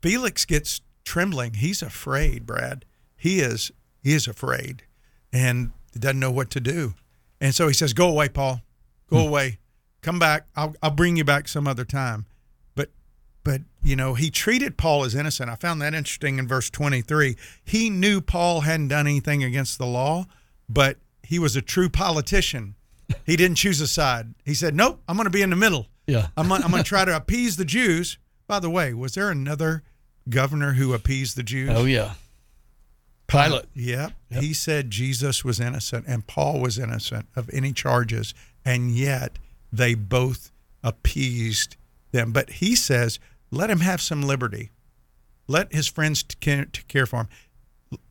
Felix 0.00 0.44
gets 0.44 0.80
trembling. 1.04 1.54
He's 1.54 1.82
afraid, 1.82 2.46
Brad. 2.46 2.84
He 3.16 3.40
is 3.40 3.70
he 4.02 4.12
is 4.12 4.26
afraid 4.26 4.84
and 5.32 5.72
doesn't 5.98 6.20
know 6.20 6.30
what 6.30 6.50
to 6.50 6.60
do. 6.60 6.94
And 7.40 7.54
so 7.54 7.68
he 7.68 7.74
says, 7.74 7.92
"Go 7.92 8.08
away, 8.08 8.28
Paul. 8.28 8.62
Go 9.08 9.18
away. 9.18 9.58
Come 10.00 10.18
back. 10.18 10.46
I'll 10.56 10.74
I'll 10.82 10.90
bring 10.90 11.16
you 11.16 11.24
back 11.24 11.48
some 11.48 11.66
other 11.66 11.84
time." 11.84 12.26
But 12.74 12.90
but 13.44 13.62
you 13.82 13.96
know, 13.96 14.14
he 14.14 14.30
treated 14.30 14.76
Paul 14.76 15.04
as 15.04 15.14
innocent. 15.14 15.50
I 15.50 15.56
found 15.56 15.82
that 15.82 15.94
interesting 15.94 16.38
in 16.38 16.46
verse 16.48 16.70
23. 16.70 17.36
He 17.64 17.90
knew 17.90 18.20
Paul 18.20 18.62
hadn't 18.62 18.88
done 18.88 19.06
anything 19.06 19.42
against 19.44 19.78
the 19.78 19.86
law, 19.86 20.26
but 20.68 20.98
he 21.32 21.38
was 21.38 21.56
a 21.56 21.62
true 21.62 21.88
politician. 21.88 22.74
He 23.24 23.36
didn't 23.36 23.56
choose 23.56 23.80
a 23.80 23.86
side. 23.86 24.34
He 24.44 24.52
said, 24.52 24.74
"Nope, 24.74 25.00
I'm 25.08 25.16
going 25.16 25.24
to 25.24 25.30
be 25.30 25.40
in 25.40 25.48
the 25.48 25.56
middle. 25.56 25.86
Yeah. 26.06 26.26
I'm 26.36 26.52
I'm 26.52 26.70
going 26.70 26.82
to 26.82 26.88
try 26.88 27.06
to 27.06 27.16
appease 27.16 27.56
the 27.56 27.64
Jews." 27.64 28.18
By 28.46 28.60
the 28.60 28.68
way, 28.68 28.92
was 28.92 29.14
there 29.14 29.30
another 29.30 29.82
governor 30.28 30.74
who 30.74 30.92
appeased 30.92 31.36
the 31.36 31.42
Jews? 31.42 31.70
Oh 31.72 31.86
yeah. 31.86 32.12
Pilate. 33.26 33.64
Yep. 33.74 34.12
He 34.28 34.52
said 34.52 34.90
Jesus 34.90 35.42
was 35.42 35.58
innocent 35.58 36.04
and 36.06 36.26
Paul 36.26 36.60
was 36.60 36.78
innocent 36.78 37.28
of 37.34 37.48
any 37.50 37.72
charges, 37.72 38.34
and 38.62 38.90
yet 38.90 39.38
they 39.72 39.94
both 39.94 40.52
appeased 40.84 41.76
them. 42.10 42.32
But 42.32 42.50
he 42.50 42.76
says, 42.76 43.18
let 43.50 43.70
him 43.70 43.80
have 43.80 44.02
some 44.02 44.20
liberty. 44.20 44.70
Let 45.48 45.72
his 45.72 45.88
friends 45.88 46.22
care 46.40 47.06
for 47.06 47.20
him. 47.20 47.28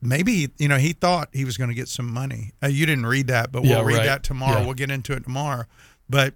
Maybe 0.01 0.49
you 0.57 0.67
know 0.67 0.77
he 0.77 0.93
thought 0.93 1.29
he 1.33 1.45
was 1.45 1.57
going 1.57 1.69
to 1.69 1.75
get 1.75 1.87
some 1.87 2.11
money. 2.11 2.51
Uh, 2.63 2.67
you 2.67 2.85
didn't 2.85 3.05
read 3.05 3.27
that, 3.27 3.51
but 3.51 3.63
we'll 3.63 3.83
read 3.83 3.97
right. 3.97 4.05
that 4.05 4.23
tomorrow. 4.23 4.59
Yeah. 4.59 4.65
We'll 4.65 4.73
get 4.73 4.91
into 4.91 5.13
it 5.13 5.23
tomorrow. 5.23 5.65
But 6.09 6.33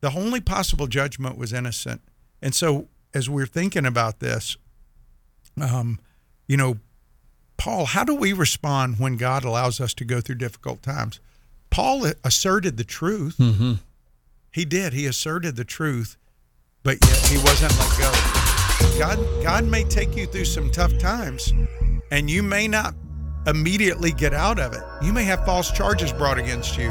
the 0.00 0.12
only 0.12 0.40
possible 0.40 0.86
judgment 0.86 1.38
was 1.38 1.52
innocent. 1.52 2.02
And 2.42 2.54
so 2.54 2.88
as 3.14 3.30
we're 3.30 3.46
thinking 3.46 3.86
about 3.86 4.20
this, 4.20 4.56
um, 5.60 5.98
you 6.46 6.56
know, 6.56 6.76
Paul, 7.56 7.86
how 7.86 8.04
do 8.04 8.14
we 8.14 8.32
respond 8.32 8.98
when 8.98 9.16
God 9.16 9.44
allows 9.44 9.80
us 9.80 9.94
to 9.94 10.04
go 10.04 10.20
through 10.20 10.34
difficult 10.36 10.82
times? 10.82 11.20
Paul 11.70 12.06
asserted 12.22 12.76
the 12.76 12.84
truth. 12.84 13.36
Mm-hmm. 13.38 13.74
He 14.52 14.64
did. 14.64 14.92
He 14.92 15.06
asserted 15.06 15.56
the 15.56 15.64
truth, 15.64 16.16
but 16.82 16.98
yet 17.04 17.26
he 17.26 17.38
wasn't 17.38 17.76
let 17.78 17.98
go. 17.98 18.34
God, 18.98 19.18
God 19.42 19.64
may 19.64 19.84
take 19.84 20.16
you 20.16 20.26
through 20.26 20.44
some 20.44 20.70
tough 20.70 20.96
times, 20.98 21.52
and 22.10 22.30
you 22.30 22.42
may 22.42 22.68
not 22.68 22.94
immediately 23.46 24.12
get 24.12 24.32
out 24.32 24.58
of 24.58 24.72
it. 24.72 24.82
You 25.02 25.12
may 25.12 25.24
have 25.24 25.44
false 25.44 25.70
charges 25.70 26.12
brought 26.12 26.38
against 26.38 26.78
you. 26.78 26.90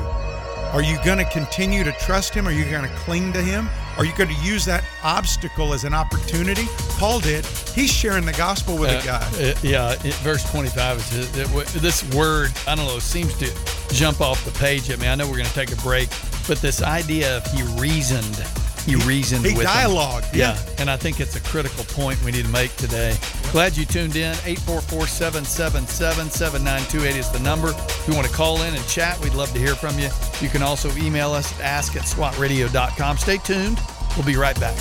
Are 0.74 0.82
you 0.82 0.98
going 1.06 1.20
to 1.20 1.26
continue 1.26 1.84
to 1.84 1.92
trust 1.94 2.34
Him? 2.34 2.48
Are 2.48 2.52
you 2.52 2.66
going 2.66 2.84
to 2.90 2.96
cling 2.96 3.32
to 3.34 3.42
Him? 3.42 3.70
Are 3.96 4.06
you 4.06 4.16
going 4.18 4.30
to 4.30 4.42
use 4.42 4.66
that 4.66 4.84
obstacle 5.04 5.72
as 5.72 5.84
an 5.84 5.94
opportunity? 5.94 6.66
Paul 6.98 7.20
did. 7.20 7.46
He's 7.46 7.92
sharing 7.92 8.26
the 8.26 8.34
gospel 8.34 8.76
with 8.76 8.90
a 8.90 9.06
guy. 9.06 9.22
Uh, 9.38 9.54
yeah, 9.62 9.96
verse 10.24 10.44
25 10.50 10.98
is 10.98 11.38
it, 11.38 11.68
this 11.80 12.04
word, 12.16 12.52
I 12.68 12.74
don't 12.74 12.88
know, 12.88 12.98
seems 12.98 13.38
to 13.38 13.52
jump 13.94 14.20
off 14.20 14.44
the 14.46 14.52
page 14.60 14.90
at 14.90 15.00
me. 15.00 15.08
I 15.08 15.14
know 15.14 15.28
we're 15.28 15.38
going 15.38 15.46
to 15.46 15.54
take 15.54 15.72
a 15.72 15.82
break, 15.84 16.10
but 16.48 16.58
this 16.58 16.82
idea 16.82 17.38
of 17.38 17.46
he 17.52 17.62
reasoned, 17.80 18.44
he 18.86 18.96
reasoned 19.08 19.46
he 19.46 19.54
with 19.56 19.66
them. 19.66 19.74
dialogued, 19.74 20.28
Yeah. 20.34 20.54
yeah. 20.56 20.76
and 20.80 20.90
I 20.90 20.98
think 20.98 21.20
it's 21.20 21.36
a 21.36 21.40
critical 21.42 21.84
point 21.86 22.22
we 22.24 22.32
need 22.32 22.46
to 22.46 22.52
make 22.52 22.76
today. 22.76 23.16
Glad 23.52 23.78
you 23.78 23.86
tuned 23.86 24.16
in. 24.16 24.34
844-777-7928 24.36 27.16
is 27.16 27.30
the 27.32 27.40
number. 27.40 27.70
If 27.70 28.06
you 28.08 28.14
want 28.16 28.28
to 28.28 28.34
call 28.34 28.62
in 28.64 28.74
and 28.74 28.86
chat, 28.88 29.20
we'd 29.22 29.34
love 29.34 29.52
to 29.54 29.60
hear 29.60 29.76
from 29.76 29.98
you. 30.00 30.10
You 30.42 30.50
can 30.50 30.62
also 30.62 30.92
email 30.98 31.32
us 31.32 31.54
at 31.60 31.66
ask 31.66 31.96
at 31.96 32.04
swatradio.com. 32.04 33.18
Stay 33.18 33.38
tuned. 33.38 33.80
We'll 34.18 34.26
be 34.26 34.36
right 34.36 34.60
back. 34.60 34.78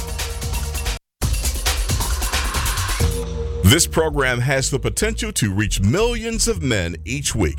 This 3.65 3.87
program 3.87 4.41
has 4.41 4.71
the 4.71 4.79
potential 4.79 5.33
to 5.35 5.53
reach 5.53 5.81
millions 5.81 6.47
of 6.49 6.63
men 6.63 6.97
each 7.07 7.35
week. 7.35 7.59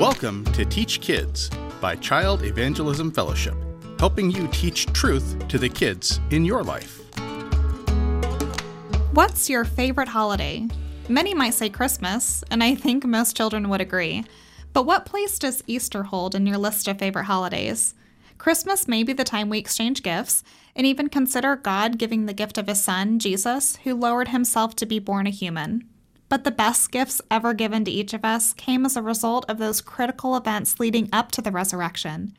Welcome 0.00 0.44
to 0.46 0.64
Teach 0.64 1.00
Kids 1.00 1.48
by 1.80 1.94
Child 1.94 2.42
Evangelism 2.42 3.12
Fellowship, 3.12 3.54
helping 4.00 4.28
you 4.28 4.48
teach 4.48 4.86
truth 4.86 5.46
to 5.46 5.56
the 5.56 5.68
kids 5.68 6.18
in 6.30 6.44
your 6.44 6.64
life. 6.64 7.00
What's 9.12 9.48
your 9.48 9.64
favorite 9.64 10.08
holiday? 10.08 10.66
Many 11.08 11.32
might 11.32 11.54
say 11.54 11.70
Christmas, 11.70 12.42
and 12.50 12.60
I 12.60 12.74
think 12.74 13.04
most 13.04 13.36
children 13.36 13.68
would 13.68 13.80
agree. 13.80 14.24
But 14.72 14.84
what 14.84 15.06
place 15.06 15.38
does 15.38 15.62
Easter 15.68 16.02
hold 16.02 16.34
in 16.34 16.44
your 16.44 16.58
list 16.58 16.88
of 16.88 16.98
favorite 16.98 17.26
holidays? 17.26 17.94
Christmas 18.36 18.88
may 18.88 19.04
be 19.04 19.12
the 19.12 19.22
time 19.22 19.48
we 19.48 19.58
exchange 19.58 20.02
gifts 20.02 20.42
and 20.74 20.88
even 20.88 21.08
consider 21.08 21.54
God 21.54 21.98
giving 21.98 22.26
the 22.26 22.34
gift 22.34 22.58
of 22.58 22.66
his 22.66 22.82
son, 22.82 23.20
Jesus, 23.20 23.76
who 23.84 23.94
lowered 23.94 24.28
himself 24.28 24.74
to 24.74 24.86
be 24.86 24.98
born 24.98 25.28
a 25.28 25.30
human. 25.30 25.88
But 26.34 26.42
the 26.42 26.50
best 26.50 26.90
gifts 26.90 27.22
ever 27.30 27.54
given 27.54 27.84
to 27.84 27.92
each 27.92 28.12
of 28.12 28.24
us 28.24 28.54
came 28.54 28.84
as 28.84 28.96
a 28.96 29.02
result 29.02 29.44
of 29.48 29.58
those 29.58 29.80
critical 29.80 30.36
events 30.36 30.80
leading 30.80 31.08
up 31.12 31.30
to 31.30 31.40
the 31.40 31.52
resurrection. 31.52 32.36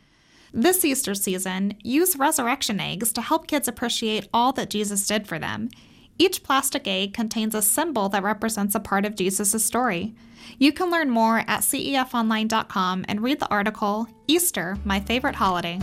This 0.51 0.83
Easter 0.83 1.15
season, 1.15 1.75
use 1.81 2.17
resurrection 2.17 2.81
eggs 2.81 3.13
to 3.13 3.21
help 3.21 3.47
kids 3.47 3.69
appreciate 3.69 4.27
all 4.33 4.51
that 4.51 4.69
Jesus 4.69 5.07
did 5.07 5.29
for 5.29 5.39
them. 5.39 5.69
Each 6.17 6.43
plastic 6.43 6.89
egg 6.89 7.13
contains 7.13 7.55
a 7.55 7.61
symbol 7.61 8.09
that 8.09 8.21
represents 8.21 8.75
a 8.75 8.81
part 8.81 9.05
of 9.05 9.15
Jesus' 9.15 9.63
story. 9.63 10.13
You 10.59 10.73
can 10.73 10.91
learn 10.91 11.09
more 11.09 11.45
at 11.47 11.61
cefonline.com 11.61 13.05
and 13.07 13.23
read 13.23 13.39
the 13.39 13.49
article 13.49 14.09
Easter, 14.27 14.77
My 14.83 14.99
Favorite 14.99 15.35
Holiday. 15.35 15.79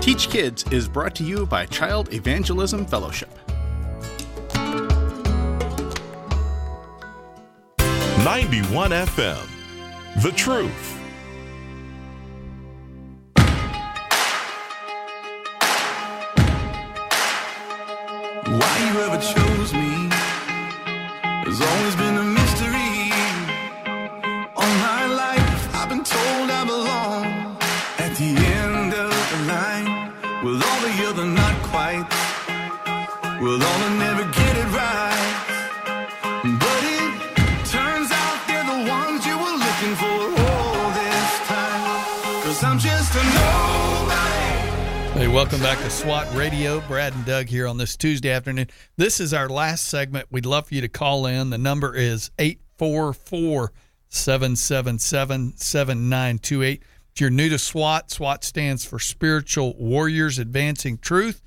Teach 0.00 0.30
Kids 0.30 0.64
is 0.70 0.86
brought 0.86 1.16
to 1.16 1.24
you 1.24 1.44
by 1.44 1.66
Child 1.66 2.14
Evangelism 2.14 2.86
Fellowship. 2.86 3.36
91 8.24 8.90
FM. 8.90 9.46
The 10.22 10.32
Truth. 10.32 10.98
Why 18.44 18.74
you 18.86 19.00
ever 19.02 19.20
chose 19.22 19.72
me 19.72 20.08
has 21.46 21.60
always 21.60 21.94
been 21.94 22.16
a 22.16 22.24
mystery. 22.24 23.12
All 24.56 24.74
my 24.88 25.06
life, 25.06 25.74
I've 25.76 25.88
been 25.88 26.02
told 26.02 26.50
I 26.50 26.64
belong 26.64 27.24
at 27.98 28.16
the 28.16 28.30
end 28.60 28.94
of 28.94 29.10
the 29.30 29.40
line 29.46 30.12
with 30.44 30.60
all 30.60 30.80
the 30.80 31.06
other 31.08 31.24
not 31.24 31.54
quite, 31.62 32.04
with 33.40 33.62
all 33.62 33.78
the 33.78 33.90
never 33.94 34.37
Welcome 45.32 45.60
back 45.60 45.78
to 45.78 45.90
SWAT 45.90 46.34
Radio. 46.34 46.80
Brad 46.88 47.14
and 47.14 47.24
Doug 47.24 47.46
here 47.46 47.68
on 47.68 47.76
this 47.76 47.96
Tuesday 47.96 48.30
afternoon. 48.30 48.66
This 48.96 49.20
is 49.20 49.32
our 49.32 49.48
last 49.48 49.86
segment. 49.86 50.26
We'd 50.30 50.46
love 50.46 50.66
for 50.66 50.74
you 50.74 50.80
to 50.80 50.88
call 50.88 51.26
in. 51.26 51.50
The 51.50 51.58
number 51.58 51.94
is 51.94 52.30
844 52.38 53.72
777 54.08 55.56
7928. 55.56 56.82
If 57.14 57.20
you're 57.20 57.30
new 57.30 57.48
to 57.50 57.58
SWAT, 57.58 58.10
SWAT 58.10 58.42
stands 58.42 58.84
for 58.84 58.98
Spiritual 58.98 59.76
Warriors 59.78 60.38
Advancing 60.38 60.98
Truth. 60.98 61.40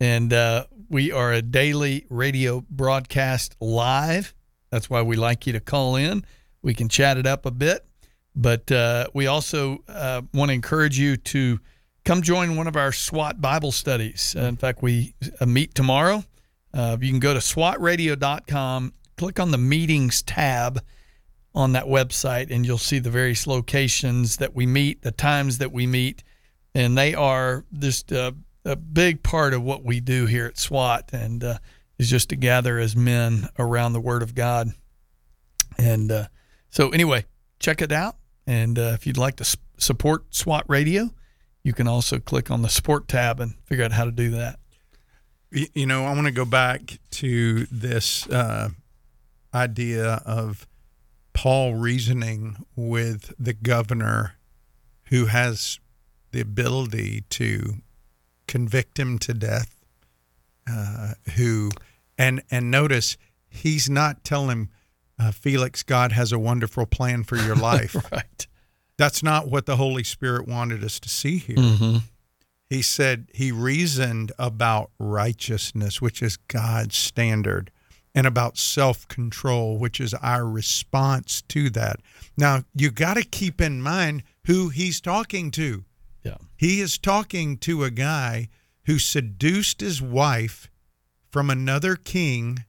And 0.00 0.32
uh, 0.32 0.64
we 0.88 1.12
are 1.12 1.32
a 1.32 1.42
daily 1.42 2.06
radio 2.08 2.64
broadcast 2.68 3.56
live. 3.60 4.34
That's 4.70 4.90
why 4.90 5.02
we 5.02 5.16
like 5.16 5.46
you 5.46 5.52
to 5.52 5.60
call 5.60 5.94
in. 5.96 6.24
We 6.62 6.74
can 6.74 6.88
chat 6.88 7.18
it 7.18 7.26
up 7.26 7.46
a 7.46 7.52
bit. 7.52 7.84
But 8.34 8.72
uh, 8.72 9.08
we 9.14 9.26
also 9.26 9.84
uh, 9.86 10.22
want 10.32 10.48
to 10.48 10.54
encourage 10.54 10.98
you 10.98 11.16
to 11.18 11.60
come 12.08 12.22
join 12.22 12.56
one 12.56 12.66
of 12.66 12.74
our 12.74 12.90
SWAT 12.90 13.38
Bible 13.38 13.70
studies. 13.70 14.34
Uh, 14.34 14.44
in 14.44 14.56
fact, 14.56 14.80
we 14.80 15.12
uh, 15.42 15.44
meet 15.44 15.74
tomorrow. 15.74 16.24
Uh, 16.72 16.96
you 16.98 17.10
can 17.10 17.20
go 17.20 17.34
to 17.34 17.38
swatradio.com, 17.38 18.94
click 19.18 19.38
on 19.38 19.50
the 19.50 19.58
meetings 19.58 20.22
tab 20.22 20.82
on 21.54 21.72
that 21.72 21.84
website, 21.84 22.50
and 22.50 22.64
you'll 22.64 22.78
see 22.78 22.98
the 22.98 23.10
various 23.10 23.46
locations 23.46 24.38
that 24.38 24.54
we 24.54 24.64
meet, 24.64 25.02
the 25.02 25.10
times 25.12 25.58
that 25.58 25.70
we 25.70 25.86
meet. 25.86 26.24
And 26.74 26.96
they 26.96 27.12
are 27.12 27.66
just 27.78 28.10
a, 28.10 28.34
a 28.64 28.76
big 28.76 29.22
part 29.22 29.52
of 29.52 29.62
what 29.62 29.84
we 29.84 30.00
do 30.00 30.24
here 30.24 30.46
at 30.46 30.56
SWAT, 30.56 31.10
and 31.12 31.44
uh, 31.44 31.58
is 31.98 32.08
just 32.08 32.30
to 32.30 32.36
gather 32.36 32.78
as 32.78 32.96
men 32.96 33.50
around 33.58 33.92
the 33.92 34.00
Word 34.00 34.22
of 34.22 34.34
God. 34.34 34.70
And 35.76 36.10
uh, 36.10 36.28
so, 36.70 36.88
anyway, 36.88 37.26
check 37.60 37.82
it 37.82 37.92
out. 37.92 38.16
And 38.46 38.78
uh, 38.78 38.92
if 38.94 39.06
you'd 39.06 39.18
like 39.18 39.36
to 39.36 39.58
support 39.76 40.34
SWAT 40.34 40.64
Radio, 40.68 41.10
you 41.62 41.72
can 41.72 41.88
also 41.88 42.18
click 42.18 42.50
on 42.50 42.62
the 42.62 42.68
support 42.68 43.08
tab 43.08 43.40
and 43.40 43.54
figure 43.64 43.84
out 43.84 43.92
how 43.92 44.04
to 44.04 44.10
do 44.10 44.30
that. 44.30 44.58
You 45.50 45.86
know, 45.86 46.04
I 46.04 46.14
want 46.14 46.26
to 46.26 46.32
go 46.32 46.44
back 46.44 46.98
to 47.12 47.66
this 47.66 48.26
uh, 48.28 48.70
idea 49.54 50.22
of 50.26 50.66
Paul 51.32 51.74
reasoning 51.74 52.66
with 52.76 53.32
the 53.38 53.54
governor 53.54 54.34
who 55.04 55.26
has 55.26 55.78
the 56.32 56.40
ability 56.40 57.22
to 57.30 57.76
convict 58.46 58.98
him 58.98 59.18
to 59.20 59.32
death. 59.32 59.74
Uh, 60.70 61.14
who, 61.36 61.70
and 62.18 62.42
and 62.50 62.70
notice 62.70 63.16
he's 63.48 63.88
not 63.88 64.22
telling 64.24 64.68
uh, 65.18 65.30
Felix, 65.30 65.82
God 65.82 66.12
has 66.12 66.32
a 66.32 66.38
wonderful 66.38 66.86
plan 66.86 67.24
for 67.24 67.36
your 67.36 67.56
life. 67.70 67.94
right. 68.12 68.47
That's 68.98 69.22
not 69.22 69.48
what 69.48 69.64
the 69.64 69.76
Holy 69.76 70.04
Spirit 70.04 70.46
wanted 70.46 70.84
us 70.84 71.00
to 71.00 71.08
see 71.08 71.38
here. 71.38 71.56
Mhm. 71.56 72.02
He 72.68 72.82
said 72.82 73.28
he 73.32 73.50
reasoned 73.50 74.32
about 74.38 74.90
righteousness, 74.98 76.02
which 76.02 76.20
is 76.20 76.36
God's 76.48 76.96
standard, 76.96 77.70
and 78.14 78.26
about 78.26 78.58
self 78.58 79.06
control, 79.08 79.78
which 79.78 80.00
is 80.00 80.12
our 80.14 80.46
response 80.46 81.42
to 81.48 81.70
that. 81.70 82.00
Now, 82.36 82.64
you 82.74 82.90
got 82.90 83.14
to 83.14 83.22
keep 83.22 83.60
in 83.60 83.80
mind 83.80 84.24
who 84.46 84.68
he's 84.68 85.00
talking 85.00 85.50
to. 85.52 85.84
Yeah. 86.24 86.36
He 86.56 86.80
is 86.80 86.98
talking 86.98 87.56
to 87.58 87.84
a 87.84 87.90
guy 87.90 88.48
who 88.84 88.98
seduced 88.98 89.80
his 89.80 90.02
wife 90.02 90.68
from 91.30 91.48
another 91.50 91.94
king 91.94 92.64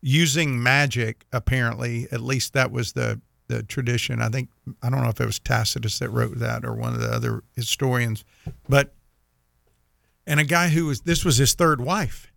using 0.00 0.62
magic, 0.62 1.24
apparently. 1.32 2.06
At 2.12 2.20
least 2.20 2.52
that 2.52 2.70
was 2.70 2.92
the, 2.92 3.20
the 3.48 3.62
tradition. 3.62 4.22
I 4.22 4.28
think, 4.28 4.48
I 4.82 4.90
don't 4.90 5.02
know 5.02 5.08
if 5.08 5.20
it 5.20 5.26
was 5.26 5.38
Tacitus 5.38 5.98
that 5.98 6.10
wrote 6.10 6.38
that 6.38 6.64
or 6.64 6.74
one 6.74 6.94
of 6.94 7.00
the 7.00 7.12
other 7.12 7.42
historians, 7.54 8.24
but, 8.68 8.94
and 10.26 10.40
a 10.40 10.44
guy 10.44 10.68
who 10.68 10.86
was, 10.86 11.02
this 11.02 11.24
was 11.24 11.36
his 11.36 11.54
third 11.54 11.80
wife. 11.80 12.32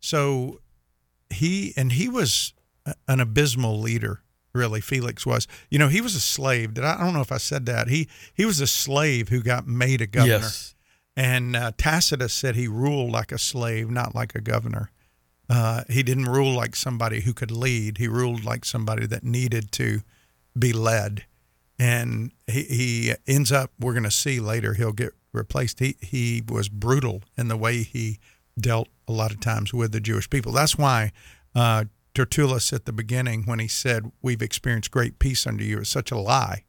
So 0.00 0.60
he, 1.30 1.72
and 1.76 1.92
he 1.92 2.08
was 2.08 2.52
an 3.06 3.20
abysmal 3.20 3.78
leader. 3.78 4.22
Really, 4.52 4.80
Felix 4.80 5.24
was. 5.24 5.46
You 5.70 5.78
know, 5.78 5.86
he 5.86 6.00
was 6.00 6.16
a 6.16 6.20
slave. 6.20 6.74
Did 6.74 6.82
I, 6.82 6.96
I 6.96 7.04
don't 7.04 7.14
know 7.14 7.20
if 7.20 7.30
I 7.30 7.38
said 7.38 7.66
that. 7.66 7.86
He 7.86 8.08
he 8.34 8.44
was 8.44 8.60
a 8.60 8.66
slave 8.66 9.28
who 9.28 9.42
got 9.42 9.68
made 9.68 10.00
a 10.00 10.08
governor. 10.08 10.38
Yes. 10.38 10.74
And 11.16 11.54
uh, 11.54 11.70
Tacitus 11.78 12.34
said 12.34 12.56
he 12.56 12.66
ruled 12.66 13.12
like 13.12 13.30
a 13.30 13.38
slave, 13.38 13.90
not 13.90 14.12
like 14.12 14.34
a 14.34 14.40
governor. 14.40 14.90
Uh, 15.48 15.84
he 15.88 16.02
didn't 16.02 16.24
rule 16.24 16.52
like 16.52 16.74
somebody 16.74 17.20
who 17.20 17.32
could 17.32 17.52
lead. 17.52 17.98
He 17.98 18.08
ruled 18.08 18.42
like 18.44 18.64
somebody 18.64 19.06
that 19.06 19.22
needed 19.22 19.70
to 19.72 20.00
be 20.58 20.72
led. 20.72 21.24
And 21.78 22.32
he, 22.46 22.62
he 22.64 23.14
ends 23.26 23.50
up, 23.50 23.72
we're 23.78 23.94
going 23.94 24.04
to 24.04 24.10
see 24.10 24.38
later, 24.38 24.74
he'll 24.74 24.92
get 24.92 25.12
replaced. 25.32 25.80
He, 25.80 25.96
he 26.00 26.42
was 26.46 26.68
brutal 26.68 27.22
in 27.38 27.48
the 27.48 27.56
way 27.56 27.82
he 27.82 28.18
dealt 28.58 28.88
a 29.08 29.12
lot 29.12 29.30
of 29.30 29.40
times 29.40 29.72
with 29.72 29.92
the 29.92 30.00
Jewish 30.00 30.28
people. 30.28 30.52
That's 30.52 30.76
why 30.76 31.12
uh, 31.54 31.84
Tertullus 32.14 32.72
at 32.72 32.84
the 32.84 32.92
beginning, 32.92 33.44
when 33.44 33.58
he 33.58 33.68
said, 33.68 34.10
We've 34.20 34.42
experienced 34.42 34.90
great 34.90 35.18
peace 35.18 35.46
under 35.46 35.64
you, 35.64 35.80
is 35.80 35.88
such 35.88 36.10
a 36.10 36.18
lie, 36.18 36.64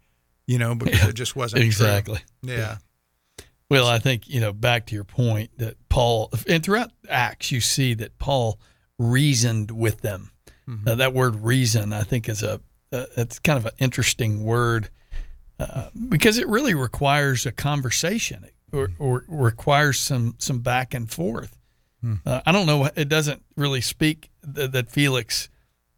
you 0.47 0.57
know, 0.57 0.75
because 0.75 1.09
it 1.09 1.13
just 1.15 1.35
wasn't 1.35 1.61
true. 1.61 1.67
Exactly. 1.67 2.19
Yeah. 2.41 2.77
Well, 3.69 3.87
I 3.87 3.99
think, 3.99 4.27
you 4.27 4.39
know, 4.39 4.53
back 4.53 4.85
to 4.87 4.95
your 4.95 5.03
point 5.03 5.51
that 5.57 5.75
Paul, 5.89 6.29
and 6.47 6.63
throughout 6.63 6.91
Acts, 7.09 7.51
you 7.51 7.61
see 7.61 7.93
that 7.95 8.17
Paul 8.17 8.59
reasoned 8.99 9.71
with 9.71 10.01
them. 10.01 10.31
Uh, 10.87 10.95
that 10.95 11.13
word 11.13 11.35
reason, 11.37 11.91
I 11.91 12.03
think, 12.03 12.29
is 12.29 12.43
a, 12.43 12.61
uh, 12.91 13.05
it's 13.17 13.39
kind 13.39 13.57
of 13.57 13.65
an 13.65 13.71
interesting 13.79 14.43
word 14.43 14.89
uh, 15.59 15.89
because 16.09 16.37
it 16.37 16.47
really 16.47 16.73
requires 16.73 17.45
a 17.45 17.51
conversation 17.51 18.45
or, 18.73 18.89
or 18.99 19.23
requires 19.27 19.99
some, 19.99 20.35
some 20.39 20.59
back 20.59 20.93
and 20.93 21.09
forth. 21.11 21.57
Uh, 22.25 22.41
I 22.45 22.51
don't 22.51 22.65
know. 22.65 22.89
It 22.95 23.09
doesn't 23.09 23.43
really 23.55 23.81
speak 23.81 24.29
th- 24.55 24.71
that 24.71 24.89
Felix, 24.89 25.49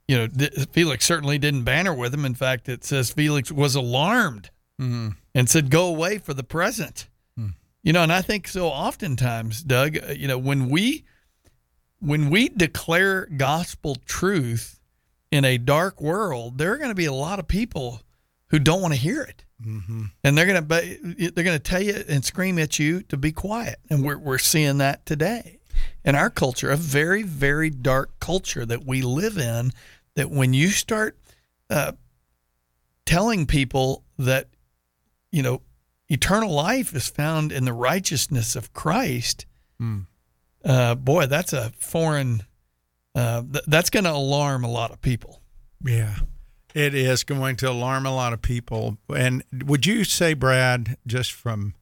you 0.07 0.17
know, 0.17 0.27
th- 0.27 0.67
Felix 0.73 1.05
certainly 1.05 1.37
didn't 1.37 1.63
banter 1.63 1.93
with 1.93 2.13
him. 2.13 2.25
In 2.25 2.35
fact, 2.35 2.67
it 2.67 2.83
says 2.83 3.09
Felix 3.11 3.51
was 3.53 3.73
alarmed 3.75 4.49
Mhm. 4.81 5.15
and 5.33 5.49
said, 5.49 5.69
"Go 5.69 5.87
away 5.87 6.17
for 6.17 6.33
the 6.33 6.43
present." 6.43 7.07
You 7.85 7.91
know, 7.91 8.01
and 8.03 8.13
I 8.13 8.21
think 8.21 8.47
so. 8.47 8.67
Oftentimes, 8.69 9.61
Doug, 9.61 9.97
uh, 9.97 10.11
you 10.13 10.25
know, 10.27 10.37
when 10.37 10.69
we 10.69 11.03
when 11.99 12.29
we 12.29 12.47
declare 12.49 13.25
gospel 13.25 13.95
truth 14.05 14.79
in 15.33 15.43
a 15.45 15.57
dark 15.57 15.99
world, 16.01 16.57
there 16.57 16.71
are 16.73 16.77
going 16.77 16.89
to 16.91 16.95
be 16.95 17.05
a 17.05 17.13
lot 17.13 17.39
of 17.39 17.47
people 17.47 18.01
who 18.47 18.59
don't 18.59 18.81
want 18.81 18.93
to 18.93 18.99
hear 18.99 19.21
it, 19.23 19.43
Mm-hmm. 19.65 20.03
and 20.23 20.37
they're 20.37 20.45
going 20.45 20.61
to 20.61 21.31
they're 21.31 21.43
going 21.45 21.57
to 21.57 21.59
tell 21.71 21.81
you 21.81 22.03
and 22.09 22.23
scream 22.25 22.59
at 22.59 22.79
you 22.79 23.01
to 23.03 23.15
be 23.17 23.31
quiet. 23.31 23.77
And 23.89 24.03
we're 24.03 24.17
we're 24.17 24.37
seeing 24.37 24.77
that 24.79 25.05
today 25.05 25.59
in 26.03 26.15
our 26.15 26.29
culture, 26.29 26.69
a 26.69 26.75
very 26.77 27.23
very 27.23 27.69
dark 27.69 28.19
culture 28.19 28.65
that 28.65 28.85
we 28.85 29.01
live 29.01 29.37
in. 29.37 29.71
That 30.15 30.29
when 30.29 30.53
you 30.53 30.67
start 30.69 31.17
uh, 31.69 31.93
telling 33.05 33.45
people 33.45 34.03
that 34.19 34.49
you 35.31 35.41
know 35.41 35.61
eternal 36.09 36.51
life 36.51 36.93
is 36.93 37.07
found 37.07 37.51
in 37.51 37.65
the 37.65 37.73
righteousness 37.73 38.55
of 38.55 38.73
Christ, 38.73 39.45
Mm. 39.81 40.05
uh, 40.65 40.95
boy, 40.95 41.25
that's 41.25 41.53
a 41.53 41.71
foreign. 41.79 42.43
Uh, 43.15 43.41
th- 43.41 43.65
that's 43.67 43.89
going 43.89 44.05
to 44.05 44.11
alarm 44.11 44.63
a 44.63 44.71
lot 44.71 44.91
of 44.91 45.01
people. 45.01 45.41
Yeah, 45.83 46.15
it 46.73 46.95
is 46.95 47.23
going 47.23 47.55
to 47.57 47.69
alarm 47.69 48.05
a 48.05 48.15
lot 48.15 48.33
of 48.33 48.41
people. 48.41 48.97
And 49.15 49.43
would 49.65 49.85
you 49.85 50.03
say, 50.03 50.33
Brad, 50.33 50.97
just 51.05 51.31
from, 51.31 51.75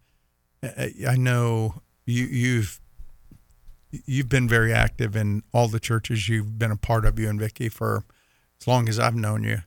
uh, 0.61 0.87
I 1.07 1.15
know 1.15 1.81
you, 2.05 2.25
you've 2.25 2.81
you've 4.05 4.29
been 4.29 4.47
very 4.47 4.73
active 4.73 5.15
in 5.15 5.43
all 5.53 5.67
the 5.67 5.79
churches 5.79 6.29
you've 6.29 6.57
been 6.57 6.71
a 6.71 6.77
part 6.77 7.05
of, 7.05 7.19
you 7.19 7.29
and 7.29 7.39
Vicky, 7.39 7.69
for 7.69 8.05
as 8.59 8.67
long 8.67 8.87
as 8.87 8.99
I've 8.99 9.15
known 9.15 9.43
you. 9.43 9.59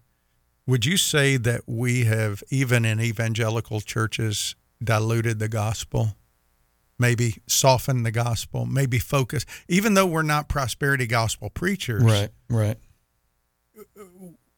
Would 0.66 0.86
you 0.86 0.96
say 0.96 1.36
that 1.36 1.62
we 1.66 2.04
have, 2.04 2.42
even 2.48 2.84
in 2.86 3.00
evangelical 3.00 3.80
churches, 3.80 4.54
diluted 4.82 5.38
the 5.38 5.48
gospel? 5.48 6.16
Maybe 6.98 7.36
soften 7.46 8.04
the 8.04 8.12
gospel, 8.12 8.66
maybe 8.66 8.98
focus, 8.98 9.44
even 9.68 9.94
though 9.94 10.06
we're 10.06 10.22
not 10.22 10.48
prosperity 10.48 11.06
gospel 11.06 11.50
preachers 11.50 12.02
Right, 12.04 12.30
right. 12.48 12.76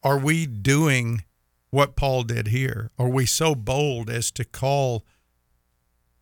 are 0.03 0.19
we 0.19 0.47
doing 0.47 1.25
what 1.71 1.97
Paul 1.97 2.23
did 2.23 2.49
here? 2.49 2.91
Are 2.99 3.09
we 3.09 3.27
so 3.27 3.55
bold 3.55 4.11
as 4.11 4.31
to 4.33 4.45
call 4.45 5.05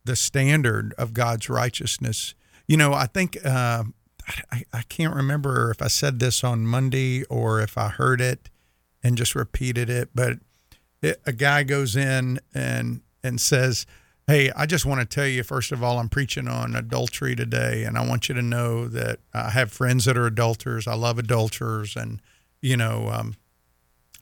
the 0.03 0.15
standard 0.15 0.93
of 0.97 1.13
God's 1.13 1.49
righteousness? 1.49 2.33
You 2.67 2.77
know, 2.77 2.93
I 2.93 3.07
think 3.07 3.37
uh, 3.45 3.83
I, 4.51 4.63
I 4.73 4.81
can't 4.83 5.13
remember 5.13 5.69
if 5.71 5.81
I 5.81 5.87
said 5.87 6.19
this 6.19 6.43
on 6.43 6.65
Monday 6.65 7.23
or 7.25 7.61
if 7.61 7.77
I 7.77 7.89
heard 7.89 8.21
it 8.21 8.49
and 9.03 9.17
just 9.17 9.35
repeated 9.35 9.89
it, 9.89 10.09
but 10.15 10.39
it, 11.01 11.21
a 11.25 11.33
guy 11.33 11.63
goes 11.63 11.95
in 11.95 12.39
and 12.53 13.01
and 13.23 13.41
says, 13.41 13.85
"Hey, 14.27 14.51
I 14.55 14.65
just 14.65 14.85
want 14.85 15.01
to 15.01 15.05
tell 15.05 15.27
you 15.27 15.43
first 15.43 15.71
of 15.71 15.83
all, 15.83 15.99
I'm 15.99 16.09
preaching 16.09 16.47
on 16.47 16.75
adultery 16.75 17.35
today, 17.35 17.83
and 17.83 17.97
I 17.97 18.05
want 18.05 18.27
you 18.29 18.35
to 18.35 18.41
know 18.41 18.87
that 18.87 19.19
I 19.33 19.51
have 19.51 19.71
friends 19.71 20.05
that 20.05 20.17
are 20.17 20.25
adulterers. 20.25 20.87
I 20.87 20.95
love 20.95 21.17
adulterers, 21.19 21.95
and 21.95 22.21
you 22.61 22.75
know." 22.77 23.09
Um, 23.09 23.35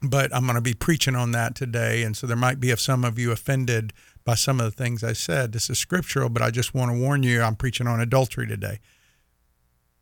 but 0.06 0.36
I'm 0.36 0.44
going 0.44 0.56
to 0.56 0.62
be 0.62 0.74
preaching 0.74 1.16
on 1.16 1.32
that 1.32 1.56
today. 1.56 2.04
And 2.04 2.18
so 2.18 2.28
there 2.28 2.36
might 2.36 2.60
be 2.60 2.76
some 2.76 3.06
of 3.06 3.18
you 3.18 3.32
offended 3.32 3.94
by 4.26 4.36
some 4.36 4.60
of 4.60 4.66
the 4.66 4.72
things 4.84 5.02
I 5.02 5.14
said. 5.14 5.54
This 5.54 5.70
is 5.70 5.80
scriptural, 5.80 6.28
but 6.28 6.42
I 6.42 6.52
just 6.52 6.74
want 6.74 6.92
to 6.92 6.98
warn 6.98 7.24
you 7.24 7.42
I'm 7.42 7.56
preaching 7.56 7.88
on 7.88 8.02
adultery 8.02 8.46
today. 8.46 8.80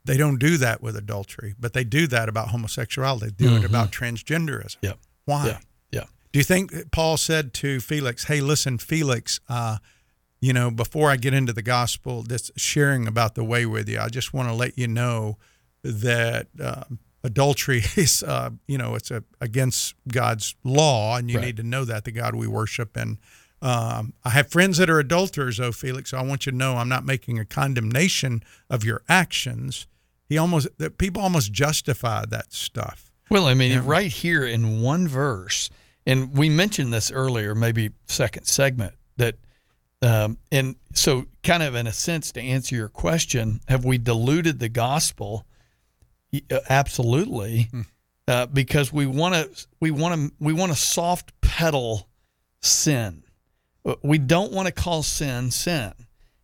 They 0.04 0.18
don't 0.18 0.40
do 0.40 0.58
that 0.58 0.82
with 0.82 0.96
adultery, 0.96 1.54
but 1.60 1.74
they 1.74 1.84
do 1.84 2.08
that 2.08 2.28
about 2.30 2.48
homosexuality. 2.48 3.28
They 3.38 3.46
do 3.46 3.56
it 3.58 3.62
Mhm. 3.62 3.66
about 3.66 3.92
transgenderism. 3.92 4.78
Yep. 4.82 4.98
Why? 5.26 5.60
Do 6.32 6.40
you 6.40 6.44
think 6.44 6.92
Paul 6.92 7.18
said 7.18 7.54
to 7.56 7.80
Felix, 7.80 8.26
"Hey, 8.26 8.40
listen, 8.42 8.78
Felix, 8.78 9.40
uh, 9.50 9.78
you 10.40 10.54
know, 10.54 10.72
before 10.72 11.12
I 11.12 11.18
get 11.18 11.34
into 11.34 11.54
the 11.54 11.62
gospel, 11.62 12.24
this 12.24 12.50
sharing 12.56 13.08
about 13.08 13.36
the 13.36 13.44
way 13.44 13.66
with 13.66 13.88
you, 13.90 14.00
I 14.00 14.08
just 14.10 14.34
want 14.34 14.48
to 14.50 14.54
let 14.56 14.78
you 14.78 14.88
know 14.88 15.38
that 15.84 16.48
uh, 16.62 16.84
adultery 17.24 17.84
is, 17.96 18.24
uh, 18.24 18.52
you 18.68 18.78
know, 18.78 18.96
it's 18.96 19.12
a, 19.12 19.24
against 19.40 19.96
God's 20.08 20.56
law, 20.64 21.18
and 21.18 21.30
you 21.30 21.38
Right. 21.38 21.48
need 21.48 21.58
to 21.58 21.64
know 21.64 21.86
that 21.86 22.06
the 22.06 22.12
God 22.12 22.34
we 22.36 22.48
worship. 22.48 22.96
And 22.96 23.18
um, 23.62 24.14
I 24.24 24.30
have 24.32 24.50
friends 24.50 24.78
that 24.78 24.90
are 24.90 25.00
adulterers, 25.00 25.60
oh 25.60 25.72
Felix. 25.72 26.12
So 26.12 26.18
I 26.18 26.24
want 26.24 26.46
you 26.46 26.52
to 26.54 26.58
know 26.58 26.78
I'm 26.78 26.90
not 26.90 27.06
making 27.06 27.38
a 27.40 27.46
condemnation 27.46 28.42
of 28.70 28.84
your 28.84 29.04
actions. 29.10 29.86
He 30.30 30.38
almost 30.38 30.70
that 30.78 30.98
people 30.98 31.22
almost 31.22 31.52
justify 31.52 32.26
that 32.26 32.54
stuff. 32.54 33.12
Well, 33.30 33.46
I 33.48 33.54
mean, 33.54 33.80
right 33.82 34.12
here 34.12 34.46
in 34.46 34.82
one 34.82 35.08
verse, 35.08 35.70
and 36.06 36.36
we 36.38 36.50
mentioned 36.50 36.94
this 36.94 37.12
earlier, 37.12 37.54
maybe 37.56 37.92
second 38.08 38.46
segment, 38.46 38.94
that, 39.18 39.36
um, 40.02 40.38
and 40.52 40.76
so 40.94 41.26
kind 41.44 41.64
of 41.64 41.76
in 41.76 41.88
a 41.88 41.94
sense 41.94 42.32
to 42.34 42.42
answer 42.42 42.76
your 42.76 42.90
question, 42.90 43.62
have 43.68 43.86
we 43.86 43.98
diluted 43.98 44.60
the 44.60 44.70
gospel? 44.70 45.46
Uh, 46.34 46.60
Absolutely, 46.70 47.70
uh, 48.28 48.46
because 48.48 48.92
we 48.94 49.06
want 49.06 49.36
to, 49.36 49.68
we 49.80 49.92
want 49.92 50.16
to, 50.16 50.36
we 50.40 50.54
want 50.54 50.72
to 50.72 50.78
soft 50.78 51.40
pedal 51.42 52.08
sin. 52.62 53.24
Uh, 53.86 53.96
We 54.04 54.18
don't 54.18 54.52
want 54.52 54.68
to 54.68 54.72
call 54.72 55.04
sin 55.04 55.52
sin, 55.52 55.94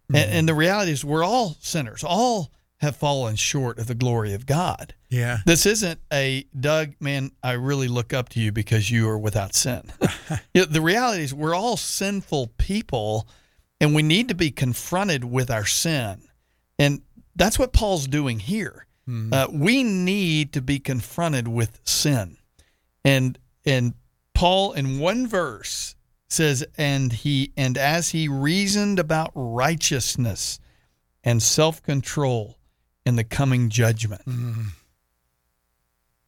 and, 0.10 0.32
and 0.32 0.48
the 0.48 0.54
reality 0.54 0.92
is 0.92 1.06
we're 1.06 1.24
all 1.24 1.56
sinners. 1.62 2.04
All 2.04 2.52
have 2.78 2.96
fallen 2.96 3.36
short 3.36 3.80
of 3.80 3.88
the 3.88 3.96
glory 3.96 4.34
of 4.34 4.46
God. 4.46 4.94
Yeah. 5.10 5.40
This 5.46 5.66
isn't 5.66 6.00
a 6.14 6.46
Doug, 6.58 6.94
man, 7.00 7.32
I 7.44 7.54
really 7.54 7.88
look 7.88 8.14
up 8.14 8.30
to 8.30 8.40
you 8.40 8.52
because 8.52 8.92
you 8.92 9.10
are 9.10 9.18
without 9.18 9.56
sin. 9.56 9.92
You 10.54 10.62
know, 10.62 10.66
the 10.66 10.82
reality 10.82 11.24
is 11.24 11.34
we're 11.34 11.56
all 11.56 11.78
sinful 11.78 12.48
people 12.58 13.30
and 13.80 13.96
we 13.96 14.04
need 14.04 14.28
to 14.28 14.36
be 14.36 14.52
confronted 14.52 15.24
with 15.24 15.50
our 15.50 15.66
sin. 15.66 16.22
And 16.78 17.02
that's 17.36 17.58
what 17.58 17.72
Paul's 17.72 18.08
doing 18.08 18.40
here. 18.40 18.86
Uh, 19.32 19.48
we 19.50 19.84
need 19.84 20.52
to 20.54 20.62
be 20.62 20.80
confronted 20.80 21.48
with 21.48 21.80
sin. 21.86 22.38
And 23.06 23.40
and 23.66 23.94
Paul 24.34 24.74
in 24.74 25.00
one 25.00 25.28
verse 25.28 25.96
says 26.28 26.66
and 26.78 27.14
he 27.14 27.54
and 27.56 27.78
as 27.78 28.10
he 28.10 28.28
reasoned 28.28 29.00
about 29.00 29.32
righteousness 29.34 30.60
and 31.24 31.42
self-control 31.42 32.57
in 33.08 33.16
the 33.16 33.24
coming 33.24 33.70
judgment. 33.70 34.22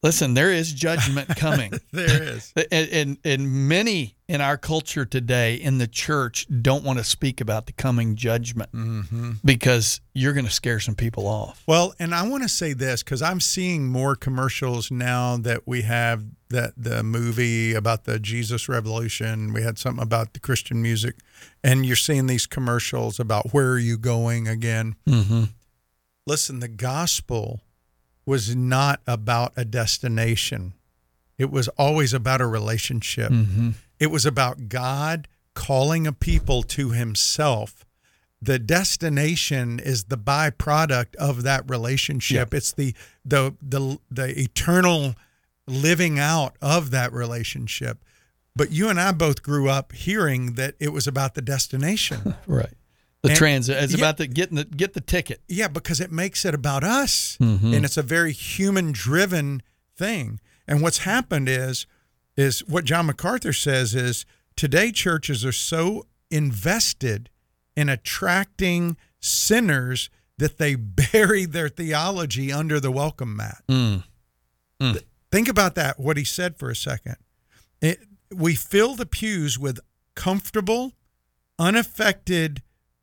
Listen, 0.01 0.33
there 0.33 0.51
is 0.51 0.71
judgment 0.71 1.27
coming. 1.35 1.73
There 1.91 2.23
is. 2.23 2.53
and, 2.71 2.89
and 2.89 3.17
and 3.25 3.67
many 3.67 4.15
in 4.29 4.39
our 4.39 4.57
culture 4.57 5.05
today 5.05 5.55
in 5.55 5.77
the 5.77 5.87
church 5.87 6.47
don't 6.61 6.85
want 6.85 6.99
to 6.99 7.03
speak 7.03 7.41
about 7.41 7.65
the 7.65 7.73
coming 7.73 8.15
judgment 8.15 8.69
because 9.43 9.99
you're 10.13 10.33
going 10.33 10.45
to 10.45 10.51
scare 10.51 10.79
some 10.79 10.95
people 10.95 11.27
off. 11.27 11.63
Well, 11.67 11.93
and 11.99 12.15
I 12.15 12.27
want 12.27 12.43
to 12.43 12.49
say 12.49 12.73
this 12.73 13.03
because 13.03 13.21
I'm 13.21 13.41
seeing 13.41 13.87
more 13.87 14.15
commercials 14.15 14.89
now 14.89 15.35
that 15.37 15.67
we 15.67 15.81
have 15.81 16.23
that 16.49 16.73
the 16.77 17.03
movie 17.03 17.73
about 17.73 18.05
the 18.05 18.19
Jesus 18.19 18.69
Revolution. 18.69 19.51
We 19.51 19.63
had 19.63 19.77
something 19.77 20.01
about 20.01 20.33
the 20.33 20.39
Christian 20.39 20.81
music, 20.81 21.15
and 21.61 21.85
you're 21.85 21.97
seeing 21.97 22.27
these 22.27 22.47
commercials 22.47 23.19
about 23.19 23.51
where 23.53 23.71
are 23.71 23.79
you 23.79 23.97
going 23.97 24.47
again. 24.47 24.95
Mm-hmm. 25.07 25.43
Listen, 26.29 26.59
the 26.59 26.67
gospel 26.67 27.61
was 28.23 28.55
not 28.55 29.01
about 29.07 29.51
a 29.57 29.65
destination. 29.65 30.75
It 31.39 31.49
was 31.49 31.67
always 31.69 32.13
about 32.13 32.39
a 32.39 32.45
relationship. 32.45 33.31
Mm-hmm. 33.31 33.71
It 33.99 34.11
was 34.11 34.27
about 34.27 34.69
God 34.69 35.27
calling 35.55 36.05
a 36.05 36.13
people 36.13 36.61
to 36.61 36.91
himself. 36.91 37.83
The 38.39 38.59
destination 38.59 39.79
is 39.79 40.03
the 40.03 40.19
byproduct 40.19 41.15
of 41.15 41.41
that 41.43 41.67
relationship. 41.67 42.53
It's 42.53 42.73
the 42.73 42.93
the 43.25 43.55
the 43.59 43.97
the 44.11 44.39
eternal 44.39 45.15
living 45.65 46.19
out 46.19 46.55
of 46.61 46.91
that 46.91 47.11
relationship. 47.11 48.05
But 48.55 48.71
you 48.71 48.87
and 48.87 49.01
I 49.01 49.13
both 49.13 49.41
grew 49.41 49.67
up 49.67 49.93
hearing 49.93 50.53
that 50.53 50.75
it 50.79 50.93
was 50.93 51.07
about 51.07 51.33
the 51.33 51.41
destination. 51.41 52.35
Right. 52.45 52.73
The 53.21 53.29
And- 53.29 53.37
transit 53.37 53.83
it's 53.83 53.93
yeah. 53.93 53.99
about 53.99 54.17
the 54.17 54.27
getting 54.27 54.55
the 54.55 54.63
get 54.65 54.93
the 54.93 55.01
ticket. 55.01 55.41
Yeah, 55.47 55.67
because 55.67 55.99
it 55.99 56.11
makes 56.11 56.45
it 56.45 56.53
about 56.53 56.83
us. 56.83 57.37
Mhm. 57.41 57.75
And 57.75 57.83
it's 57.85 57.97
a 57.97 58.01
very 58.03 58.31
human 58.31 58.91
driven 58.93 59.61
thing. 59.97 60.39
And 60.67 60.81
what's 60.81 60.99
happened 60.99 61.49
is 61.49 61.85
is 62.37 62.59
what 62.67 62.85
John 62.85 63.07
MacArthur 63.07 63.51
says 63.51 63.93
is 63.93 64.25
today 64.55 64.91
churches 64.93 65.43
are 65.43 65.51
so 65.51 66.07
invested 66.31 67.29
in 67.75 67.89
attracting 67.89 68.95
sinners 69.19 70.09
that 70.37 70.57
they 70.57 70.75
bury 71.11 71.43
their 71.45 71.67
theology 71.67 72.51
under 72.53 72.79
the 72.79 72.91
welcome 72.91 73.35
mat. 73.35 73.63
Mm. 73.67 74.03
Th- 74.79 75.03
Think 75.31 75.47
about 75.49 75.75
that, 75.75 75.99
what 75.99 76.15
he 76.17 76.23
said 76.23 76.57
for 76.57 76.69
a 76.69 76.75
second. 76.75 77.17
It, 77.81 77.99
we 78.33 78.55
fill 78.55 78.95
the 78.95 79.05
pews 79.05 79.59
with 79.59 79.79
comfortable, 80.15 80.93
unaffected 81.59 82.61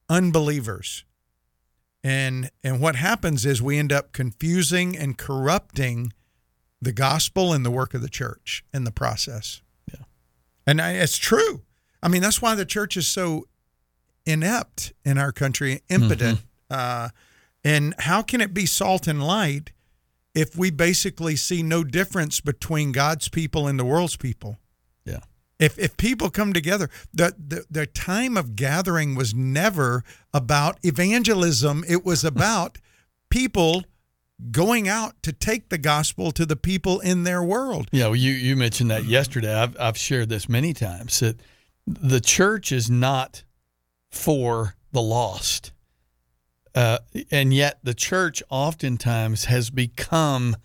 unbelievers. 0.08 1.04
And 2.02 2.50
and 2.62 2.80
what 2.80 2.96
happens 2.96 3.44
is 3.44 3.60
we 3.60 3.78
end 3.78 3.92
up 3.92 4.12
confusing 4.12 4.96
and 4.96 5.18
corrupting 5.18 6.12
the 6.80 6.92
gospel 6.92 7.52
and 7.52 7.64
the 7.64 7.70
work 7.70 7.94
of 7.94 8.02
the 8.02 8.08
church 8.08 8.64
in 8.72 8.84
the 8.84 8.92
process. 8.92 9.60
Yeah. 9.92 10.04
And 10.66 10.80
I, 10.80 10.92
it's 10.92 11.18
true. 11.18 11.62
I 12.02 12.08
mean, 12.08 12.22
that's 12.22 12.40
why 12.40 12.54
the 12.54 12.64
church 12.64 12.96
is 12.96 13.08
so 13.08 13.48
inept 14.24 14.92
in 15.04 15.18
our 15.18 15.32
country, 15.32 15.82
impotent. 15.88 16.40
Uh, 16.70 17.08
and 17.64 17.94
how 17.98 18.22
can 18.22 18.40
it 18.40 18.54
be 18.54 18.66
salt 18.66 19.06
and 19.06 19.24
light 19.24 19.72
if 20.34 20.56
we 20.56 20.70
basically 20.70 21.34
see 21.36 21.62
no 21.62 21.82
difference 21.82 22.40
between 22.40 22.92
God's 22.92 23.28
people 23.28 23.66
and 23.66 23.78
the 23.78 23.84
world's 23.84 24.16
people? 24.16 24.58
If 25.58 25.78
if 25.78 25.96
people 25.96 26.28
come 26.30 26.52
together, 26.52 26.90
the, 27.14 27.34
the 27.38 27.64
the 27.70 27.86
time 27.86 28.36
of 28.36 28.56
gathering 28.56 29.14
was 29.14 29.34
never 29.34 30.04
about 30.34 30.78
evangelism. 30.82 31.84
It 31.88 32.04
was 32.04 32.24
about 32.32 32.78
people 33.30 33.84
going 34.50 34.86
out 34.86 35.14
to 35.22 35.32
take 35.32 35.70
the 35.70 35.78
gospel 35.78 36.30
to 36.32 36.44
the 36.44 36.56
people 36.56 37.00
in 37.00 37.24
their 37.24 37.42
world. 37.42 37.88
Yeah, 37.90 38.06
well, 38.06 38.16
you 38.16 38.32
you 38.32 38.54
mentioned 38.56 38.90
that 38.90 39.04
yesterday. 39.04 39.54
I've 39.54 39.76
I've 39.80 39.96
shared 39.96 40.28
this 40.28 40.48
many 40.48 40.74
times 40.74 41.20
that 41.20 41.40
the 41.86 42.20
church 42.20 42.70
is 42.70 42.90
not 42.90 43.44
for 44.10 44.74
the 44.92 45.02
lost, 45.02 45.72
uh, 46.74 46.98
and 47.30 47.54
yet 47.54 47.78
the 47.82 47.94
church 47.94 48.42
oftentimes 48.50 49.46
has 49.46 49.70
become 49.70 50.56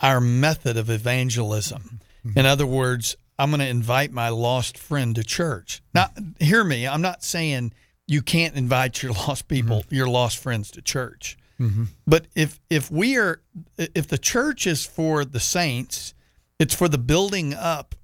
our 0.00 0.20
method 0.20 0.76
of 0.76 0.88
evangelism. 0.88 2.00
In 2.36 2.46
other 2.46 2.66
words, 2.66 3.16
I'm 3.38 3.50
going 3.50 3.60
to 3.60 3.68
invite 3.68 4.12
my 4.12 4.28
lost 4.28 4.78
friend 4.78 5.14
to 5.16 5.24
church. 5.24 5.82
Now, 5.94 6.10
hear 6.38 6.64
me. 6.64 6.86
I'm 6.86 7.02
not 7.02 7.22
saying 7.22 7.72
you 8.06 8.22
can't 8.22 8.54
invite 8.54 9.02
your 9.02 9.12
lost 9.28 9.48
people, 9.48 9.80
mm-hmm. 9.80 9.94
your 9.94 10.08
lost 10.08 10.38
friends 10.38 10.70
to 10.72 10.82
church. 10.82 11.38
Mm-hmm. 11.60 11.84
But 12.06 12.26
if 12.34 12.60
if 12.70 12.90
we 12.90 13.16
are 13.16 13.40
if 13.78 14.08
the 14.08 14.18
church 14.18 14.66
is 14.66 14.84
for 14.84 15.24
the 15.24 15.40
saints, 15.40 16.14
it's 16.58 16.74
for 16.74 16.88
the 16.88 16.98
building 16.98 17.54
up 17.54 17.94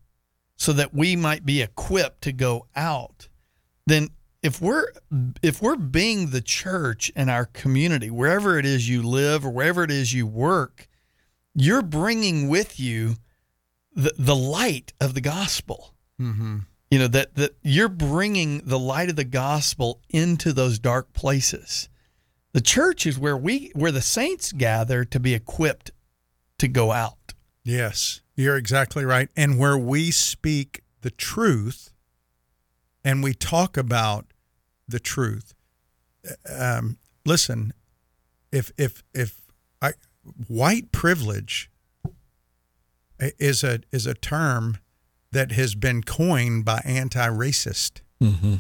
so 0.57 0.73
that 0.73 0.95
we 0.95 1.17
might 1.17 1.45
be 1.45 1.63
equipped 1.63 2.23
to 2.23 2.33
go 2.33 2.67
out. 2.77 3.29
Then 3.87 4.11
if 4.43 4.61
we're 4.61 4.87
if 5.43 5.61
we're 5.61 5.77
being 5.77 6.31
the 6.31 6.41
church 6.41 7.11
in 7.17 7.29
our 7.29 7.47
community, 7.47 8.11
wherever 8.11 8.59
it 8.59 8.67
is 8.67 8.89
you 8.89 9.03
live 9.03 9.45
or 9.45 9.51
wherever 9.51 9.83
it 9.83 9.91
is 9.91 10.13
you 10.13 10.27
work, 10.27 10.89
you're 11.55 11.83
bringing 11.83 12.49
with 12.49 12.79
you 12.79 13.17
the 13.99 14.15
the 14.17 14.37
light 14.37 14.93
of 15.01 15.15
the 15.15 15.21
gospel. 15.21 15.93
Mm-hmm. 16.21 16.59
You 16.91 16.99
know 17.01 17.09
that 17.09 17.35
that 17.35 17.57
you're 17.63 17.89
bringing 17.89 18.63
the 18.65 18.79
light 18.79 19.11
of 19.11 19.17
the 19.17 19.25
gospel 19.25 20.01
into 20.09 20.53
those 20.53 20.79
dark 20.79 21.13
places. 21.13 21.89
The 22.53 22.61
church 22.61 23.07
is 23.07 23.19
where 23.19 23.37
we 23.37 23.73
where 23.75 23.93
the 23.93 24.01
saints 24.01 24.53
gather 24.53 25.05
to 25.05 25.21
be 25.21 25.35
equipped 25.35 25.91
to 26.59 26.69
go 26.69 26.93
out. 26.93 27.35
Yes, 27.65 28.23
you're 28.37 28.57
exactly 28.57 29.05
right. 29.05 29.29
And 29.37 29.59
where 29.59 29.77
we 29.77 30.11
speak 30.13 30.83
the 31.03 31.11
truth 31.11 31.93
and 33.05 33.23
we 33.23 33.35
talk 33.35 33.77
about 33.77 34.27
the 34.87 35.01
truth. 35.01 35.55
Um, 36.49 36.99
listen, 37.27 37.73
if 38.53 38.71
if 38.79 39.03
if 39.13 39.43
I, 39.83 39.93
white 40.47 40.93
privilege 40.93 41.71
is 43.21 43.65
a 43.65 43.81
is 43.93 44.07
a 44.07 44.15
term 44.15 44.79
that 45.33 45.53
has 45.53 45.75
been 45.75 46.03
coined 46.03 46.65
by 46.65 46.81
anti-racist. 46.85 48.01
Mm-hmm. 48.23 48.55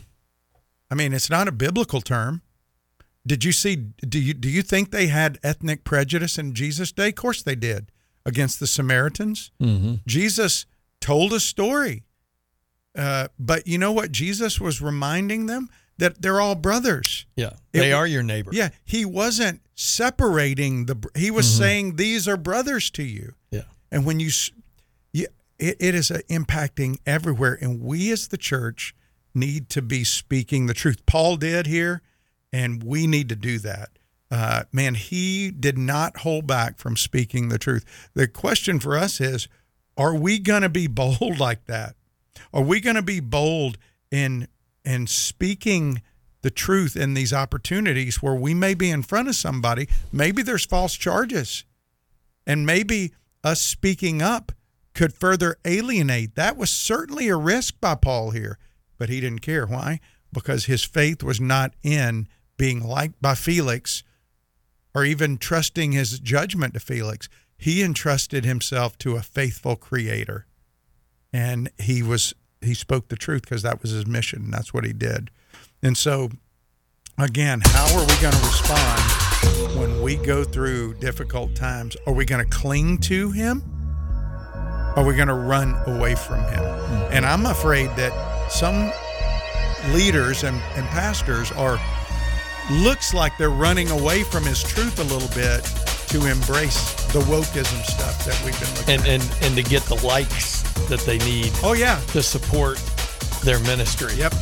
I 0.91 0.95
mean, 0.95 1.13
it's 1.13 1.31
not 1.31 1.49
a 1.49 1.53
biblical 1.53 2.01
term. 2.01 2.43
Did 3.27 3.45
you 3.45 3.53
see? 3.53 3.77
Do 3.77 4.19
you 4.19 4.35
do 4.35 4.49
you 4.49 4.63
think 4.63 4.91
they 4.91 5.07
had 5.09 5.39
ethnic 5.43 5.85
prejudice 5.85 6.39
in 6.39 6.55
Jesus' 6.55 6.93
day? 6.93 7.09
Of 7.09 7.15
course 7.17 7.43
they 7.43 7.55
did 7.55 7.91
against 8.27 8.61
the 8.61 8.67
Samaritans. 8.67 9.51
Mm-hmm. 9.61 9.95
Jesus 10.07 10.67
told 11.01 11.33
a 11.33 11.41
story 11.41 12.05
Uh, 12.97 13.29
but 13.39 13.67
you 13.67 13.79
know 13.79 13.93
what? 13.93 14.11
Jesus 14.11 14.61
was 14.61 14.81
reminding 14.83 15.47
them 15.47 15.69
that 15.99 16.21
they're 16.23 16.41
all 16.41 16.55
brothers. 16.57 17.27
Yeah, 17.37 17.51
they 17.73 17.93
wa- 17.93 17.99
are 18.01 18.07
your 18.07 18.23
neighbor. 18.23 18.51
Yeah, 18.53 18.71
he 18.85 19.05
wasn't 19.05 19.61
separating 19.75 20.87
the. 20.87 20.97
He 21.15 21.31
was 21.31 21.47
Mhm. 21.47 21.59
saying 21.59 21.97
these 21.97 22.27
are 22.27 22.37
brothers 22.37 22.91
to 22.93 23.03
you. 23.03 23.35
And 23.91 24.05
when 24.05 24.21
you, 24.21 24.31
you 25.13 25.27
it, 25.59 25.77
it 25.81 25.95
is 25.95 26.11
uh, 26.11 26.21
impacting 26.29 26.99
everywhere, 27.07 27.59
and 27.61 27.81
we 27.81 28.11
as 28.13 28.29
the 28.29 28.37
church 28.37 28.95
need 29.35 29.69
to 29.71 29.83
be 29.83 30.05
speaking 30.05 30.67
the 30.67 30.75
truth. 30.75 31.05
Paul 31.07 31.37
did 31.37 31.67
here, 31.67 32.03
and 32.53 32.83
we 32.83 33.07
need 33.07 33.29
to 33.29 33.37
do 33.37 33.59
that. 33.59 33.91
Uh, 34.31 34.65
man, 34.73 34.95
he 34.95 35.51
did 35.51 35.79
not 35.79 36.19
hold 36.19 36.47
back 36.47 36.79
from 36.79 36.97
speaking 36.97 37.49
the 37.49 37.59
truth. 37.59 37.85
The 38.15 38.29
question 38.29 38.79
for 38.79 38.97
us 38.97 39.21
is, 39.21 39.49
are 39.97 40.15
we 40.15 40.39
going 40.39 40.63
to 40.63 40.69
be 40.69 40.87
bold 40.87 41.21
like 41.39 41.65
that? 41.67 41.95
Are 42.53 42.63
we 42.63 42.81
going 42.81 42.97
to 42.97 43.03
be 43.03 43.21
bold 43.21 43.79
in 44.11 44.49
in 44.85 45.07
speaking 45.07 46.03
the 46.41 46.51
truth 46.51 46.97
in 46.97 47.15
these 47.15 47.33
opportunities 47.33 48.23
where 48.23 48.35
we 48.35 48.55
may 48.55 48.75
be 48.75 48.91
in 48.91 49.03
front 49.03 49.29
of 49.29 49.35
somebody? 49.35 49.89
Maybe 50.13 50.43
there's 50.43 50.65
false 50.65 50.95
charges, 50.95 51.65
and 52.47 52.65
maybe 52.65 53.13
us 53.49 53.61
speaking 53.63 54.21
up 54.21 54.53
could 54.95 55.15
further 55.15 55.57
alienate. 55.65 56.35
That 56.35 56.57
was 56.57 56.71
certainly 56.71 57.29
a 57.29 57.37
risk 57.37 57.81
by 57.81 57.95
Paul 57.95 58.31
here, 58.31 58.59
but 58.99 59.09
he 59.09 59.21
didn't 59.21 59.41
care. 59.41 59.67
Why? 59.67 60.01
Because 60.33 60.67
his 60.67 60.85
faith 60.85 61.23
was 61.23 61.41
not 61.41 61.73
in 61.83 62.29
being 62.57 62.87
liked 62.87 63.21
by 63.23 63.35
Felix 63.35 64.03
or 64.95 65.05
even 65.05 65.39
trusting 65.39 65.93
his 65.93 66.19
judgment 66.19 66.75
to 66.75 66.81
Felix. 66.81 67.29
He 67.57 67.83
entrusted 67.83 68.45
himself 68.45 68.99
to 68.99 69.17
a 69.17 69.23
faithful 69.23 69.77
creator. 69.77 70.47
And 71.33 71.71
he 71.79 72.03
was 72.03 72.35
he 72.61 72.75
spoke 72.75 73.09
the 73.09 73.17
truth 73.17 73.43
because 73.43 73.63
that 73.63 73.81
was 73.81 73.93
his 73.93 74.07
mission. 74.07 74.51
That's 74.51 74.75
what 74.75 74.85
he 74.85 74.93
did. 74.93 75.31
And 75.83 75.97
so 75.97 76.31
again, 77.17 77.63
how 77.65 77.87
are 77.97 78.01
we 78.01 78.21
going 78.21 78.35
to 78.35 78.47
respond 78.47 79.18
when 79.79 80.03
we 80.03 80.17
go 80.17 80.45
through 80.45 80.95
difficult 80.95 81.55
times? 81.55 81.97
Are 82.07 82.13
we 82.13 82.25
going 82.25 82.45
to 82.45 82.51
cling 82.51 82.99
to 82.99 83.31
him? 83.31 83.63
Are 84.97 85.05
we 85.05 85.15
going 85.15 85.29
to 85.29 85.35
run 85.35 85.77
away 85.87 86.15
from 86.15 86.41
him? 86.45 86.65
And 87.13 87.25
I'm 87.25 87.47
afraid 87.47 87.91
that 87.97 88.51
some 88.51 88.93
leaders 89.95 90.45
and, 90.45 90.57
and 90.77 90.87
pastors 90.89 91.53
are 91.53 91.79
looks 92.71 93.15
like 93.15 93.37
they're 93.39 93.51
running 93.51 93.91
away 93.91 94.23
from 94.23 94.45
his 94.45 94.63
truth 94.63 94.99
a 94.99 95.05
little 95.05 95.29
bit 95.35 95.65
to 96.09 96.27
embrace 96.27 96.93
the 97.13 97.21
wokeism 97.21 97.83
stuff 97.85 98.25
that 98.25 98.41
we've 98.45 98.59
been 98.61 98.71
looking 98.77 98.95
and 98.95 99.23
at. 99.23 99.43
and 99.43 99.45
and 99.45 99.57
to 99.57 99.63
get 99.63 99.83
the 99.85 100.07
likes 100.07 100.63
that 100.89 101.01
they 101.01 101.19
need. 101.19 101.53
Oh 101.63 101.75
yeah, 101.75 102.01
to 102.13 102.23
support 102.23 102.79
their 103.45 103.61
ministry. 103.61 104.15
Yep. 104.15 104.33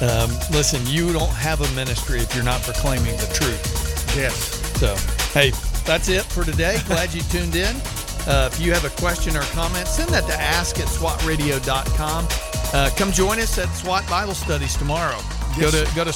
Um, 0.00 0.30
listen, 0.52 0.80
you 0.86 1.12
don't 1.12 1.28
have 1.30 1.60
a 1.60 1.74
ministry 1.74 2.20
if 2.20 2.34
you're 2.34 2.44
not 2.44 2.62
proclaiming 2.62 3.16
the 3.16 3.30
truth. 3.34 3.87
Yes. 4.16 4.34
So, 4.78 4.94
hey, 5.38 5.50
that's 5.84 6.08
it 6.08 6.24
for 6.24 6.44
today. 6.44 6.78
Glad 6.86 7.14
you 7.14 7.22
tuned 7.22 7.56
in. 7.56 7.74
Uh, 8.26 8.50
if 8.52 8.60
you 8.60 8.72
have 8.72 8.84
a 8.84 8.90
question 9.00 9.36
or 9.36 9.42
comment, 9.52 9.88
send 9.88 10.10
that 10.10 10.26
to 10.26 10.34
ask 10.34 10.78
at 10.78 10.86
swatradio.com. 10.86 12.28
Uh, 12.74 12.90
come 12.96 13.10
join 13.10 13.38
us 13.38 13.56
at 13.56 13.68
SWAT 13.74 14.06
Bible 14.08 14.34
Studies 14.34 14.76
tomorrow. 14.76 15.18
Go 15.58 15.70
to 15.70 15.90
go 15.96 16.04
to 16.04 16.12